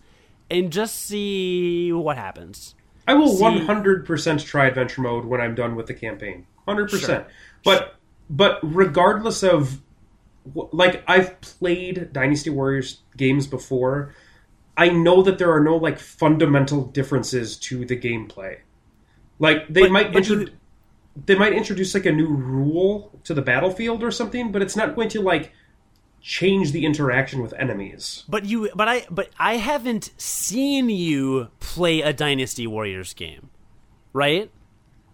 and 0.49 0.71
just 0.71 0.95
see 0.95 1.91
what 1.91 2.15
happens. 2.15 2.75
I 3.09 3.15
will 3.15 3.27
See- 3.27 3.43
100% 3.43 4.45
try 4.45 4.67
adventure 4.67 5.01
mode 5.01 5.25
when 5.25 5.41
I'm 5.41 5.53
done 5.53 5.75
with 5.75 5.87
the 5.87 5.93
campaign. 5.93 6.47
100%. 6.65 7.25
But 7.65 7.95
but 8.29 8.59
regardless 8.63 9.43
of 9.43 9.81
like 10.71 11.03
I've 11.09 11.41
played 11.41 12.13
Dynasty 12.13 12.49
Warriors 12.49 13.01
games 13.17 13.47
before, 13.47 14.15
I 14.77 14.87
know 14.87 15.21
that 15.23 15.39
there 15.39 15.51
are 15.51 15.59
no 15.59 15.75
like 15.75 15.99
fundamental 15.99 16.85
differences 16.85 17.57
to 17.57 17.83
the 17.83 17.97
gameplay. 17.97 18.59
Like 19.43 19.67
they 19.67 19.81
But- 19.81 19.91
might 19.91 20.13
but 20.13 20.19
intro- 20.27 20.37
you- 20.45 20.49
they 21.27 21.35
might 21.35 21.53
introduce 21.53 21.93
like 21.93 22.05
a 22.07 22.11
new 22.11 22.27
rule 22.27 23.11
to 23.25 23.33
the 23.33 23.41
battlefield 23.41 24.01
or 24.03 24.09
something, 24.09 24.51
but 24.53 24.61
it's 24.63 24.75
not 24.75 24.95
going 24.95 25.09
to 25.09 25.21
like 25.21 25.51
change 26.21 26.71
the 26.71 26.85
interaction 26.85 27.41
with 27.41 27.53
enemies. 27.59 28.23
But 28.29 28.45
you, 28.45 28.69
but 28.73 28.87
I, 28.87 29.05
but 29.11 29.29
I 29.37 29.57
haven't 29.57 30.11
seen 30.17 30.89
you 30.89 31.49
play 31.59 32.01
a 32.01 32.13
Dynasty 32.13 32.65
Warriors 32.65 33.13
game, 33.13 33.49
right? 34.13 34.49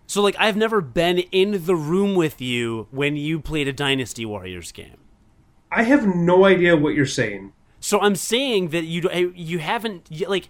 So 0.05 0.21
like, 0.21 0.35
I've 0.39 0.55
never 0.55 0.79
been 0.81 1.17
in 1.31 1.65
the 1.65 1.75
room 1.75 2.15
with 2.15 2.39
you 2.39 2.87
when 2.91 3.15
you 3.15 3.39
played 3.39 3.67
a 3.67 3.73
Dynasty 3.73 4.25
Warriors 4.25 4.71
game. 4.71 4.97
I 5.71 5.83
have 5.83 6.05
no 6.05 6.45
idea 6.45 6.77
what 6.77 6.93
you're 6.95 7.05
saying. 7.05 7.53
So 7.79 7.99
I'm 7.99 8.15
saying 8.15 8.69
that 8.69 8.85
you 8.85 9.33
you 9.35 9.59
haven't 9.59 10.09
like 10.27 10.49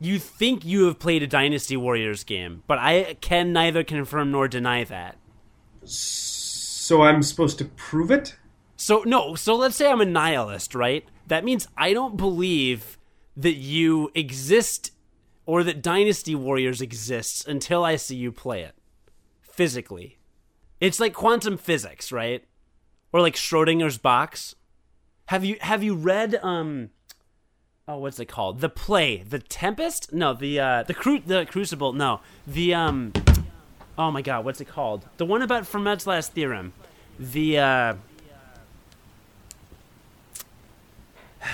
you 0.00 0.18
think 0.18 0.64
you 0.64 0.86
have 0.86 0.98
played 0.98 1.22
a 1.22 1.26
Dynasty 1.26 1.76
Warriors 1.76 2.24
game, 2.24 2.62
but 2.66 2.78
I 2.78 3.16
can 3.20 3.52
neither 3.52 3.82
confirm 3.82 4.30
nor 4.30 4.48
deny 4.48 4.84
that. 4.84 5.16
So 5.84 7.02
I'm 7.02 7.22
supposed 7.22 7.58
to 7.58 7.64
prove 7.64 8.10
it? 8.10 8.36
So 8.76 9.02
no, 9.06 9.34
so 9.34 9.56
let's 9.56 9.76
say 9.76 9.90
I'm 9.90 10.00
a 10.00 10.04
nihilist, 10.04 10.74
right? 10.74 11.04
That 11.26 11.44
means 11.44 11.66
I 11.76 11.92
don't 11.92 12.16
believe 12.16 12.98
that 13.36 13.54
you 13.54 14.10
exist 14.14 14.92
or 15.46 15.62
that 15.62 15.82
Dynasty 15.82 16.34
Warriors 16.34 16.80
exists 16.80 17.44
until 17.46 17.84
I 17.84 17.96
see 17.96 18.16
you 18.16 18.32
play 18.32 18.62
it 18.62 18.74
physically. 19.42 20.18
It's 20.80 21.00
like 21.00 21.14
quantum 21.14 21.56
physics, 21.56 22.12
right? 22.12 22.44
Or 23.12 23.20
like 23.20 23.34
Schrodinger's 23.34 23.98
box. 23.98 24.54
Have 25.26 25.44
you 25.44 25.56
have 25.60 25.82
you 25.82 25.94
read 25.94 26.38
um 26.42 26.90
oh 27.88 27.98
what's 27.98 28.18
it 28.18 28.26
called? 28.26 28.60
The 28.60 28.68
play, 28.68 29.22
The 29.28 29.38
Tempest? 29.38 30.12
No, 30.12 30.34
the 30.34 30.58
uh 30.60 30.82
the 30.82 30.94
cru- 30.94 31.20
the 31.24 31.46
Crucible, 31.46 31.92
no. 31.92 32.20
The 32.46 32.74
um 32.74 33.12
oh 33.96 34.10
my 34.10 34.22
god, 34.22 34.44
what's 34.44 34.60
it 34.60 34.66
called? 34.68 35.06
The 35.16 35.24
one 35.24 35.42
about 35.42 35.64
Fermat's 35.64 36.06
last 36.06 36.32
theorem. 36.32 36.72
The 37.18 37.58
uh 37.58 37.94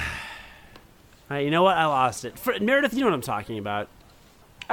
right, 1.28 1.44
you 1.44 1.50
know 1.50 1.62
what? 1.62 1.76
I 1.76 1.84
lost 1.86 2.24
it. 2.24 2.38
For, 2.38 2.58
Meredith, 2.60 2.94
you 2.94 3.00
know 3.00 3.06
what 3.06 3.14
I'm 3.14 3.20
talking 3.20 3.58
about. 3.58 3.88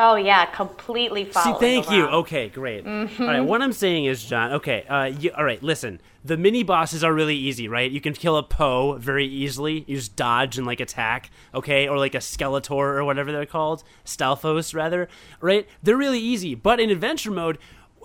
Oh 0.02 0.16
yeah, 0.16 0.46
completely 0.46 1.26
See, 1.26 1.32
following. 1.32 1.60
thank 1.60 1.92
you. 1.92 2.08
Okay, 2.08 2.48
great. 2.48 2.88
All 2.88 3.06
right, 3.20 3.42
what 3.42 3.62
I'm 3.62 3.74
saying 3.74 4.06
is, 4.06 4.24
John. 4.24 4.54
Okay, 4.54 4.86
uh, 4.86 5.04
you, 5.04 5.32
all 5.38 5.44
right. 5.44 5.62
Listen, 5.62 6.00
the 6.24 6.38
mini 6.38 6.64
bosses 6.64 7.04
are 7.04 7.14
really 7.14 7.36
easy, 7.36 7.68
right? 7.68 7.92
You 7.92 8.00
can 8.00 8.14
kill 8.14 8.38
a 8.38 8.44
Poe 8.44 8.94
very 8.94 9.28
easily. 9.28 9.84
You 9.88 9.98
just 9.98 10.16
dodge 10.16 10.58
and 10.58 10.66
like 10.66 10.80
attack, 10.80 11.30
okay, 11.54 11.90
or 11.90 11.98
like 11.98 12.16
a 12.16 12.20
Skeletor 12.20 12.72
or 12.72 13.04
whatever 13.04 13.34
they're 13.34 13.46
called, 13.46 13.84
Stalfos 14.06 14.74
rather, 14.74 15.10
right? 15.42 15.68
They're 15.84 15.98
really 15.98 16.20
easy. 16.20 16.56
But 16.56 16.80
in 16.80 16.90
adventure 16.92 17.32
mode, 17.32 17.58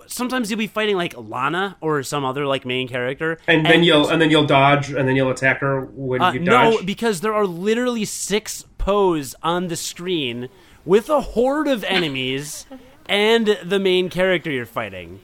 sometimes 0.05 0.51
you'll 0.51 0.57
be 0.57 0.67
fighting 0.67 0.97
like 0.97 1.13
Lana 1.17 1.77
or 1.79 2.03
some 2.03 2.25
other 2.25 2.45
like 2.45 2.65
main 2.65 2.89
character, 2.89 3.37
And 3.47 3.65
then 3.65 3.85
you'll 3.85 4.09
and 4.09 4.21
then 4.21 4.29
you'll 4.29 4.45
dodge 4.45 4.89
and 4.89 5.07
then 5.07 5.15
you'll 5.15 5.31
attack 5.31 5.61
her 5.61 5.85
when 5.85 6.21
uh, 6.21 6.33
you 6.33 6.41
no, 6.41 6.81
because 6.83 7.21
there 7.21 7.33
are 7.33 7.47
literally 7.47 8.03
six 8.03 8.65
Poes 8.77 9.33
on 9.41 9.67
the 9.67 9.75
screen 9.75 10.47
with 10.85 11.09
a 11.09 11.21
horde 11.21 11.67
of 11.67 11.83
enemies 11.83 12.65
and 13.07 13.57
the 13.63 13.79
main 13.79 14.09
character 14.09 14.51
you're 14.51 14.65
fighting. 14.65 15.19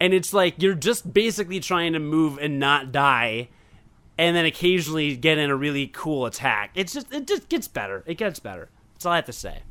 And 0.00 0.14
it's 0.14 0.32
like 0.32 0.62
you're 0.62 0.74
just 0.74 1.12
basically 1.12 1.60
trying 1.60 1.92
to 1.94 1.98
move 1.98 2.38
and 2.38 2.58
not 2.60 2.92
die 2.92 3.48
and 4.16 4.36
then 4.36 4.44
occasionally 4.44 5.16
get 5.16 5.38
in 5.38 5.50
a 5.50 5.56
really 5.56 5.86
cool 5.88 6.26
attack. 6.26 6.70
It's 6.74 6.92
just 6.92 7.12
it 7.12 7.26
just 7.26 7.48
gets 7.48 7.68
better. 7.68 8.04
It 8.06 8.14
gets 8.16 8.38
better. 8.38 8.68
That's 8.94 9.06
all 9.06 9.12
I 9.12 9.16
have 9.16 9.26
to 9.26 9.32
say. 9.32 9.62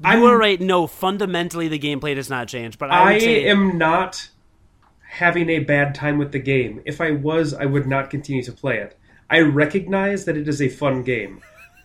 You 0.00 0.08
I'm- 0.10 0.22
were 0.22 0.36
right. 0.38 0.60
No, 0.60 0.86
fundamentally 0.86 1.68
the 1.68 1.78
gameplay 1.78 2.14
does 2.14 2.30
not 2.30 2.48
change. 2.48 2.78
But 2.78 2.90
I, 2.90 3.14
I 3.14 3.18
am 3.18 3.76
not 3.78 4.30
having 5.08 5.50
a 5.50 5.58
bad 5.60 5.94
time 5.94 6.18
with 6.18 6.32
the 6.32 6.38
game. 6.38 6.80
If 6.84 7.00
I 7.00 7.10
was, 7.10 7.52
I 7.52 7.66
would 7.66 7.86
not 7.86 8.10
continue 8.10 8.42
to 8.44 8.52
play 8.52 8.78
it. 8.78 8.96
I 9.28 9.40
recognize 9.40 10.24
that 10.24 10.36
it 10.36 10.48
is 10.48 10.62
a 10.62 10.68
fun 10.68 11.02
game. 11.02 11.40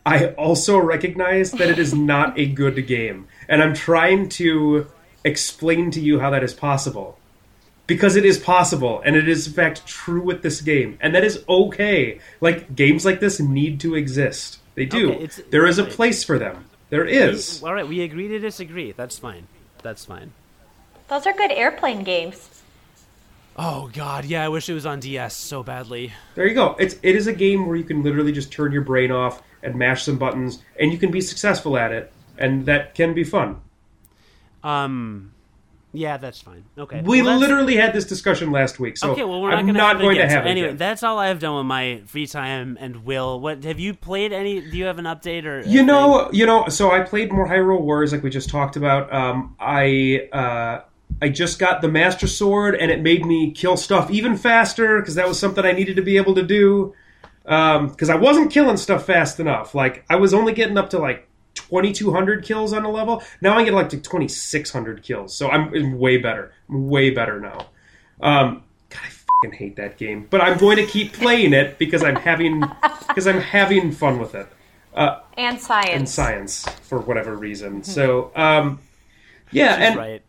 I 0.06 0.28
also 0.34 0.78
recognize 0.78 1.52
that 1.52 1.70
it 1.70 1.80
is 1.80 1.94
not 1.94 2.38
a 2.38 2.46
good 2.46 2.86
game. 2.88 3.28
And 3.50 3.62
I'm 3.64 3.74
trying 3.74 4.30
to 4.30 4.88
explain 5.24 5.90
to 5.92 6.00
you 6.00 6.20
how 6.20 6.30
that 6.30 6.44
is 6.44 6.54
possible. 6.54 7.18
Because 7.88 8.16
it 8.16 8.26
is 8.26 8.40
possible, 8.40 9.02
and 9.06 9.16
it 9.16 9.28
is 9.30 9.46
in 9.48 9.54
fact 9.54 9.86
true 9.86 10.22
with 10.22 10.42
this 10.42 10.62
game. 10.62 10.98
And 11.02 11.14
that 11.16 11.24
is 11.24 11.44
okay. 11.48 12.20
Like, 12.42 12.76
games 12.76 13.06
like 13.06 13.20
this 13.20 13.40
need 13.40 13.80
to 13.82 13.96
exist. 13.96 14.60
They 14.76 14.86
do. 14.86 15.12
Okay, 15.12 15.24
it's- 15.24 15.42
there 15.52 15.66
is 15.68 15.78
a 15.78 15.86
place 15.86 16.24
for 16.24 16.40
them. 16.40 16.66
There 16.90 17.06
is. 17.06 17.62
all 17.64 17.74
right, 17.74 17.88
we 17.88 18.02
agree 18.02 18.28
to 18.28 18.40
disagree. 18.40 18.92
That's 18.92 19.18
fine. 19.20 19.48
That's 19.84 20.06
fine. 20.06 20.32
Those 21.10 21.26
are 21.28 21.34
good 21.34 21.52
airplane 21.52 22.04
games. 22.04 22.64
Oh 23.58 23.90
God, 23.94 24.26
yeah, 24.26 24.44
I 24.44 24.50
wish 24.50 24.68
it 24.68 24.74
was 24.74 24.86
on 24.86 25.00
DS 25.00 25.34
so 25.36 25.64
badly. 25.64 26.12
There 26.36 26.46
you 26.46 26.54
go. 26.54 26.76
It's 26.78 26.96
it 27.04 27.16
is 27.16 27.28
a 27.28 27.34
game 27.34 27.68
where 27.68 27.78
you 27.78 27.86
can 27.86 28.04
literally 28.04 28.34
just 28.34 28.52
turn 28.52 28.72
your 28.74 28.82
brain 28.82 29.12
off 29.12 29.42
and 29.64 29.76
mash 29.76 30.04
some 30.04 30.18
buttons, 30.18 30.62
and 30.80 30.92
you 30.92 30.98
can 30.98 31.10
be 31.10 31.22
successful 31.22 31.78
at 31.78 31.92
it, 31.94 32.12
and 32.38 32.66
that 32.66 32.96
can 32.96 33.14
be 33.14 33.24
fun. 33.24 33.62
Um, 34.62 35.32
yeah, 35.94 36.18
that's 36.18 36.42
fine. 36.42 36.66
Okay, 36.78 37.02
We 37.02 37.22
Well, 37.22 37.40
literally 37.40 37.78
had 37.78 37.94
this 37.94 38.04
discussion 38.04 38.52
last 38.52 38.80
week, 38.80 38.98
so 38.98 39.12
okay. 39.12 39.24
Well, 39.24 39.42
we're 39.42 39.52
not 39.52 39.60
I'm 39.60 39.66
gonna 39.68 39.78
not 39.78 40.00
going 40.00 40.18
again. 40.18 40.28
to 40.28 40.34
have 40.34 40.44
so 40.44 40.48
it 40.50 40.52
anyway. 40.52 40.74
That's 40.74 41.04
all 41.04 41.18
I've 41.18 41.40
done 41.40 41.56
with 41.56 41.66
my 41.66 42.02
free 42.08 42.28
time 42.28 42.78
and 42.82 43.06
will. 43.06 43.40
What 43.40 43.64
have 43.64 43.80
you 43.80 43.94
played? 43.94 44.34
Any? 44.34 44.60
Do 44.60 44.76
you 44.76 44.86
have 44.86 45.00
an 45.00 45.06
update 45.06 45.46
or? 45.46 45.62
You 45.62 45.84
know, 45.84 46.30
you 46.34 46.46
know. 46.46 46.68
So 46.68 46.92
I 46.92 47.02
played 47.02 47.32
more 47.32 47.48
Hyrule 47.48 47.80
Wars 47.82 48.12
like 48.12 48.22
we 48.22 48.30
just 48.30 48.50
talked 48.50 48.76
about. 48.76 49.14
Um, 49.14 49.56
I 49.62 50.28
uh, 50.34 50.82
I 51.22 51.30
just 51.30 51.60
got 51.60 51.82
the 51.82 51.88
Master 51.88 52.28
Sword, 52.28 52.76
and 52.76 52.92
it 52.92 53.02
made 53.02 53.26
me 53.26 53.52
kill 53.52 53.78
stuff 53.78 54.12
even 54.12 54.38
faster 54.38 55.00
because 55.00 55.16
that 55.16 55.28
was 55.28 55.40
something 55.40 55.66
I 55.66 55.72
needed 55.72 55.96
to 55.96 56.02
be 56.02 56.18
able 56.18 56.36
to 56.36 56.44
do. 56.44 56.94
Because 57.44 58.10
I 58.10 58.16
wasn't 58.16 58.52
killing 58.52 58.78
stuff 58.78 59.06
fast 59.06 59.40
enough. 59.40 59.76
Like 59.76 60.04
I 60.10 60.16
was 60.16 60.34
only 60.34 60.54
getting 60.54 60.78
up 60.78 60.90
to 60.92 61.00
like 61.00 61.28
2,200 61.54 62.44
kills 62.44 62.74
on 62.74 62.84
a 62.86 62.90
level. 62.92 63.24
Now 63.42 63.58
I 63.58 63.64
get 63.64 63.74
like 63.74 63.90
to 63.90 63.98
2,600 63.98 65.04
kills. 65.04 65.36
So 65.36 65.50
I'm, 65.50 65.74
I'm 65.74 66.00
way 66.00 66.18
better. 66.18 66.54
I'm 66.70 66.90
way 66.90 67.12
better 67.12 67.40
now. 67.40 67.68
Um, 68.20 68.64
God, 68.90 69.02
I 69.06 69.10
fucking 69.10 69.58
hate 69.58 69.76
that 69.76 69.98
game, 69.98 70.28
but 70.30 70.42
I'm 70.42 70.58
going 70.58 70.78
to 70.78 70.86
keep 70.86 71.14
playing 71.14 71.54
it 71.54 71.78
because 71.78 72.04
I'm 72.04 72.16
having 72.16 72.62
because 73.08 73.28
I'm 73.28 73.42
having 73.42 73.92
fun 73.92 74.20
with 74.20 74.34
it 74.36 74.48
And 75.38 75.60
science. 75.60 75.90
and 75.92 76.10
science 76.10 76.66
for 76.82 77.00
whatever 77.00 77.36
reason. 77.36 77.84
So, 77.84 78.32
um, 78.36 78.80
yeah, 79.52 79.76
and 79.76 79.98
right. 79.98 80.24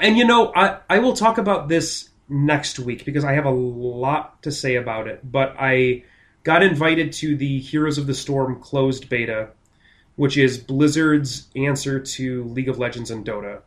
And 0.00 0.16
you 0.16 0.24
know, 0.24 0.52
I 0.54 0.78
I 0.88 0.98
will 0.98 1.14
talk 1.14 1.38
about 1.38 1.68
this 1.68 2.10
next 2.28 2.78
week 2.78 3.04
because 3.04 3.24
I 3.24 3.32
have 3.32 3.44
a 3.44 3.50
lot 3.50 4.42
to 4.42 4.52
say 4.52 4.76
about 4.76 5.08
it. 5.08 5.20
But 5.30 5.54
I 5.58 6.04
got 6.42 6.62
invited 6.62 7.12
to 7.14 7.36
the 7.36 7.58
Heroes 7.60 7.98
of 7.98 8.06
the 8.06 8.14
Storm 8.14 8.60
closed 8.60 9.08
beta, 9.08 9.50
which 10.16 10.36
is 10.36 10.58
Blizzard's 10.58 11.48
answer 11.56 12.00
to 12.00 12.44
League 12.44 12.68
of 12.68 12.78
Legends 12.78 13.10
and 13.10 13.24
Dota. 13.24 13.60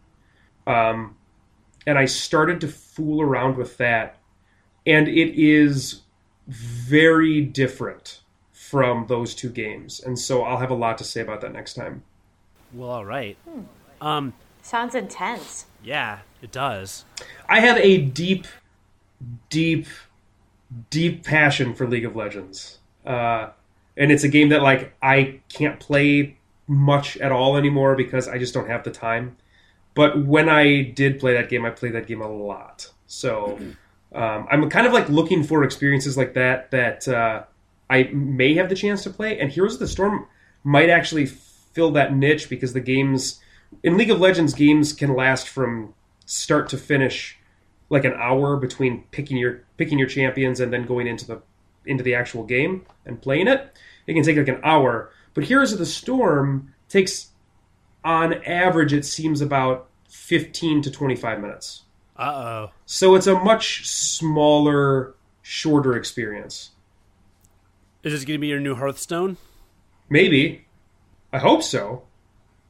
Um, 0.66 1.16
and 1.86 1.98
I 1.98 2.06
started 2.06 2.62
to 2.62 2.68
fool 2.68 3.22
around 3.22 3.56
with 3.56 3.78
that, 3.78 4.18
and 4.86 5.08
it 5.08 5.40
is 5.40 6.02
very 6.48 7.42
different 7.42 8.22
from 8.52 9.08
those 9.08 9.34
two 9.34 9.50
games. 9.50 10.02
And 10.02 10.20
so 10.20 10.44
I'll 10.44 10.58
have 10.58 10.72
a 10.72 10.76
lot 10.76 10.98
to 10.98 11.04
say 11.04 11.22
about 11.22 11.42
that 11.42 11.54
next 11.54 11.76
time. 11.76 12.04
Well, 12.74 12.90
all 12.90 13.06
right. 13.06 13.38
Um, 14.02 14.34
Sounds 14.62 14.94
intense. 14.94 15.67
Yeah, 15.88 16.20
it 16.42 16.52
does. 16.52 17.06
I 17.48 17.62
have 17.62 17.78
a 17.78 17.98
deep, 17.98 18.46
deep, 19.50 19.88
deep 20.90 21.24
passion 21.24 21.74
for 21.74 21.88
League 21.88 22.04
of 22.04 22.14
Legends, 22.14 22.80
uh, 23.06 23.52
and 23.96 24.12
it's 24.12 24.26
a 24.26 24.28
game 24.28 24.50
that 24.50 24.62
like 24.62 24.94
I 25.02 25.40
can't 25.48 25.80
play 25.80 26.36
much 26.68 27.16
at 27.18 27.32
all 27.32 27.56
anymore 27.56 27.96
because 27.96 28.28
I 28.28 28.38
just 28.38 28.54
don't 28.54 28.68
have 28.68 28.84
the 28.84 28.92
time. 28.92 29.38
But 29.94 30.26
when 30.26 30.50
I 30.50 30.82
did 30.82 31.22
play 31.22 31.34
that 31.36 31.48
game, 31.48 31.66
I 31.66 31.70
played 31.70 31.94
that 31.94 32.06
game 32.06 32.22
a 32.22 32.30
lot. 32.30 32.92
So 33.08 33.58
um, 34.14 34.46
I'm 34.52 34.70
kind 34.70 34.88
of 34.88 34.94
like 34.94 35.08
looking 35.08 35.42
for 35.42 35.64
experiences 35.64 36.18
like 36.18 36.34
that 36.34 36.70
that 36.72 37.08
uh, 37.08 37.44
I 37.90 38.04
may 38.12 38.56
have 38.56 38.68
the 38.68 38.76
chance 38.76 39.04
to 39.04 39.10
play. 39.10 39.40
And 39.40 39.50
Heroes 39.50 39.76
of 39.76 39.80
the 39.80 39.88
Storm 39.88 40.28
might 40.66 40.90
actually 40.90 41.28
fill 41.28 41.92
that 41.92 42.14
niche 42.14 42.50
because 42.50 42.74
the 42.74 42.82
games 42.82 43.40
in 43.84 43.98
League 43.98 44.12
of 44.12 44.20
Legends 44.20 44.54
games 44.54 44.94
can 44.94 45.16
last 45.16 45.48
from 45.48 45.94
start 46.26 46.70
to 46.70 46.78
finish 46.78 47.38
like 47.90 48.06
an 48.06 48.14
hour 48.14 48.58
between 48.58 49.04
picking 49.12 49.38
your 49.38 49.64
picking 49.78 49.98
your 49.98 50.08
champions 50.08 50.60
and 50.60 50.74
then 50.74 50.86
going 50.86 51.08
into 51.08 51.26
the 51.26 51.42
into 51.86 52.04
the 52.04 52.16
actual 52.16 52.44
game 52.44 52.86
and 53.06 53.22
playing 53.22 53.48
it. 53.48 53.78
It 54.06 54.14
can 54.14 54.24
take 54.24 54.38
like 54.38 54.48
an 54.48 54.62
hour, 54.64 55.12
but 55.34 55.46
Heroes 55.46 55.72
of 55.72 55.80
the 55.80 55.86
Storm 55.86 56.74
takes 56.90 57.32
on 58.04 58.34
average 58.44 58.94
it 58.94 59.06
seems 59.06 59.42
about 59.42 59.90
15 60.10 60.82
to 60.84 60.92
25 60.92 61.40
minutes. 61.40 61.84
Uh 62.18 62.22
oh. 62.24 62.72
So 62.86 63.16
it's 63.16 63.28
a 63.28 63.36
much 63.36 63.88
smaller, 63.88 65.16
shorter 65.42 65.96
experience. 65.96 66.72
Is 68.04 68.14
this 68.14 68.26
going 68.26 68.38
to 68.38 68.42
be 68.42 68.48
your 68.48 68.60
new 68.60 68.76
Hearthstone? 68.76 69.38
Maybe. 70.10 70.66
I 71.34 71.40
hope 71.40 71.62
so. 71.62 72.07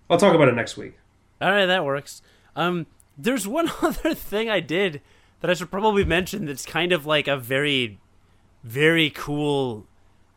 I'll 0.10 0.18
talk 0.18 0.34
about 0.34 0.48
it 0.48 0.56
next 0.56 0.78
week. 0.78 0.98
All 1.42 1.52
right, 1.52 1.66
that 1.66 1.86
works. 1.86 2.22
Um, 2.56 2.88
there's 3.18 3.48
one 3.48 3.70
other 3.82 4.14
thing 4.14 4.50
I 4.50 4.60
did 4.60 5.02
that 5.42 5.52
I 5.52 5.54
should 5.54 5.72
probably 5.72 6.04
mention. 6.06 6.46
That's 6.46 6.66
kind 6.66 6.92
of 6.92 7.06
like 7.06 7.28
a 7.28 7.38
very, 7.38 8.00
very 8.64 9.10
cool 9.10 9.86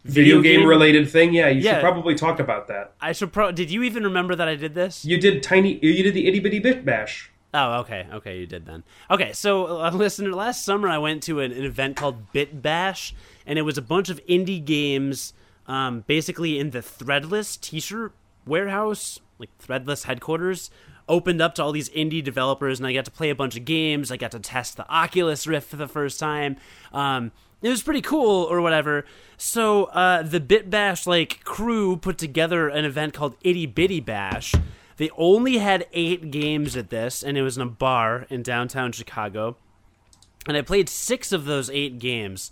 Video, 0.05 0.41
game, 0.41 0.65
related 0.67 1.09
thing. 1.11 1.33
Yeah, 1.35 1.49
you 1.49 1.61
Yeah. 1.61 1.75
should 1.75 1.81
probably 1.83 2.15
talk 2.15 2.41
about 2.41 2.69
that. 2.69 2.95
I 3.01 3.13
should. 3.13 3.33
Pro- 3.33 3.53
did 3.53 3.71
you 3.71 3.83
even 3.83 4.05
remember 4.05 4.35
that 4.35 4.49
I 4.49 4.55
did 4.57 4.75
this? 4.75 5.05
You 5.05 5.19
did 5.19 5.43
tiny. 5.43 5.79
You 5.83 6.03
did 6.03 6.15
the 6.15 6.27
itty 6.27 6.41
bitty 6.41 6.59
bit 6.59 6.85
bash. 6.85 7.31
Oh, 7.53 7.81
okay, 7.81 8.07
okay, 8.13 8.39
you 8.39 8.47
did 8.47 8.65
then. 8.65 8.85
Okay, 9.11 9.33
so 9.33 9.81
uh, 9.83 9.91
listener, 9.91 10.33
last 10.33 10.65
summer 10.65 10.89
I 10.89 10.99
went 10.99 11.25
to 11.25 11.41
an, 11.41 11.51
an 11.51 11.65
event 11.65 11.97
called 11.97 12.31
Bit 12.33 12.63
Bash, 12.63 13.13
and 13.45 13.59
it 13.59 13.63
was 13.63 13.77
a 13.77 13.83
bunch 13.83 14.09
of 14.09 14.25
indie 14.27 14.65
games, 14.65 15.35
um, 15.67 16.05
basically 16.07 16.61
in 16.61 16.71
the 16.71 16.79
Threadless 16.79 17.61
T-shirt 17.61 18.13
warehouse, 18.47 19.19
like 19.41 19.57
Threadless 19.59 20.05
headquarters, 20.05 20.71
opened 21.09 21.43
up 21.43 21.55
to 21.57 21.63
all 21.63 21.73
these 21.73 21.89
indie 21.91 22.23
developers, 22.23 22.79
and 22.79 22.87
I 22.87 22.93
got 22.93 23.07
to 23.07 23.11
play 23.11 23.31
a 23.31 23.35
bunch 23.35 23.57
of 23.57 23.65
games. 23.65 24.13
I 24.13 24.17
got 24.17 24.31
to 24.33 24.39
test 24.39 24.77
the 24.77 24.89
Oculus 24.89 25.47
Rift 25.47 25.69
for 25.69 25.77
the 25.77 25.89
first 25.89 26.21
time. 26.21 26.57
Um, 26.93 27.33
it 27.63 27.69
was 27.69 27.83
pretty 27.83 28.01
cool 28.01 28.45
or 28.45 28.61
whatever. 28.61 29.05
So 29.37 29.85
uh, 29.87 30.23
the 30.23 30.41
Bit 30.41 30.71
Bash 30.71 31.07
like 31.07 31.43
crew 31.45 31.97
put 31.97 32.19
together 32.19 32.69
an 32.69 32.85
event 32.85 33.15
called 33.15 33.37
Itty 33.43 33.67
Bitty 33.67 34.01
Bash. 34.01 34.55
They 34.97 35.11
only 35.17 35.59
had 35.59 35.87
eight 35.93 36.31
games 36.31 36.77
at 36.77 36.91
this, 36.91 37.23
and 37.23 37.39
it 37.39 37.43
was 37.43 37.57
in 37.57 37.63
a 37.63 37.67
bar 37.67 38.27
in 38.29 38.43
downtown 38.43 38.93
Chicago. 38.93 39.57
And 40.47 40.57
I 40.57 40.63
played 40.63 40.89
six 40.89 41.33
of 41.33 41.45
those 41.45 41.71
eight 41.71 41.99
games. 41.99 42.51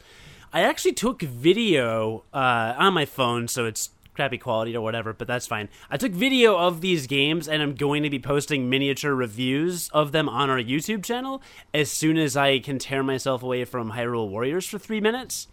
I 0.53 0.62
actually 0.62 0.95
took 0.95 1.20
video 1.20 2.24
uh, 2.32 2.74
on 2.78 2.95
my 2.95 3.05
phone, 3.05 3.49
so 3.49 3.66
it's 3.66 3.91
crappy 4.19 4.37
quality 4.37 4.77
or 4.77 4.81
whatever, 4.81 5.12
but 5.12 5.29
that's 5.29 5.47
fine. 5.47 5.69
I 5.89 5.97
took 5.97 6.11
video 6.11 6.57
of 6.59 6.81
these 6.81 7.07
games, 7.07 7.47
and 7.47 7.62
I'm 7.62 7.77
going 7.77 8.03
to 8.03 8.11
be 8.11 8.19
posting 8.19 8.69
miniature 8.69 9.14
reviews 9.14 9.89
of 9.91 10.11
them 10.11 10.29
on 10.29 10.51
our 10.51 10.59
YouTube 10.59 11.05
channel 11.05 11.41
as 11.73 11.89
soon 11.89 12.19
as 12.19 12.37
I 12.37 12.59
can 12.59 12.81
tear 12.81 13.05
myself 13.05 13.45
away 13.45 13.64
from 13.64 13.93
Hyrule 13.93 14.29
Warriors 14.29 14.66
for 14.66 14.77
three 14.77 15.01
minutes. 15.01 15.47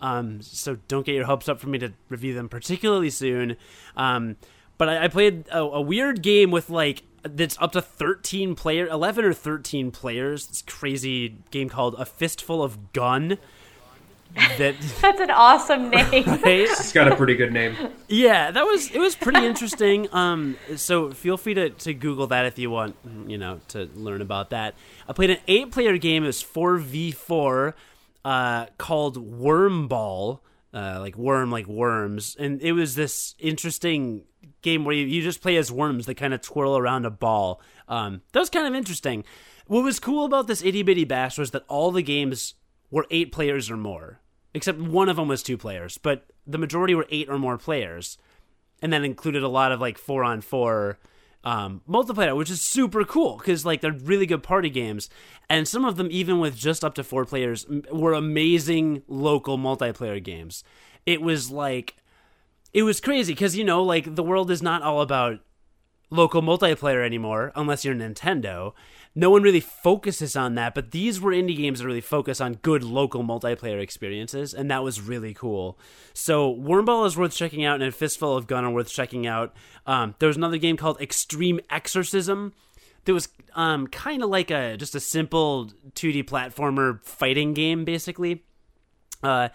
Um, 0.00 0.42
so 0.42 0.76
don't 0.86 1.04
get 1.04 1.16
your 1.16 1.24
hopes 1.24 1.48
up 1.48 1.58
for 1.58 1.68
me 1.68 1.78
to 1.78 1.92
review 2.08 2.34
them 2.34 2.48
particularly 2.48 3.10
soon. 3.10 3.56
Um, 3.96 4.36
but 4.78 4.88
I, 4.88 5.04
I 5.06 5.08
played 5.08 5.48
a, 5.48 5.58
a 5.62 5.80
weird 5.80 6.22
game 6.22 6.52
with 6.52 6.70
like 6.70 7.02
that's 7.24 7.56
up 7.60 7.72
to 7.72 7.82
13 7.82 8.54
player 8.54 8.86
11 8.86 9.24
or 9.24 9.32
13 9.32 9.90
players 9.90 10.46
this 10.46 10.62
crazy 10.62 11.38
game 11.50 11.68
called 11.68 11.96
a 11.98 12.04
fistful 12.04 12.62
of 12.62 12.92
gun 12.92 13.38
that 14.34 14.74
That's 15.00 15.20
an 15.20 15.30
awesome 15.30 15.90
name. 15.90 16.24
right? 16.26 16.44
It's 16.44 16.92
got 16.92 17.08
a 17.08 17.16
pretty 17.16 17.34
good 17.34 17.52
name. 17.52 17.76
yeah 18.08 18.50
that 18.50 18.64
was 18.64 18.90
it 18.90 18.98
was 18.98 19.14
pretty 19.14 19.44
interesting. 19.44 20.08
Um 20.12 20.56
so 20.76 21.10
feel 21.10 21.36
free 21.36 21.54
to, 21.54 21.70
to 21.70 21.94
google 21.94 22.26
that 22.28 22.46
if 22.46 22.58
you 22.58 22.70
want 22.70 22.96
you 23.26 23.38
know 23.38 23.60
to 23.68 23.88
learn 23.94 24.20
about 24.20 24.50
that. 24.50 24.74
I 25.08 25.12
played 25.12 25.30
an 25.30 25.38
eight 25.48 25.70
player 25.70 25.96
game. 25.98 26.24
It 26.24 26.28
was 26.28 26.42
4v4 26.42 27.74
uh 28.24 28.66
called 28.78 29.16
worm 29.18 29.86
ball 29.88 30.42
uh 30.72 30.98
like 31.00 31.16
worm 31.16 31.50
like 31.50 31.66
worms. 31.66 32.36
And 32.38 32.60
it 32.62 32.72
was 32.72 32.94
this 32.94 33.34
interesting 33.38 34.22
game 34.62 34.84
where 34.84 34.94
you, 34.94 35.06
you 35.06 35.22
just 35.22 35.40
play 35.42 35.56
as 35.56 35.70
worms 35.70 36.06
that 36.06 36.16
kind 36.16 36.34
of 36.34 36.40
twirl 36.40 36.76
around 36.76 37.04
a 37.06 37.10
ball. 37.10 37.60
Um 37.88 38.22
that 38.32 38.40
was 38.40 38.50
kind 38.50 38.66
of 38.66 38.74
interesting. 38.74 39.24
What 39.66 39.82
was 39.84 39.98
cool 40.00 40.24
about 40.26 40.46
this 40.46 40.62
itty 40.62 40.82
bitty 40.82 41.04
bash 41.04 41.38
was 41.38 41.52
that 41.52 41.64
all 41.68 41.90
the 41.90 42.02
games 42.02 42.54
were 42.90 43.06
eight 43.10 43.32
players 43.32 43.70
or 43.70 43.76
more 43.76 44.20
except 44.54 44.78
one 44.78 45.08
of 45.08 45.16
them 45.16 45.28
was 45.28 45.42
two 45.42 45.58
players 45.58 45.98
but 45.98 46.24
the 46.46 46.58
majority 46.58 46.94
were 46.94 47.06
eight 47.10 47.28
or 47.28 47.38
more 47.38 47.58
players 47.58 48.18
and 48.80 48.92
then 48.92 49.04
included 49.04 49.42
a 49.42 49.48
lot 49.48 49.72
of 49.72 49.80
like 49.80 49.98
four 49.98 50.24
on 50.24 50.40
four 50.40 50.98
um, 51.44 51.82
multiplayer, 51.88 52.36
which 52.36 52.50
is 52.50 52.62
super 52.62 53.04
cool 53.04 53.36
because 53.36 53.64
like 53.64 53.80
they're 53.80 53.92
really 53.92 54.26
good 54.26 54.42
party 54.42 54.70
games, 54.70 55.10
and 55.48 55.68
some 55.68 55.84
of 55.84 55.96
them 55.96 56.08
even 56.10 56.40
with 56.40 56.56
just 56.56 56.84
up 56.84 56.94
to 56.94 57.04
four 57.04 57.24
players 57.24 57.66
were 57.92 58.14
amazing 58.14 59.02
local 59.06 59.58
multiplayer 59.58 60.22
games. 60.22 60.64
It 61.04 61.20
was 61.20 61.50
like 61.50 61.96
it 62.72 62.82
was 62.82 63.00
crazy 63.00 63.34
because 63.34 63.56
you 63.56 63.64
know 63.64 63.82
like 63.82 64.14
the 64.14 64.22
world 64.22 64.50
is 64.50 64.62
not 64.62 64.82
all 64.82 65.02
about 65.02 65.40
local 66.10 66.42
multiplayer 66.42 67.04
anymore 67.04 67.52
unless 67.54 67.84
you're 67.84 67.94
Nintendo. 67.94 68.72
No 69.16 69.30
one 69.30 69.42
really 69.42 69.60
focuses 69.60 70.34
on 70.34 70.56
that, 70.56 70.74
but 70.74 70.90
these 70.90 71.20
were 71.20 71.30
indie 71.30 71.56
games 71.56 71.78
that 71.78 71.86
really 71.86 72.00
focus 72.00 72.40
on 72.40 72.54
good 72.54 72.82
local 72.82 73.22
multiplayer 73.22 73.80
experiences, 73.80 74.52
and 74.52 74.68
that 74.70 74.82
was 74.82 75.00
really 75.00 75.32
cool. 75.32 75.78
So 76.12 76.52
Wormball 76.52 77.06
is 77.06 77.16
worth 77.16 77.34
checking 77.34 77.64
out, 77.64 77.80
and 77.80 77.94
Fistful 77.94 78.36
of 78.36 78.48
Gun 78.48 78.64
are 78.64 78.72
worth 78.72 78.90
checking 78.90 79.24
out. 79.24 79.54
Um, 79.86 80.16
there 80.18 80.26
was 80.26 80.36
another 80.36 80.58
game 80.58 80.76
called 80.76 81.00
Extreme 81.00 81.60
Exorcism. 81.70 82.54
That 83.04 83.12
was 83.12 83.28
um, 83.54 83.86
kind 83.86 84.22
of 84.22 84.30
like 84.30 84.50
a 84.50 84.76
just 84.76 84.96
a 84.96 85.00
simple 85.00 85.70
2D 85.92 86.24
platformer 86.24 87.00
fighting 87.04 87.54
game, 87.54 87.84
basically. 87.84 88.42
Uh, 89.22 89.50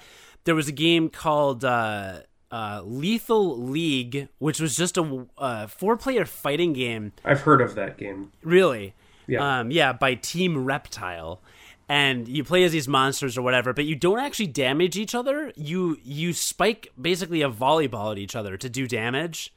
there 0.46 0.56
was 0.56 0.70
a 0.70 0.74
game 0.74 1.10
called 1.10 1.66
uh, 1.66 2.22
uh, 2.52 2.82
Lethal 2.86 3.62
League, 3.62 4.30
which 4.38 4.60
was 4.60 4.76
just 4.76 4.98
a 4.98 5.26
uh, 5.38 5.68
four-player 5.68 6.26
fighting 6.26 6.74
game. 6.74 7.12
I've 7.26 7.42
heard 7.42 7.62
of 7.62 7.76
that 7.76 7.98
game. 7.98 8.32
Really? 8.42 8.94
Yeah. 9.30 9.60
Um, 9.60 9.72
yeah, 9.72 9.94
by 9.94 10.16
Team 10.16 10.66
Reptile. 10.66 11.42
And 11.88 12.28
you 12.28 12.44
play 12.44 12.64
as 12.64 12.72
these 12.72 12.88
monsters 12.88 13.36
or 13.36 13.42
whatever, 13.42 13.74
but 13.74 13.86
you 13.86 13.96
don't 13.96 14.20
actually 14.20 14.48
damage 14.48 14.96
each 14.96 15.16
other. 15.16 15.52
You 15.56 15.98
you 16.04 16.34
spike 16.34 16.92
basically 17.00 17.42
a 17.42 17.50
volleyball 17.50 18.12
at 18.12 18.20
each 18.20 18.36
other 18.36 18.58
to 18.58 18.70
do 18.70 18.88
damage. 18.88 19.54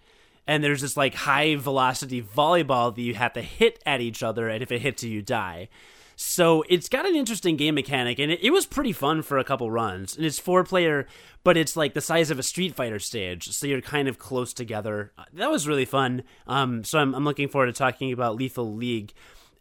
And 0.47 0.65
there's 0.65 0.81
this 0.81 0.97
like 0.97 1.15
high 1.15 1.57
velocity 1.57 2.23
volleyball 2.23 2.95
that 2.95 3.03
you 3.03 3.15
have 3.15 3.35
to 3.35 3.43
hit 3.43 3.83
at 3.85 4.01
each 4.01 4.23
other, 4.23 4.49
and 4.49 4.63
if 4.63 4.73
it 4.73 4.81
hits 4.81 5.05
you, 5.05 5.11
you 5.11 5.23
die. 5.23 5.69
So 6.17 6.65
it's 6.69 6.89
got 6.89 7.07
an 7.07 7.17
interesting 7.17 7.57
game 7.57 7.75
mechanic, 7.75 8.19
and 8.19 8.33
it, 8.33 8.41
it 8.43 8.51
was 8.51 8.67
pretty 8.67 8.93
fun 8.93 9.23
for 9.23 9.39
a 9.39 9.45
couple 9.45 9.71
runs. 9.71 10.17
And 10.17 10.25
it's 10.25 10.39
four 10.39 10.65
player, 10.65 11.07
but 11.45 11.57
it's 11.57 11.77
like 11.77 11.95
the 11.95 12.01
size 12.01 12.31
of 12.31 12.39
a 12.39 12.43
Street 12.43 12.75
Fighter 12.75 12.99
stage, 12.99 13.51
so 13.51 13.67
you're 13.67 13.81
kind 13.81 14.09
of 14.09 14.19
close 14.19 14.53
together. 14.53 15.13
That 15.33 15.51
was 15.51 15.69
really 15.69 15.85
fun. 15.85 16.23
Um, 16.47 16.85
so 16.85 16.99
I'm, 16.99 17.15
I'm 17.15 17.25
looking 17.25 17.49
forward 17.49 17.67
to 17.67 17.73
talking 17.73 18.13
about 18.13 18.37
Lethal 18.37 18.73
League. 18.73 19.13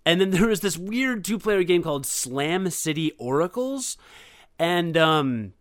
And 0.05 0.19
then 0.19 0.29
there 0.31 0.47
was 0.47 0.61
this 0.61 0.77
weird 0.77 1.23
two 1.25 1.39
player 1.39 1.63
game 1.63 1.83
called 1.83 2.05
Slam 2.05 2.69
City 2.69 3.11
Oracles, 3.17 3.97
and 4.59 4.97
um, 4.97 5.53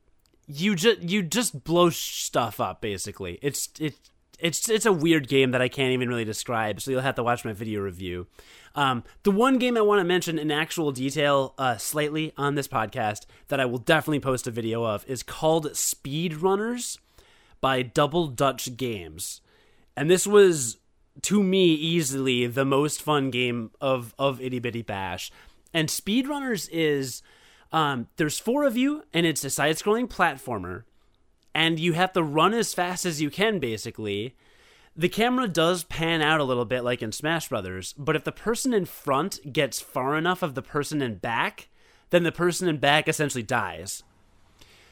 you 0.47 0.75
just 0.75 1.03
you 1.03 1.23
just 1.23 1.65
blow 1.65 1.91
stuff 1.91 2.61
up 2.61 2.81
basically. 2.81 3.39
It's 3.43 3.69
it 3.79 3.95
it's 4.39 4.69
it's 4.69 4.87
a 4.87 4.93
weird 4.93 5.29
game 5.29 5.51
that 5.53 5.63
I 5.63 5.69
can't 5.69 5.93
even 5.93 6.09
really 6.09 6.25
describe. 6.25 6.81
So 6.81 6.91
you'll 6.91 7.01
have 7.03 7.15
to 7.17 7.23
watch 7.23 7.45
my 7.45 7.53
video 7.53 7.81
review. 7.81 8.27
Um, 8.75 9.05
the 9.25 9.31
one 9.31 9.59
game 9.59 9.77
I 9.77 9.81
want 9.81 10.01
to 10.01 10.05
mention 10.05 10.39
in 10.39 10.51
actual 10.51 10.93
detail, 10.93 11.55
uh, 11.59 11.77
slightly 11.77 12.33
on 12.37 12.55
this 12.55 12.69
podcast, 12.69 13.27
that 13.49 13.59
I 13.59 13.65
will 13.65 13.79
definitely 13.79 14.21
post 14.21 14.47
a 14.47 14.51
video 14.51 14.85
of 14.85 15.05
is 15.09 15.23
called 15.23 15.67
Speedrunners 15.73 16.99
by 17.61 17.83
Double 17.83 18.29
Dutch 18.29 18.77
Games, 18.77 19.41
and 19.97 20.11
this 20.11 20.27
was 20.27 20.79
to 21.23 21.43
me 21.43 21.75
easily 21.75 22.47
the 22.47 22.65
most 22.65 23.03
fun 23.03 23.31
game 23.31 23.71
of 23.81 24.15
of 24.19 24.41
Itty 24.41 24.59
Bitty 24.59 24.83
Bash. 24.83 25.31
And 25.73 25.89
Speedrunners 25.89 26.69
is 26.73 27.23
um, 27.73 28.09
there's 28.17 28.39
four 28.39 28.65
of 28.65 28.77
you, 28.77 29.05
and 29.13 29.27
it's 29.27 29.45
a 29.45 29.51
side 29.51 29.77
scrolling 29.77 30.09
platformer, 30.09 30.85
and 31.55 31.79
you 31.79 31.93
have 31.93 32.13
to 32.15 32.23
run 32.23 32.55
as 32.55 32.75
fast 32.75 33.05
as 33.05 33.23
you 33.23 33.31
can, 33.31 33.59
basically. 33.59 34.37
The 34.97 35.09
camera 35.09 35.47
does 35.47 35.85
pan 35.85 36.21
out 36.21 36.41
a 36.41 36.45
little 36.45 36.65
bit, 36.65 36.83
like 36.83 37.01
in 37.01 37.13
Smash 37.13 37.49
Brothers, 37.49 37.95
but 37.97 38.17
if 38.17 38.25
the 38.25 38.33
person 38.33 38.75
in 38.75 38.85
front 38.85 39.53
gets 39.53 39.81
far 39.81 40.17
enough 40.17 40.43
of 40.43 40.55
the 40.55 40.63
person 40.63 41.01
in 41.01 41.17
back, 41.17 41.69
then 42.11 42.25
the 42.25 42.33
person 42.33 42.69
in 42.69 42.79
back 42.79 43.09
essentially 43.09 43.45
dies. 43.45 44.03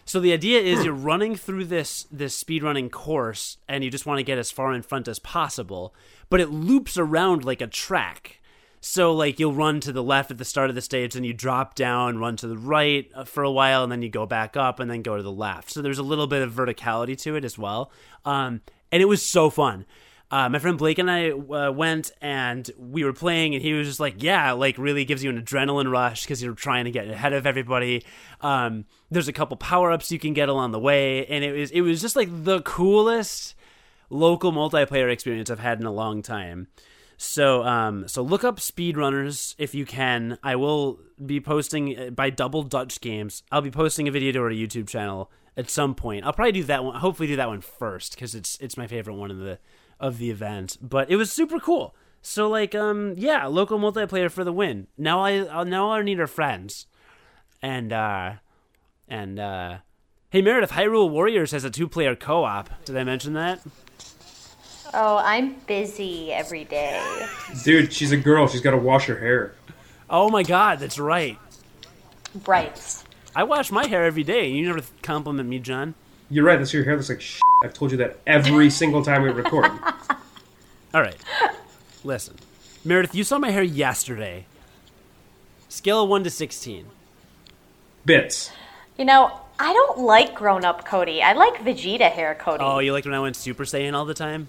So 0.09 0.21
the 0.21 0.33
idea 0.33 0.59
is 0.61 0.87
you're 0.87 0.95
running 0.95 1.37
through 1.37 1.67
this 1.67 2.07
this 2.11 2.43
speedrunning 2.43 2.91
course 2.91 3.59
and 3.69 3.85
you 3.85 3.91
just 3.91 4.07
want 4.07 4.19
to 4.19 4.25
get 4.25 4.39
as 4.39 4.51
far 4.51 4.73
in 4.73 4.81
front 4.81 5.07
as 5.07 5.19
possible, 5.19 5.95
but 6.31 6.41
it 6.41 6.49
loops 6.49 6.97
around 6.97 7.45
like 7.45 7.61
a 7.61 7.67
track. 7.67 8.41
So 8.81 9.13
like 9.13 9.39
you'll 9.39 9.53
run 9.53 9.81
to 9.81 9.93
the 9.93 10.03
left 10.03 10.31
at 10.31 10.39
the 10.39 10.47
start 10.47 10.71
of 10.71 10.77
the 10.77 10.81
stage, 10.81 11.13
then 11.13 11.25
you 11.25 11.35
drop 11.35 11.75
down, 11.75 12.17
run 12.17 12.37
to 12.37 12.49
the 12.49 12.57
right 12.57 13.11
uh, 13.15 13.25
for 13.25 13.43
a 13.43 13.53
while, 13.53 13.83
and 13.83 13.93
then 13.93 14.01
you 14.01 14.09
go 14.09 14.25
back 14.25 14.57
up 14.57 14.81
and 14.81 14.91
then 14.91 15.03
go 15.03 15.19
to 15.19 15.23
the 15.23 15.31
left. 15.31 15.71
So 15.71 15.83
there's 15.83 15.99
a 15.99 16.03
little 16.03 16.27
bit 16.27 16.41
of 16.41 16.55
verticality 16.55 17.21
to 17.25 17.37
it 17.37 17.45
as 17.45 17.59
well, 17.59 17.93
um, 18.25 18.63
and 18.91 19.03
it 19.03 19.09
was 19.09 19.23
so 19.23 19.51
fun. 19.51 19.85
Uh, 20.31 20.49
my 20.49 20.59
friend 20.59 20.77
Blake 20.77 20.99
and 20.99 21.11
I 21.11 21.31
uh, 21.31 21.73
went 21.73 22.11
and 22.21 22.71
we 22.79 23.03
were 23.03 23.15
playing, 23.15 23.55
and 23.55 23.63
he 23.63 23.73
was 23.73 23.87
just 23.87 24.01
like, 24.01 24.23
"Yeah, 24.23 24.53
like 24.53 24.77
really 24.77 25.07
gives 25.07 25.25
you 25.25 25.31
an 25.31 25.43
adrenaline 25.43 25.91
rush 25.91 26.25
because 26.25 26.43
you're 26.43 26.55
trying 26.55 26.85
to 26.85 26.91
get 26.91 27.09
ahead 27.09 27.33
of 27.33 27.47
everybody." 27.47 28.05
Um, 28.43 28.85
there's 29.11 29.29
a 29.29 29.33
couple 29.33 29.57
power 29.57 29.91
ups 29.91 30.13
you 30.13 30.19
can 30.19 30.35
get 30.35 30.51
along 30.51 30.73
the 30.73 30.79
way, 30.79 31.25
and 31.27 31.45
it 31.45 31.53
was 31.53 31.71
it 31.71 31.81
was 31.81 32.03
just 32.03 32.15
like 32.15 32.29
the 32.45 32.61
coolest 32.63 33.55
local 34.11 34.53
multiplayer 34.53 35.11
experience 35.11 35.51
I've 35.51 35.59
had 35.61 35.81
in 35.81 35.87
a 35.87 35.93
long 35.93 36.21
time. 36.21 36.69
So, 37.17 37.65
um, 37.65 38.07
so 38.07 38.23
look 38.23 38.45
up 38.45 38.59
speedrunners 38.59 39.55
if 39.59 39.75
you 39.75 39.85
can. 39.85 40.39
I 40.43 40.57
will 40.57 41.01
be 41.25 41.41
posting 41.41 41.99
uh, 41.99 42.11
by 42.11 42.31
Double 42.31 42.63
Dutch 42.63 43.01
Games. 43.01 43.43
I'll 43.51 43.61
be 43.61 43.73
posting 43.73 44.07
a 44.07 44.13
video 44.13 44.33
to 44.33 44.39
our 44.41 44.51
YouTube 44.51 44.89
channel 44.89 45.31
at 45.57 45.69
some 45.69 45.95
point. 45.95 46.25
I'll 46.25 46.33
probably 46.33 46.53
do 46.53 46.65
that 46.65 46.85
one. 46.85 46.95
Hopefully, 47.01 47.27
do 47.27 47.37
that 47.37 47.49
one 47.49 47.61
first 47.61 48.15
because 48.15 48.35
it's 48.35 48.57
it's 48.61 48.77
my 48.77 48.87
favorite 48.87 49.15
one 49.15 49.31
of 49.31 49.39
the 49.39 49.59
of 50.01 50.19
the 50.19 50.31
event. 50.31 50.77
But 50.81 51.11
it 51.11 51.17
was 51.17 51.33
super 51.33 51.59
cool. 51.59 51.95
So, 52.23 52.49
like, 52.49 52.75
um, 52.75 53.15
yeah, 53.17 53.47
local 53.47 53.79
multiplayer 53.79 54.31
for 54.31 54.45
the 54.45 54.53
win. 54.53 54.87
Now 54.97 55.21
I 55.21 55.45
I'll, 55.45 55.65
now 55.65 55.91
I 55.93 56.03
need 56.03 56.21
our 56.21 56.27
friends, 56.27 56.87
and 57.63 57.93
uh, 57.93 58.35
and 59.07 59.39
uh, 59.39 59.79
hey 60.31 60.43
Meredith, 60.43 60.73
Hyrule 60.73 61.11
Warriors 61.11 61.53
has 61.53 61.65
a 61.65 61.71
two 61.71 61.89
player 61.89 62.17
co 62.17 62.45
op. 62.45 62.85
Did 62.85 62.97
I 62.97 63.05
mention 63.05 63.35
that? 63.35 63.61
Oh, 64.95 65.19
I'm 65.19 65.55
busy 65.67 66.33
every 66.33 66.65
day. 66.65 67.27
Dude, 67.63 67.93
she's 67.93 68.11
a 68.11 68.17
girl. 68.17 68.49
She's 68.49 68.63
got 68.63 68.71
to 68.71 68.79
wash 68.79 69.07
her 69.07 69.19
hair. 69.19 69.55
Oh 70.09 70.31
my 70.31 70.43
god, 70.43 70.79
that's 70.79 70.99
right. 70.99 71.39
Right. 72.47 73.05
I 73.37 73.45
wash 73.45 73.71
my 73.71 73.87
hair 73.87 74.05
every 74.05 74.25
day. 74.25 74.49
You 74.49 74.67
never 74.67 74.83
compliment 75.03 75.49
me, 75.49 75.59
John. 75.59 75.95
You're 76.31 76.45
right. 76.45 76.59
That's 76.59 76.73
your 76.73 76.85
hair 76.85 76.95
looks 76.97 77.09
like 77.09 77.21
shit. 77.21 77.41
I've 77.65 77.75
told 77.75 77.91
you 77.91 77.97
that 77.99 78.19
every 78.27 78.71
single 78.83 79.03
time 79.05 79.23
we 79.23 79.31
record. 79.31 79.71
All 80.95 81.01
right. 81.03 81.17
Listen. 82.05 82.37
Meredith, 82.85 83.15
you 83.15 83.25
saw 83.25 83.39
my 83.39 83.51
hair 83.51 83.63
yesterday. 83.63 84.47
Scale 85.69 86.05
of 86.05 86.09
1 86.09 86.25
to 86.25 86.31
16. 86.31 86.87
Bits. 88.05 88.51
You 88.97 89.05
know, 89.05 89.41
I 89.59 89.73
don't 89.73 89.99
like 90.01 90.35
grown 90.35 90.65
up 90.65 90.85
Cody. 90.85 91.23
I 91.23 91.33
like 91.33 91.57
Vegeta 91.57 92.11
hair 92.11 92.35
Cody. 92.35 92.65
Oh, 92.65 92.79
you 92.79 92.93
liked 92.93 93.07
when 93.07 93.15
I 93.15 93.21
went 93.21 93.37
Super 93.37 93.65
Saiyan 93.65 93.95
all 93.95 94.05
the 94.05 94.15
time? 94.15 94.49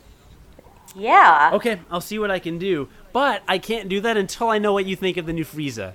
yeah. 0.95 1.51
Okay, 1.53 1.79
I'll 1.91 2.01
see 2.01 2.17
what 2.19 2.31
I 2.31 2.39
can 2.39 2.57
do. 2.57 2.89
But 3.13 3.43
I 3.47 3.57
can't 3.57 3.89
do 3.89 4.01
that 4.01 4.17
until 4.17 4.49
I 4.49 4.57
know 4.59 4.73
what 4.73 4.85
you 4.85 4.95
think 4.95 5.17
of 5.17 5.25
the 5.25 5.33
new 5.33 5.45
Frieza. 5.45 5.93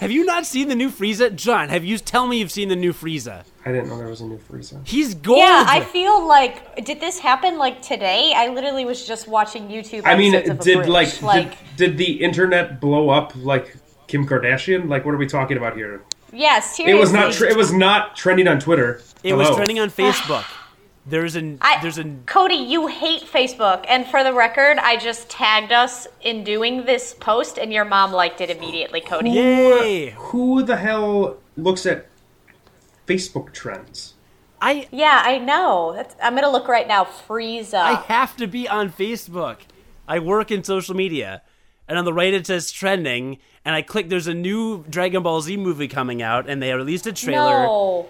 Have 0.00 0.10
you 0.10 0.24
not 0.24 0.44
seen 0.44 0.68
the 0.68 0.74
new 0.74 0.90
Frieza? 0.90 1.34
John, 1.34 1.68
have 1.68 1.84
you 1.84 1.98
tell 1.98 2.26
me 2.26 2.38
you've 2.38 2.50
seen 2.50 2.68
the 2.68 2.76
new 2.76 2.92
Frieza? 2.92 3.44
I 3.64 3.72
didn't 3.72 3.88
know 3.88 3.96
there 3.96 4.08
was 4.08 4.20
a 4.20 4.26
new 4.26 4.38
Frieza. 4.38 4.86
He's 4.86 5.14
gold. 5.14 5.38
Yeah, 5.38 5.64
I 5.66 5.80
feel 5.84 6.26
like 6.26 6.84
did 6.84 7.00
this 7.00 7.18
happen 7.18 7.58
like 7.58 7.80
today? 7.80 8.32
I 8.36 8.48
literally 8.48 8.84
was 8.84 9.06
just 9.06 9.28
watching 9.28 9.68
YouTube. 9.68 10.02
I 10.04 10.16
mean, 10.16 10.32
did 10.32 10.86
like, 10.88 11.22
like 11.22 11.50
did, 11.76 11.96
did 11.96 11.98
the 11.98 12.22
internet 12.22 12.80
blow 12.80 13.08
up 13.10 13.32
like 13.36 13.76
Kim 14.06 14.26
Kardashian? 14.26 14.88
Like, 14.88 15.04
what 15.04 15.14
are 15.14 15.18
we 15.18 15.26
talking 15.26 15.56
about 15.56 15.76
here? 15.76 16.02
yeah, 16.32 16.60
seriously. 16.60 16.98
It 16.98 17.00
was 17.00 17.12
not. 17.12 17.32
Tre- 17.32 17.48
it 17.50 17.56
was 17.56 17.72
not 17.72 18.16
trending 18.16 18.48
on 18.48 18.58
Twitter. 18.58 19.00
it 19.22 19.34
was 19.34 19.54
trending 19.54 19.78
on 19.78 19.90
Facebook. 19.90 20.44
There's 21.06 21.36
an 21.36 21.58
I, 21.60 21.80
there's 21.82 21.98
a 21.98 22.04
Cody, 22.24 22.54
you 22.54 22.86
hate 22.86 23.22
Facebook, 23.22 23.84
and 23.88 24.06
for 24.06 24.24
the 24.24 24.32
record, 24.32 24.78
I 24.78 24.96
just 24.96 25.28
tagged 25.28 25.70
us 25.70 26.06
in 26.22 26.44
doing 26.44 26.86
this 26.86 27.14
post, 27.14 27.58
and 27.58 27.72
your 27.72 27.84
mom 27.84 28.12
liked 28.12 28.40
it 28.40 28.48
immediately, 28.48 29.02
Cody. 29.02 29.30
yay. 29.30 30.10
Who 30.16 30.62
the 30.62 30.76
hell 30.76 31.36
looks 31.56 31.84
at 31.84 32.06
Facebook 33.06 33.52
trends? 33.52 34.14
I 34.62 34.88
Yeah, 34.90 35.22
I 35.24 35.38
know. 35.38 35.92
That's, 35.94 36.16
I'm 36.22 36.34
gonna 36.34 36.50
look 36.50 36.68
right 36.68 36.88
now. 36.88 37.04
Frieza. 37.04 37.74
I 37.74 37.94
have 37.94 38.34
to 38.38 38.46
be 38.46 38.66
on 38.66 38.90
Facebook. 38.90 39.58
I 40.08 40.18
work 40.18 40.50
in 40.50 40.64
social 40.64 40.96
media. 40.96 41.42
And 41.86 41.98
on 41.98 42.06
the 42.06 42.14
right 42.14 42.32
it 42.32 42.46
says 42.46 42.72
trending, 42.72 43.38
and 43.62 43.74
I 43.74 43.82
click 43.82 44.08
there's 44.08 44.26
a 44.26 44.32
new 44.32 44.84
Dragon 44.88 45.22
Ball 45.22 45.42
Z 45.42 45.56
movie 45.58 45.88
coming 45.88 46.22
out 46.22 46.48
and 46.48 46.62
they 46.62 46.72
released 46.72 47.06
a 47.06 47.12
trailer. 47.12 47.64
no, 47.64 48.08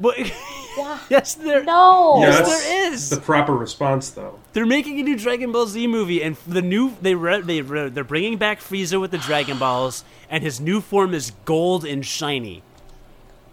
But 0.00 0.16
yes, 1.10 1.34
there 1.34 1.64
no. 1.64 2.18
Yes, 2.20 2.38
that's 2.38 2.64
there 2.64 2.92
is. 2.92 3.10
the 3.10 3.20
proper 3.20 3.54
response, 3.54 4.10
though. 4.10 4.38
They're 4.52 4.66
making 4.66 5.00
a 5.00 5.02
new 5.02 5.16
Dragon 5.16 5.52
Ball 5.52 5.66
Z 5.66 5.86
movie, 5.86 6.22
and 6.22 6.36
the 6.46 6.62
new 6.62 6.96
they 7.00 7.14
re, 7.14 7.40
they 7.40 7.62
re, 7.62 7.88
they're 7.88 8.04
bringing 8.04 8.36
back 8.38 8.60
Frieza 8.60 9.00
with 9.00 9.10
the 9.10 9.18
Dragon 9.18 9.58
Balls, 9.60 10.04
and 10.30 10.42
his 10.42 10.60
new 10.60 10.80
form 10.80 11.14
is 11.14 11.32
gold 11.44 11.84
and 11.84 12.04
shiny. 12.04 12.62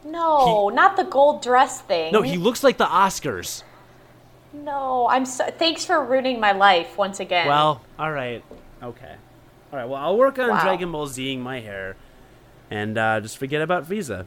No, 0.04 0.70
not 0.70 0.98
the 0.98 1.04
gold 1.04 1.42
dress 1.42 1.82
thing. 1.82 2.14
No, 2.14 2.22
he 2.22 2.38
looks 2.38 2.64
like 2.64 2.78
the 2.78 2.86
Oscars. 2.86 3.64
No, 4.54 5.08
I'm 5.10 5.26
so. 5.26 5.46
Thanks 5.50 5.84
for 5.84 6.04
ruining 6.04 6.40
my 6.40 6.52
life 6.52 6.98
once 6.98 7.20
again. 7.20 7.48
Well, 7.48 7.82
all 7.98 8.12
right, 8.12 8.44
okay, 8.84 9.16
all 9.72 9.80
right. 9.80 9.86
Well, 9.90 10.00
I'll 10.02 10.18
work 10.18 10.38
on 10.40 10.50
Wow. 10.50 10.62
Dragon 10.64 10.92
Ball 10.92 11.08
Zing 11.08 11.42
my 11.42 11.60
hair, 11.60 11.98
and 12.70 12.98
uh, 12.98 13.20
just 13.20 13.38
forget 13.38 13.62
about 13.62 13.90
Frieza. 13.90 14.26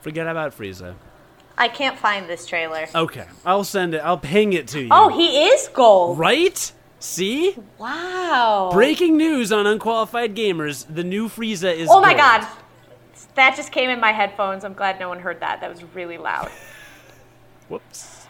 Forget 0.00 0.26
about 0.28 0.56
Frieza. 0.56 0.94
I 1.58 1.68
can't 1.68 1.98
find 1.98 2.28
this 2.28 2.46
trailer. 2.46 2.86
Okay, 2.94 3.26
I'll 3.44 3.64
send 3.64 3.94
it. 3.94 3.98
I'll 3.98 4.16
ping 4.18 4.52
it 4.52 4.68
to 4.68 4.80
you. 4.80 4.88
Oh, 4.90 5.08
he 5.08 5.44
is 5.48 5.68
gold. 5.68 6.18
right. 6.18 6.72
See, 7.00 7.54
Wow. 7.78 8.70
breaking 8.72 9.16
news 9.16 9.52
on 9.52 9.66
Unqualified 9.66 10.34
Gamers: 10.34 10.86
the 10.92 11.04
new 11.04 11.28
Frieza 11.28 11.72
is. 11.74 11.88
Oh 11.90 12.00
my 12.00 12.08
gold. 12.14 12.18
god. 12.18 12.48
That 13.34 13.54
just 13.56 13.70
came 13.72 13.88
in 13.90 14.00
my 14.00 14.10
headphones. 14.12 14.64
I'm 14.64 14.72
glad 14.74 14.98
no 14.98 15.08
one 15.08 15.20
heard 15.20 15.40
that. 15.40 15.60
That 15.60 15.70
was 15.70 15.82
really 15.94 16.18
loud. 16.18 16.50
Whoops. 17.68 18.26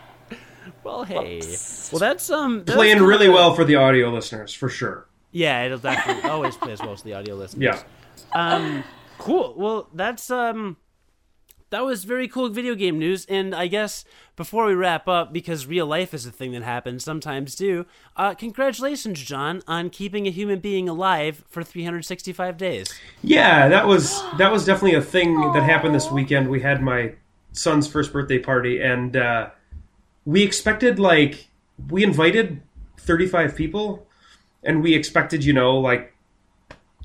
Well, 0.84 1.04
hey. 1.04 1.40
Well, 1.92 1.98
that's 1.98 2.30
um 2.30 2.64
that's 2.64 2.76
Playing 2.76 3.02
really 3.02 3.26
a- 3.26 3.32
well 3.32 3.54
for 3.54 3.64
the 3.64 3.76
audio 3.76 4.10
listeners, 4.10 4.52
for 4.52 4.68
sure. 4.68 5.06
Yeah, 5.32 5.62
it'll 5.64 5.78
definitely 5.78 6.28
always 6.30 6.56
play 6.56 6.72
as 6.72 6.80
well 6.80 6.92
as 6.92 7.02
the 7.02 7.14
audio 7.14 7.34
listeners. 7.42 7.62
Yeah. 7.62 7.82
Um, 8.56 8.84
cool. 9.18 9.54
Well, 9.56 9.88
that's 9.94 10.30
um, 10.30 10.76
that 11.70 11.84
was 11.84 12.04
very 12.04 12.28
cool 12.28 12.48
video 12.48 12.74
game 12.74 12.98
news. 12.98 13.26
And 13.26 13.54
I 13.54 13.66
guess 13.66 14.04
before 14.36 14.66
we 14.66 14.74
wrap 14.74 15.08
up, 15.08 15.32
because 15.32 15.66
real 15.66 15.86
life 15.86 16.14
is 16.14 16.26
a 16.26 16.30
thing 16.30 16.52
that 16.52 16.62
happens 16.62 17.04
sometimes 17.04 17.54
too. 17.54 17.86
Uh, 18.16 18.34
congratulations, 18.34 19.22
John, 19.22 19.62
on 19.66 19.90
keeping 19.90 20.26
a 20.26 20.30
human 20.30 20.60
being 20.60 20.88
alive 20.88 21.44
for 21.48 21.62
365 21.62 22.56
days. 22.56 22.92
Yeah, 23.22 23.68
that 23.68 23.86
was 23.86 24.22
that 24.38 24.50
was 24.50 24.64
definitely 24.64 24.96
a 24.96 25.02
thing 25.02 25.40
that 25.52 25.62
happened 25.62 25.94
this 25.94 26.10
weekend. 26.10 26.48
We 26.48 26.60
had 26.60 26.82
my 26.82 27.14
son's 27.52 27.86
first 27.86 28.12
birthday 28.12 28.38
party, 28.38 28.80
and 28.80 29.16
uh, 29.16 29.50
we 30.24 30.42
expected 30.42 30.98
like 30.98 31.48
we 31.90 32.02
invited 32.02 32.62
thirty 32.98 33.26
five 33.26 33.56
people, 33.56 34.06
and 34.62 34.82
we 34.82 34.94
expected 34.94 35.44
you 35.44 35.52
know 35.52 35.78
like 35.78 36.14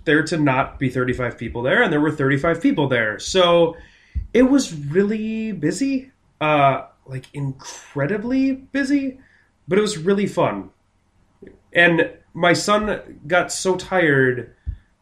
there 0.05 0.24
to 0.24 0.38
not 0.38 0.80
be 0.80 0.89
thirty 0.89 1.14
five 1.14 1.38
people 1.38 1.61
there, 1.61 1.84
and 1.84 1.91
there 1.91 2.01
were 2.01 2.11
thirty 2.11 2.38
five 2.38 2.61
people 2.61 2.88
there. 2.88 3.20
So 3.20 3.76
it 4.34 4.43
was 4.43 4.73
really 4.73 5.51
busy, 5.51 6.11
uh, 6.41 6.88
like 7.05 7.25
incredibly 7.34 8.51
busy, 8.51 9.19
but 9.67 9.77
it 9.77 9.81
was 9.81 9.97
really 9.97 10.25
fun. 10.25 10.71
And 11.71 12.11
my 12.34 12.53
son 12.53 13.19
got 13.27 13.51
so 13.51 13.75
tired 13.75 14.55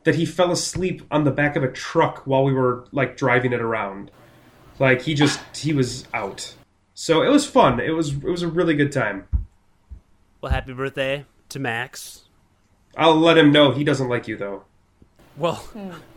that 0.03 0.15
he 0.15 0.25
fell 0.25 0.51
asleep 0.51 1.01
on 1.11 1.23
the 1.23 1.32
back 1.32 1.55
of 1.55 1.63
a 1.63 1.71
truck 1.71 2.25
while 2.25 2.43
we 2.43 2.53
were 2.53 2.86
like 2.91 3.17
driving 3.17 3.53
it 3.53 3.61
around. 3.61 4.11
Like 4.79 5.01
he 5.03 5.13
just 5.13 5.39
he 5.55 5.73
was 5.73 6.05
out. 6.13 6.55
So 6.93 7.21
it 7.21 7.29
was 7.29 7.45
fun. 7.45 7.79
It 7.79 7.91
was 7.91 8.13
it 8.13 8.23
was 8.23 8.41
a 8.41 8.47
really 8.47 8.73
good 8.73 8.91
time. 8.91 9.27
Well, 10.41 10.51
happy 10.51 10.73
birthday 10.73 11.25
to 11.49 11.59
Max. 11.59 12.23
I'll 12.97 13.15
let 13.15 13.38
him 13.38 13.51
know 13.51 13.71
he 13.71 13.84
doesn't 13.84 14.09
like 14.09 14.27
you 14.27 14.38
though. 14.38 14.63
Well, 15.38 15.63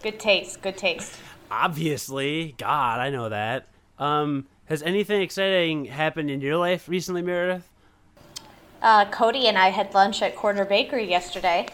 Good 0.02 0.18
taste. 0.18 0.60
Good 0.60 0.76
taste. 0.76 1.16
Obviously, 1.62 2.54
God, 2.58 3.00
I 3.00 3.10
know 3.10 3.28
that. 3.28 3.68
Um, 3.98 4.46
has 4.66 4.82
anything 4.82 5.22
exciting 5.22 5.84
happened 5.84 6.30
in 6.30 6.40
your 6.40 6.56
life 6.56 6.88
recently, 6.88 7.22
Meredith? 7.22 7.68
Uh, 8.82 9.04
Cody 9.10 9.46
and 9.46 9.56
I 9.56 9.70
had 9.70 9.94
lunch 9.94 10.20
at 10.22 10.36
Corner 10.36 10.64
Bakery 10.64 11.08
yesterday. 11.08 11.68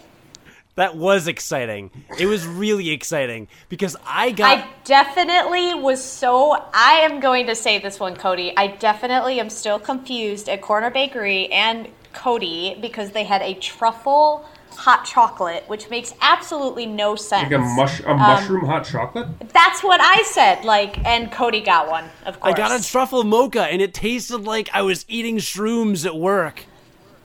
That 0.77 0.97
was 0.97 1.27
exciting. 1.27 1.91
It 2.19 2.27
was 2.27 2.47
really 2.47 2.91
exciting 2.91 3.49
because 3.69 3.97
I 4.07 4.31
got 4.31 4.59
I 4.59 4.69
definitely 4.85 5.75
was 5.75 6.03
so. 6.03 6.53
I 6.73 7.01
am 7.03 7.21
going 7.21 7.47
to 7.47 7.55
say 7.55 7.79
this 7.79 7.99
one, 7.99 8.15
Cody. 8.15 8.57
I 8.57 8.69
definitely 8.69 9.41
am 9.41 9.51
still 9.51 9.79
confused 9.79 10.49
at 10.49 10.63
Corner 10.63 10.91
Bakery 10.91 11.49
and 11.49 11.89
Cody 12.13 12.79
because 12.81 13.11
they 13.11 13.25
had 13.25 13.43
a 13.43 13.55
truffle 13.55 14.49
hot 14.81 15.05
chocolate, 15.05 15.65
which 15.67 15.91
makes 15.91 16.15
absolutely 16.21 16.87
no 16.87 17.15
sense. 17.17 17.45
Like 17.51 17.53
a 17.53 17.59
mush 17.59 18.01
Um, 18.05 18.13
a 18.13 18.17
mushroom 18.17 18.65
hot 18.67 18.85
chocolate? 18.85 19.29
That's 19.53 19.83
what 19.83 20.01
I 20.01 20.23
said. 20.23 20.65
Like, 20.65 21.05
and 21.07 21.31
Cody 21.31 21.61
got 21.61 21.89
one, 21.91 22.05
of 22.27 22.41
course. 22.41 22.55
I 22.55 22.57
got 22.57 22.79
a 22.79 22.83
truffle 22.83 23.23
mocha 23.25 23.63
and 23.65 23.81
it 23.83 23.93
tasted 23.95 24.39
like 24.45 24.69
I 24.73 24.83
was 24.83 25.05
eating 25.09 25.37
shrooms 25.39 26.05
at 26.07 26.17
work. 26.17 26.65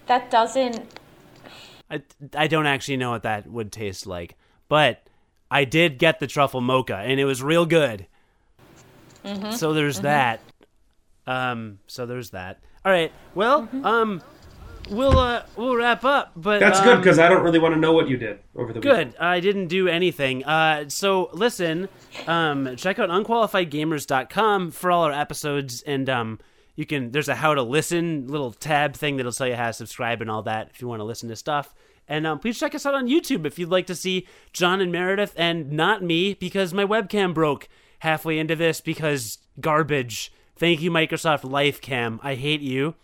that 0.08 0.30
doesn't. 0.30 0.82
I, 1.90 2.02
I 2.36 2.48
don't 2.48 2.66
actually 2.66 2.98
know 2.98 3.12
what 3.12 3.24
that 3.24 3.48
would 3.50 3.72
taste 3.72 4.06
like, 4.08 4.36
but 4.68 5.08
I 5.52 5.64
did 5.66 5.98
get 6.00 6.20
the 6.20 6.28
truffle 6.28 6.62
mocha 6.62 6.96
and 6.98 7.20
it 7.20 7.26
was 7.26 7.42
real 7.44 7.66
good. 7.66 8.08
Mm-hmm. 9.24 9.52
So 9.52 9.74
there's 9.74 10.02
that. 10.02 10.40
Um, 11.28 11.80
so 11.88 12.06
there's 12.06 12.32
that. 12.32 12.60
All 12.84 12.92
right. 12.92 13.12
Well, 13.34 13.64
Mm-hmm. 13.64 13.86
um, 13.86 14.22
we'll 14.90 15.18
uh, 15.18 15.44
we'll 15.56 15.76
wrap 15.76 16.04
up. 16.04 16.32
But 16.36 16.60
That's 16.60 16.80
um, 16.80 16.86
good 16.86 16.98
because 16.98 17.20
I 17.20 17.30
don't 17.30 17.44
really 17.44 17.60
want 17.60 17.74
to 17.74 17.80
know 17.80 17.94
what 17.94 18.08
you 18.08 18.18
did 18.18 18.40
over 18.56 18.74
the 18.74 18.80
weekend. 18.80 19.14
Good. 19.14 19.22
I 19.22 19.40
didn't 19.40 19.68
do 19.68 19.88
anything. 19.88 20.44
Uh, 20.44 20.90
so 20.90 21.30
listen, 21.34 21.90
um, 22.28 22.76
check 22.76 23.00
out 23.00 23.10
unqualifiedgamers.com 23.10 24.72
for 24.72 24.92
all 24.92 25.04
our 25.04 25.12
episodes, 25.12 25.82
and 25.84 26.10
um, 26.10 26.40
you 26.76 26.86
can. 26.86 27.12
There's 27.12 27.30
a 27.30 27.36
how 27.36 27.54
to 27.54 27.64
listen 27.64 28.28
little 28.28 28.52
tab 28.52 28.96
thing 28.96 29.18
that'll 29.18 29.32
tell 29.32 29.48
you 29.48 29.56
how 29.56 29.68
to 29.68 29.74
subscribe 29.74 30.22
and 30.22 30.30
all 30.30 30.44
that 30.44 30.70
if 30.74 30.82
you 30.82 30.88
want 30.88 31.00
to 31.00 31.06
listen 31.06 31.30
to 31.30 31.36
stuff. 31.36 31.74
And 32.08 32.28
um, 32.28 32.40
please 32.40 32.60
check 32.60 32.76
us 32.76 32.86
out 32.86 32.94
on 32.94 33.08
YouTube 33.08 33.46
if 33.46 33.58
you'd 33.58 33.70
like 33.70 33.88
to 33.88 33.96
see 33.96 34.28
John 34.54 34.80
and 34.80 34.92
Meredith, 34.92 35.34
and 35.36 35.72
not 35.72 36.04
me 36.04 36.34
because 36.36 36.74
my 36.74 36.86
webcam 36.86 37.34
broke 37.34 37.68
halfway 38.00 38.38
into 38.38 38.56
this 38.56 38.82
because 38.82 39.40
garbage. 39.60 40.32
Thank 40.58 40.82
you, 40.82 40.90
Microsoft 40.90 41.42
LifeCam. 41.42 42.20
I 42.24 42.36
hate 42.36 42.62
you. 42.62 42.96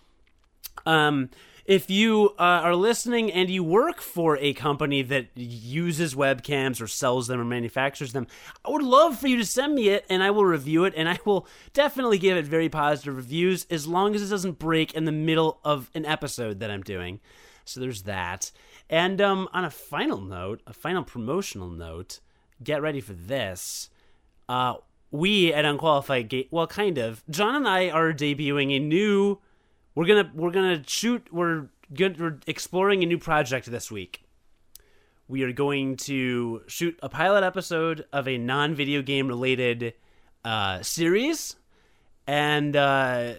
Um, 0.86 1.30
if 1.66 1.90
you 1.90 2.30
uh, 2.40 2.62
are 2.64 2.76
listening 2.76 3.32
and 3.32 3.50
you 3.50 3.64
work 3.64 4.02
for 4.02 4.38
a 4.38 4.54
company 4.54 5.02
that 5.04 5.28
uses 5.36 6.16
webcams 6.16 6.82
or 6.82 6.88
sells 6.88 7.28
them 7.28 7.40
or 7.40 7.46
manufactures 7.46 8.14
them, 8.14 8.28
I 8.66 8.72
would 8.72 8.82
love 8.82 9.20
for 9.20 9.28
you 9.28 9.38
to 9.38 9.46
send 9.46 9.76
me 9.76 9.90
it 9.90 10.06
and 10.10 10.24
I 10.24 10.32
will 10.32 10.46
review 10.46 10.86
it 10.86 10.94
and 10.96 11.08
I 11.08 11.20
will 11.26 11.48
definitely 11.74 12.18
give 12.18 12.38
it 12.38 12.46
very 12.46 12.70
positive 12.70 13.16
reviews 13.16 13.66
as 13.70 13.88
long 13.88 14.16
as 14.16 14.22
it 14.22 14.30
doesn't 14.30 14.60
break 14.60 14.94
in 14.94 15.06
the 15.06 15.12
middle 15.12 15.60
of 15.64 15.90
an 15.94 16.06
episode 16.06 16.60
that 16.60 16.72
I'm 16.72 16.84
doing. 16.84 17.20
So 17.66 17.80
there's 17.80 18.04
that. 18.04 18.52
And 18.90 19.22
um, 19.22 19.48
on 19.54 19.64
a 19.64 19.72
final 19.72 20.20
note, 20.20 20.62
a 20.68 20.74
final 20.74 21.04
promotional 21.04 21.70
note, 21.70 22.20
get 22.64 22.82
ready 22.82 23.02
for 23.02 23.14
this. 23.14 23.90
Uh, 24.50 24.76
we 25.12 25.54
at 25.54 25.66
Unqualified 25.66 26.30
Gate, 26.30 26.48
well, 26.52 26.68
kind 26.68 26.98
of. 26.98 27.24
John 27.30 27.56
and 27.56 27.68
I 27.68 27.90
are 27.90 28.14
debuting 28.14 28.76
a 28.76 28.80
new. 28.80 29.40
We're 29.96 30.06
gonna 30.06 30.32
we're 30.34 30.52
gonna 30.52 30.84
shoot. 30.88 31.28
We're 31.32 31.68
good. 31.94 32.20
We're 32.20 32.40
exploring 32.48 33.04
a 33.04 33.06
new 33.06 33.18
project 33.18 33.70
this 33.70 33.92
week. 33.92 34.24
We 35.28 35.44
are 35.44 35.52
going 35.52 35.98
to 35.98 36.62
shoot 36.68 37.00
a 37.02 37.10
pilot 37.10 37.44
episode 37.44 38.06
of 38.12 38.28
a 38.28 38.38
non-video 38.38 39.02
game 39.02 39.28
related 39.28 39.94
uh, 40.44 40.82
series, 40.82 41.56
and 42.28 42.76
uh, 42.76 43.34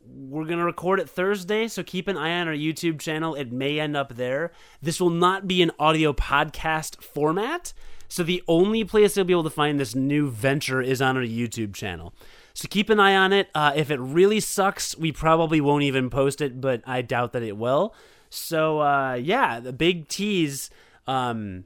we're 0.00 0.44
to 0.58 0.64
record 0.64 1.00
it 1.00 1.08
Thursday, 1.08 1.68
so 1.68 1.82
keep 1.82 2.08
an 2.08 2.16
eye 2.16 2.40
on 2.40 2.48
our 2.48 2.54
YouTube 2.54 2.98
channel. 2.98 3.34
It 3.34 3.52
may 3.52 3.78
end 3.78 3.96
up 3.96 4.16
there. 4.16 4.52
This 4.82 5.00
will 5.00 5.10
not 5.10 5.46
be 5.46 5.62
an 5.62 5.70
audio 5.78 6.12
podcast 6.12 7.02
format, 7.02 7.72
so 8.08 8.22
the 8.22 8.42
only 8.48 8.84
place 8.84 9.16
you'll 9.16 9.26
be 9.26 9.32
able 9.32 9.44
to 9.44 9.50
find 9.50 9.78
this 9.78 9.94
new 9.94 10.30
venture 10.30 10.80
is 10.80 11.00
on 11.02 11.16
our 11.16 11.22
YouTube 11.22 11.74
channel. 11.74 12.14
So 12.60 12.68
keep 12.68 12.90
an 12.90 13.00
eye 13.00 13.16
on 13.16 13.32
it. 13.32 13.48
Uh, 13.54 13.72
if 13.74 13.90
it 13.90 13.98
really 13.98 14.38
sucks, 14.38 14.94
we 14.94 15.12
probably 15.12 15.62
won't 15.62 15.82
even 15.84 16.10
post 16.10 16.42
it, 16.42 16.60
but 16.60 16.82
I 16.86 17.00
doubt 17.00 17.32
that 17.32 17.42
it 17.42 17.56
will. 17.56 17.94
So 18.28 18.82
uh, 18.82 19.14
yeah, 19.14 19.60
the 19.60 19.72
big 19.72 20.08
tease. 20.08 20.68
Um, 21.06 21.64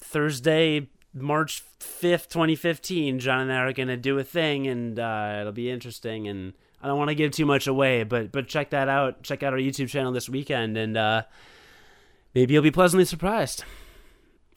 Thursday, 0.00 0.88
March 1.14 1.62
5th, 1.78 2.28
2015, 2.30 3.20
John 3.20 3.42
and 3.42 3.52
I 3.52 3.58
are 3.58 3.72
going 3.72 3.86
to 3.86 3.96
do 3.96 4.18
a 4.18 4.24
thing 4.24 4.66
and 4.66 4.98
uh, 4.98 5.36
it'll 5.40 5.52
be 5.52 5.70
interesting 5.70 6.26
and 6.26 6.52
I 6.82 6.88
don't 6.88 6.98
want 6.98 7.10
to 7.10 7.14
give 7.14 7.30
too 7.30 7.46
much 7.46 7.68
away, 7.68 8.02
but 8.02 8.32
but 8.32 8.48
check 8.48 8.70
that 8.70 8.88
out. 8.88 9.22
Check 9.22 9.44
out 9.44 9.52
our 9.52 9.58
YouTube 9.60 9.88
channel 9.88 10.10
this 10.10 10.28
weekend 10.28 10.76
and 10.76 10.96
uh, 10.96 11.22
maybe 12.34 12.54
you'll 12.54 12.62
be 12.64 12.72
pleasantly 12.72 13.04
surprised. 13.04 13.62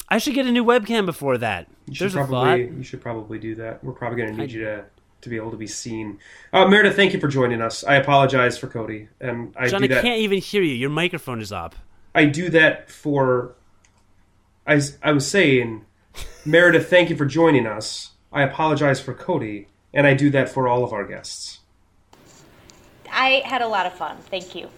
I 0.10 0.18
should 0.18 0.34
get 0.34 0.48
a 0.48 0.52
new 0.52 0.66
webcam 0.66 1.06
before 1.06 1.38
that. 1.38 1.68
You 1.86 1.94
should 1.94 2.06
There's 2.06 2.16
a 2.16 2.26
thought. 2.26 2.46
probably 2.46 2.78
you 2.78 2.84
should 2.84 3.02
probably 3.02 3.38
do 3.38 3.54
that. 3.56 3.84
We're 3.84 3.94
probably 3.94 4.18
going 4.18 4.36
to 4.36 4.42
need 4.42 4.52
you 4.52 4.62
to 4.62 4.86
to 5.22 5.30
be 5.30 5.36
able 5.36 5.52
to 5.52 5.58
be 5.58 5.68
seen. 5.68 6.20
Uh, 6.52 6.68
Meredith, 6.68 6.96
thank 6.96 7.14
you 7.14 7.20
for 7.20 7.28
joining 7.28 7.62
us. 7.62 7.84
I 7.84 7.96
apologize 7.96 8.58
for 8.58 8.68
Cody, 8.68 9.08
and 9.20 9.54
I 9.58 9.68
John, 9.68 9.82
do 9.82 9.98
I 9.98 10.02
can't 10.02 10.20
even 10.20 10.40
hear 10.40 10.64
you. 10.64 10.74
Your 10.74 10.90
microphone 10.90 11.42
is 11.42 11.52
up. 11.52 11.76
I 12.14 12.26
do 12.26 12.50
that 12.50 12.90
for. 12.90 13.56
I 14.68 14.82
I 15.02 15.12
was 15.12 15.28
saying, 15.28 15.86
Meredith, 16.46 16.90
thank 16.90 17.10
you 17.10 17.16
for 17.16 17.26
joining 17.26 17.66
us. 17.66 18.12
I 18.32 18.44
apologize 18.44 19.00
for 19.00 19.14
Cody, 19.14 19.68
and 19.94 20.08
I 20.08 20.14
do 20.14 20.30
that 20.32 20.50
for 20.50 20.68
all 20.68 20.84
of 20.84 20.94
our 20.94 21.06
guests. 21.06 21.60
I 23.12 23.42
had 23.46 23.62
a 23.62 23.68
lot 23.68 23.86
of 23.86 23.94
fun. 23.94 24.18
Thank 24.30 24.56
you. 24.56 24.70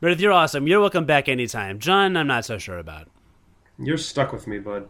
Meredith, 0.00 0.20
you're 0.20 0.32
awesome. 0.32 0.66
You're 0.66 0.80
welcome 0.80 1.04
back 1.04 1.28
anytime. 1.28 1.78
John, 1.78 2.16
I'm 2.16 2.26
not 2.26 2.44
so 2.44 2.58
sure 2.58 2.78
about. 2.78 3.08
You're 3.78 3.98
stuck 3.98 4.32
with 4.32 4.46
me, 4.46 4.58
bud. 4.58 4.88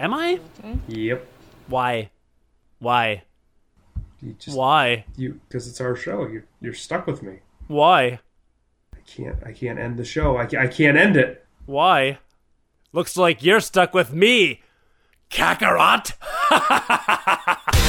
Am 0.00 0.12
I? 0.12 0.40
Yep. 0.88 1.26
Why? 1.68 2.10
Why? 2.78 3.22
You 4.22 4.34
just 4.38 4.56
Why? 4.56 5.04
you 5.16 5.40
because 5.48 5.66
it's 5.66 5.80
our 5.80 5.96
show. 5.96 6.26
You 6.26 6.44
you're 6.60 6.74
stuck 6.74 7.06
with 7.06 7.22
me. 7.22 7.40
Why? 7.66 8.20
I 8.94 8.98
can't 9.04 9.36
I 9.44 9.52
can't 9.52 9.78
end 9.78 9.96
the 9.98 10.04
show. 10.04 10.36
I, 10.36 10.46
ca- 10.46 10.60
I 10.60 10.68
can't 10.68 10.96
end 10.96 11.16
it. 11.16 11.44
Why? 11.66 12.18
Looks 12.92 13.16
like 13.16 13.42
you're 13.42 13.60
stuck 13.60 13.94
with 13.94 14.12
me, 14.12 14.60
Kakarot. 15.30 16.12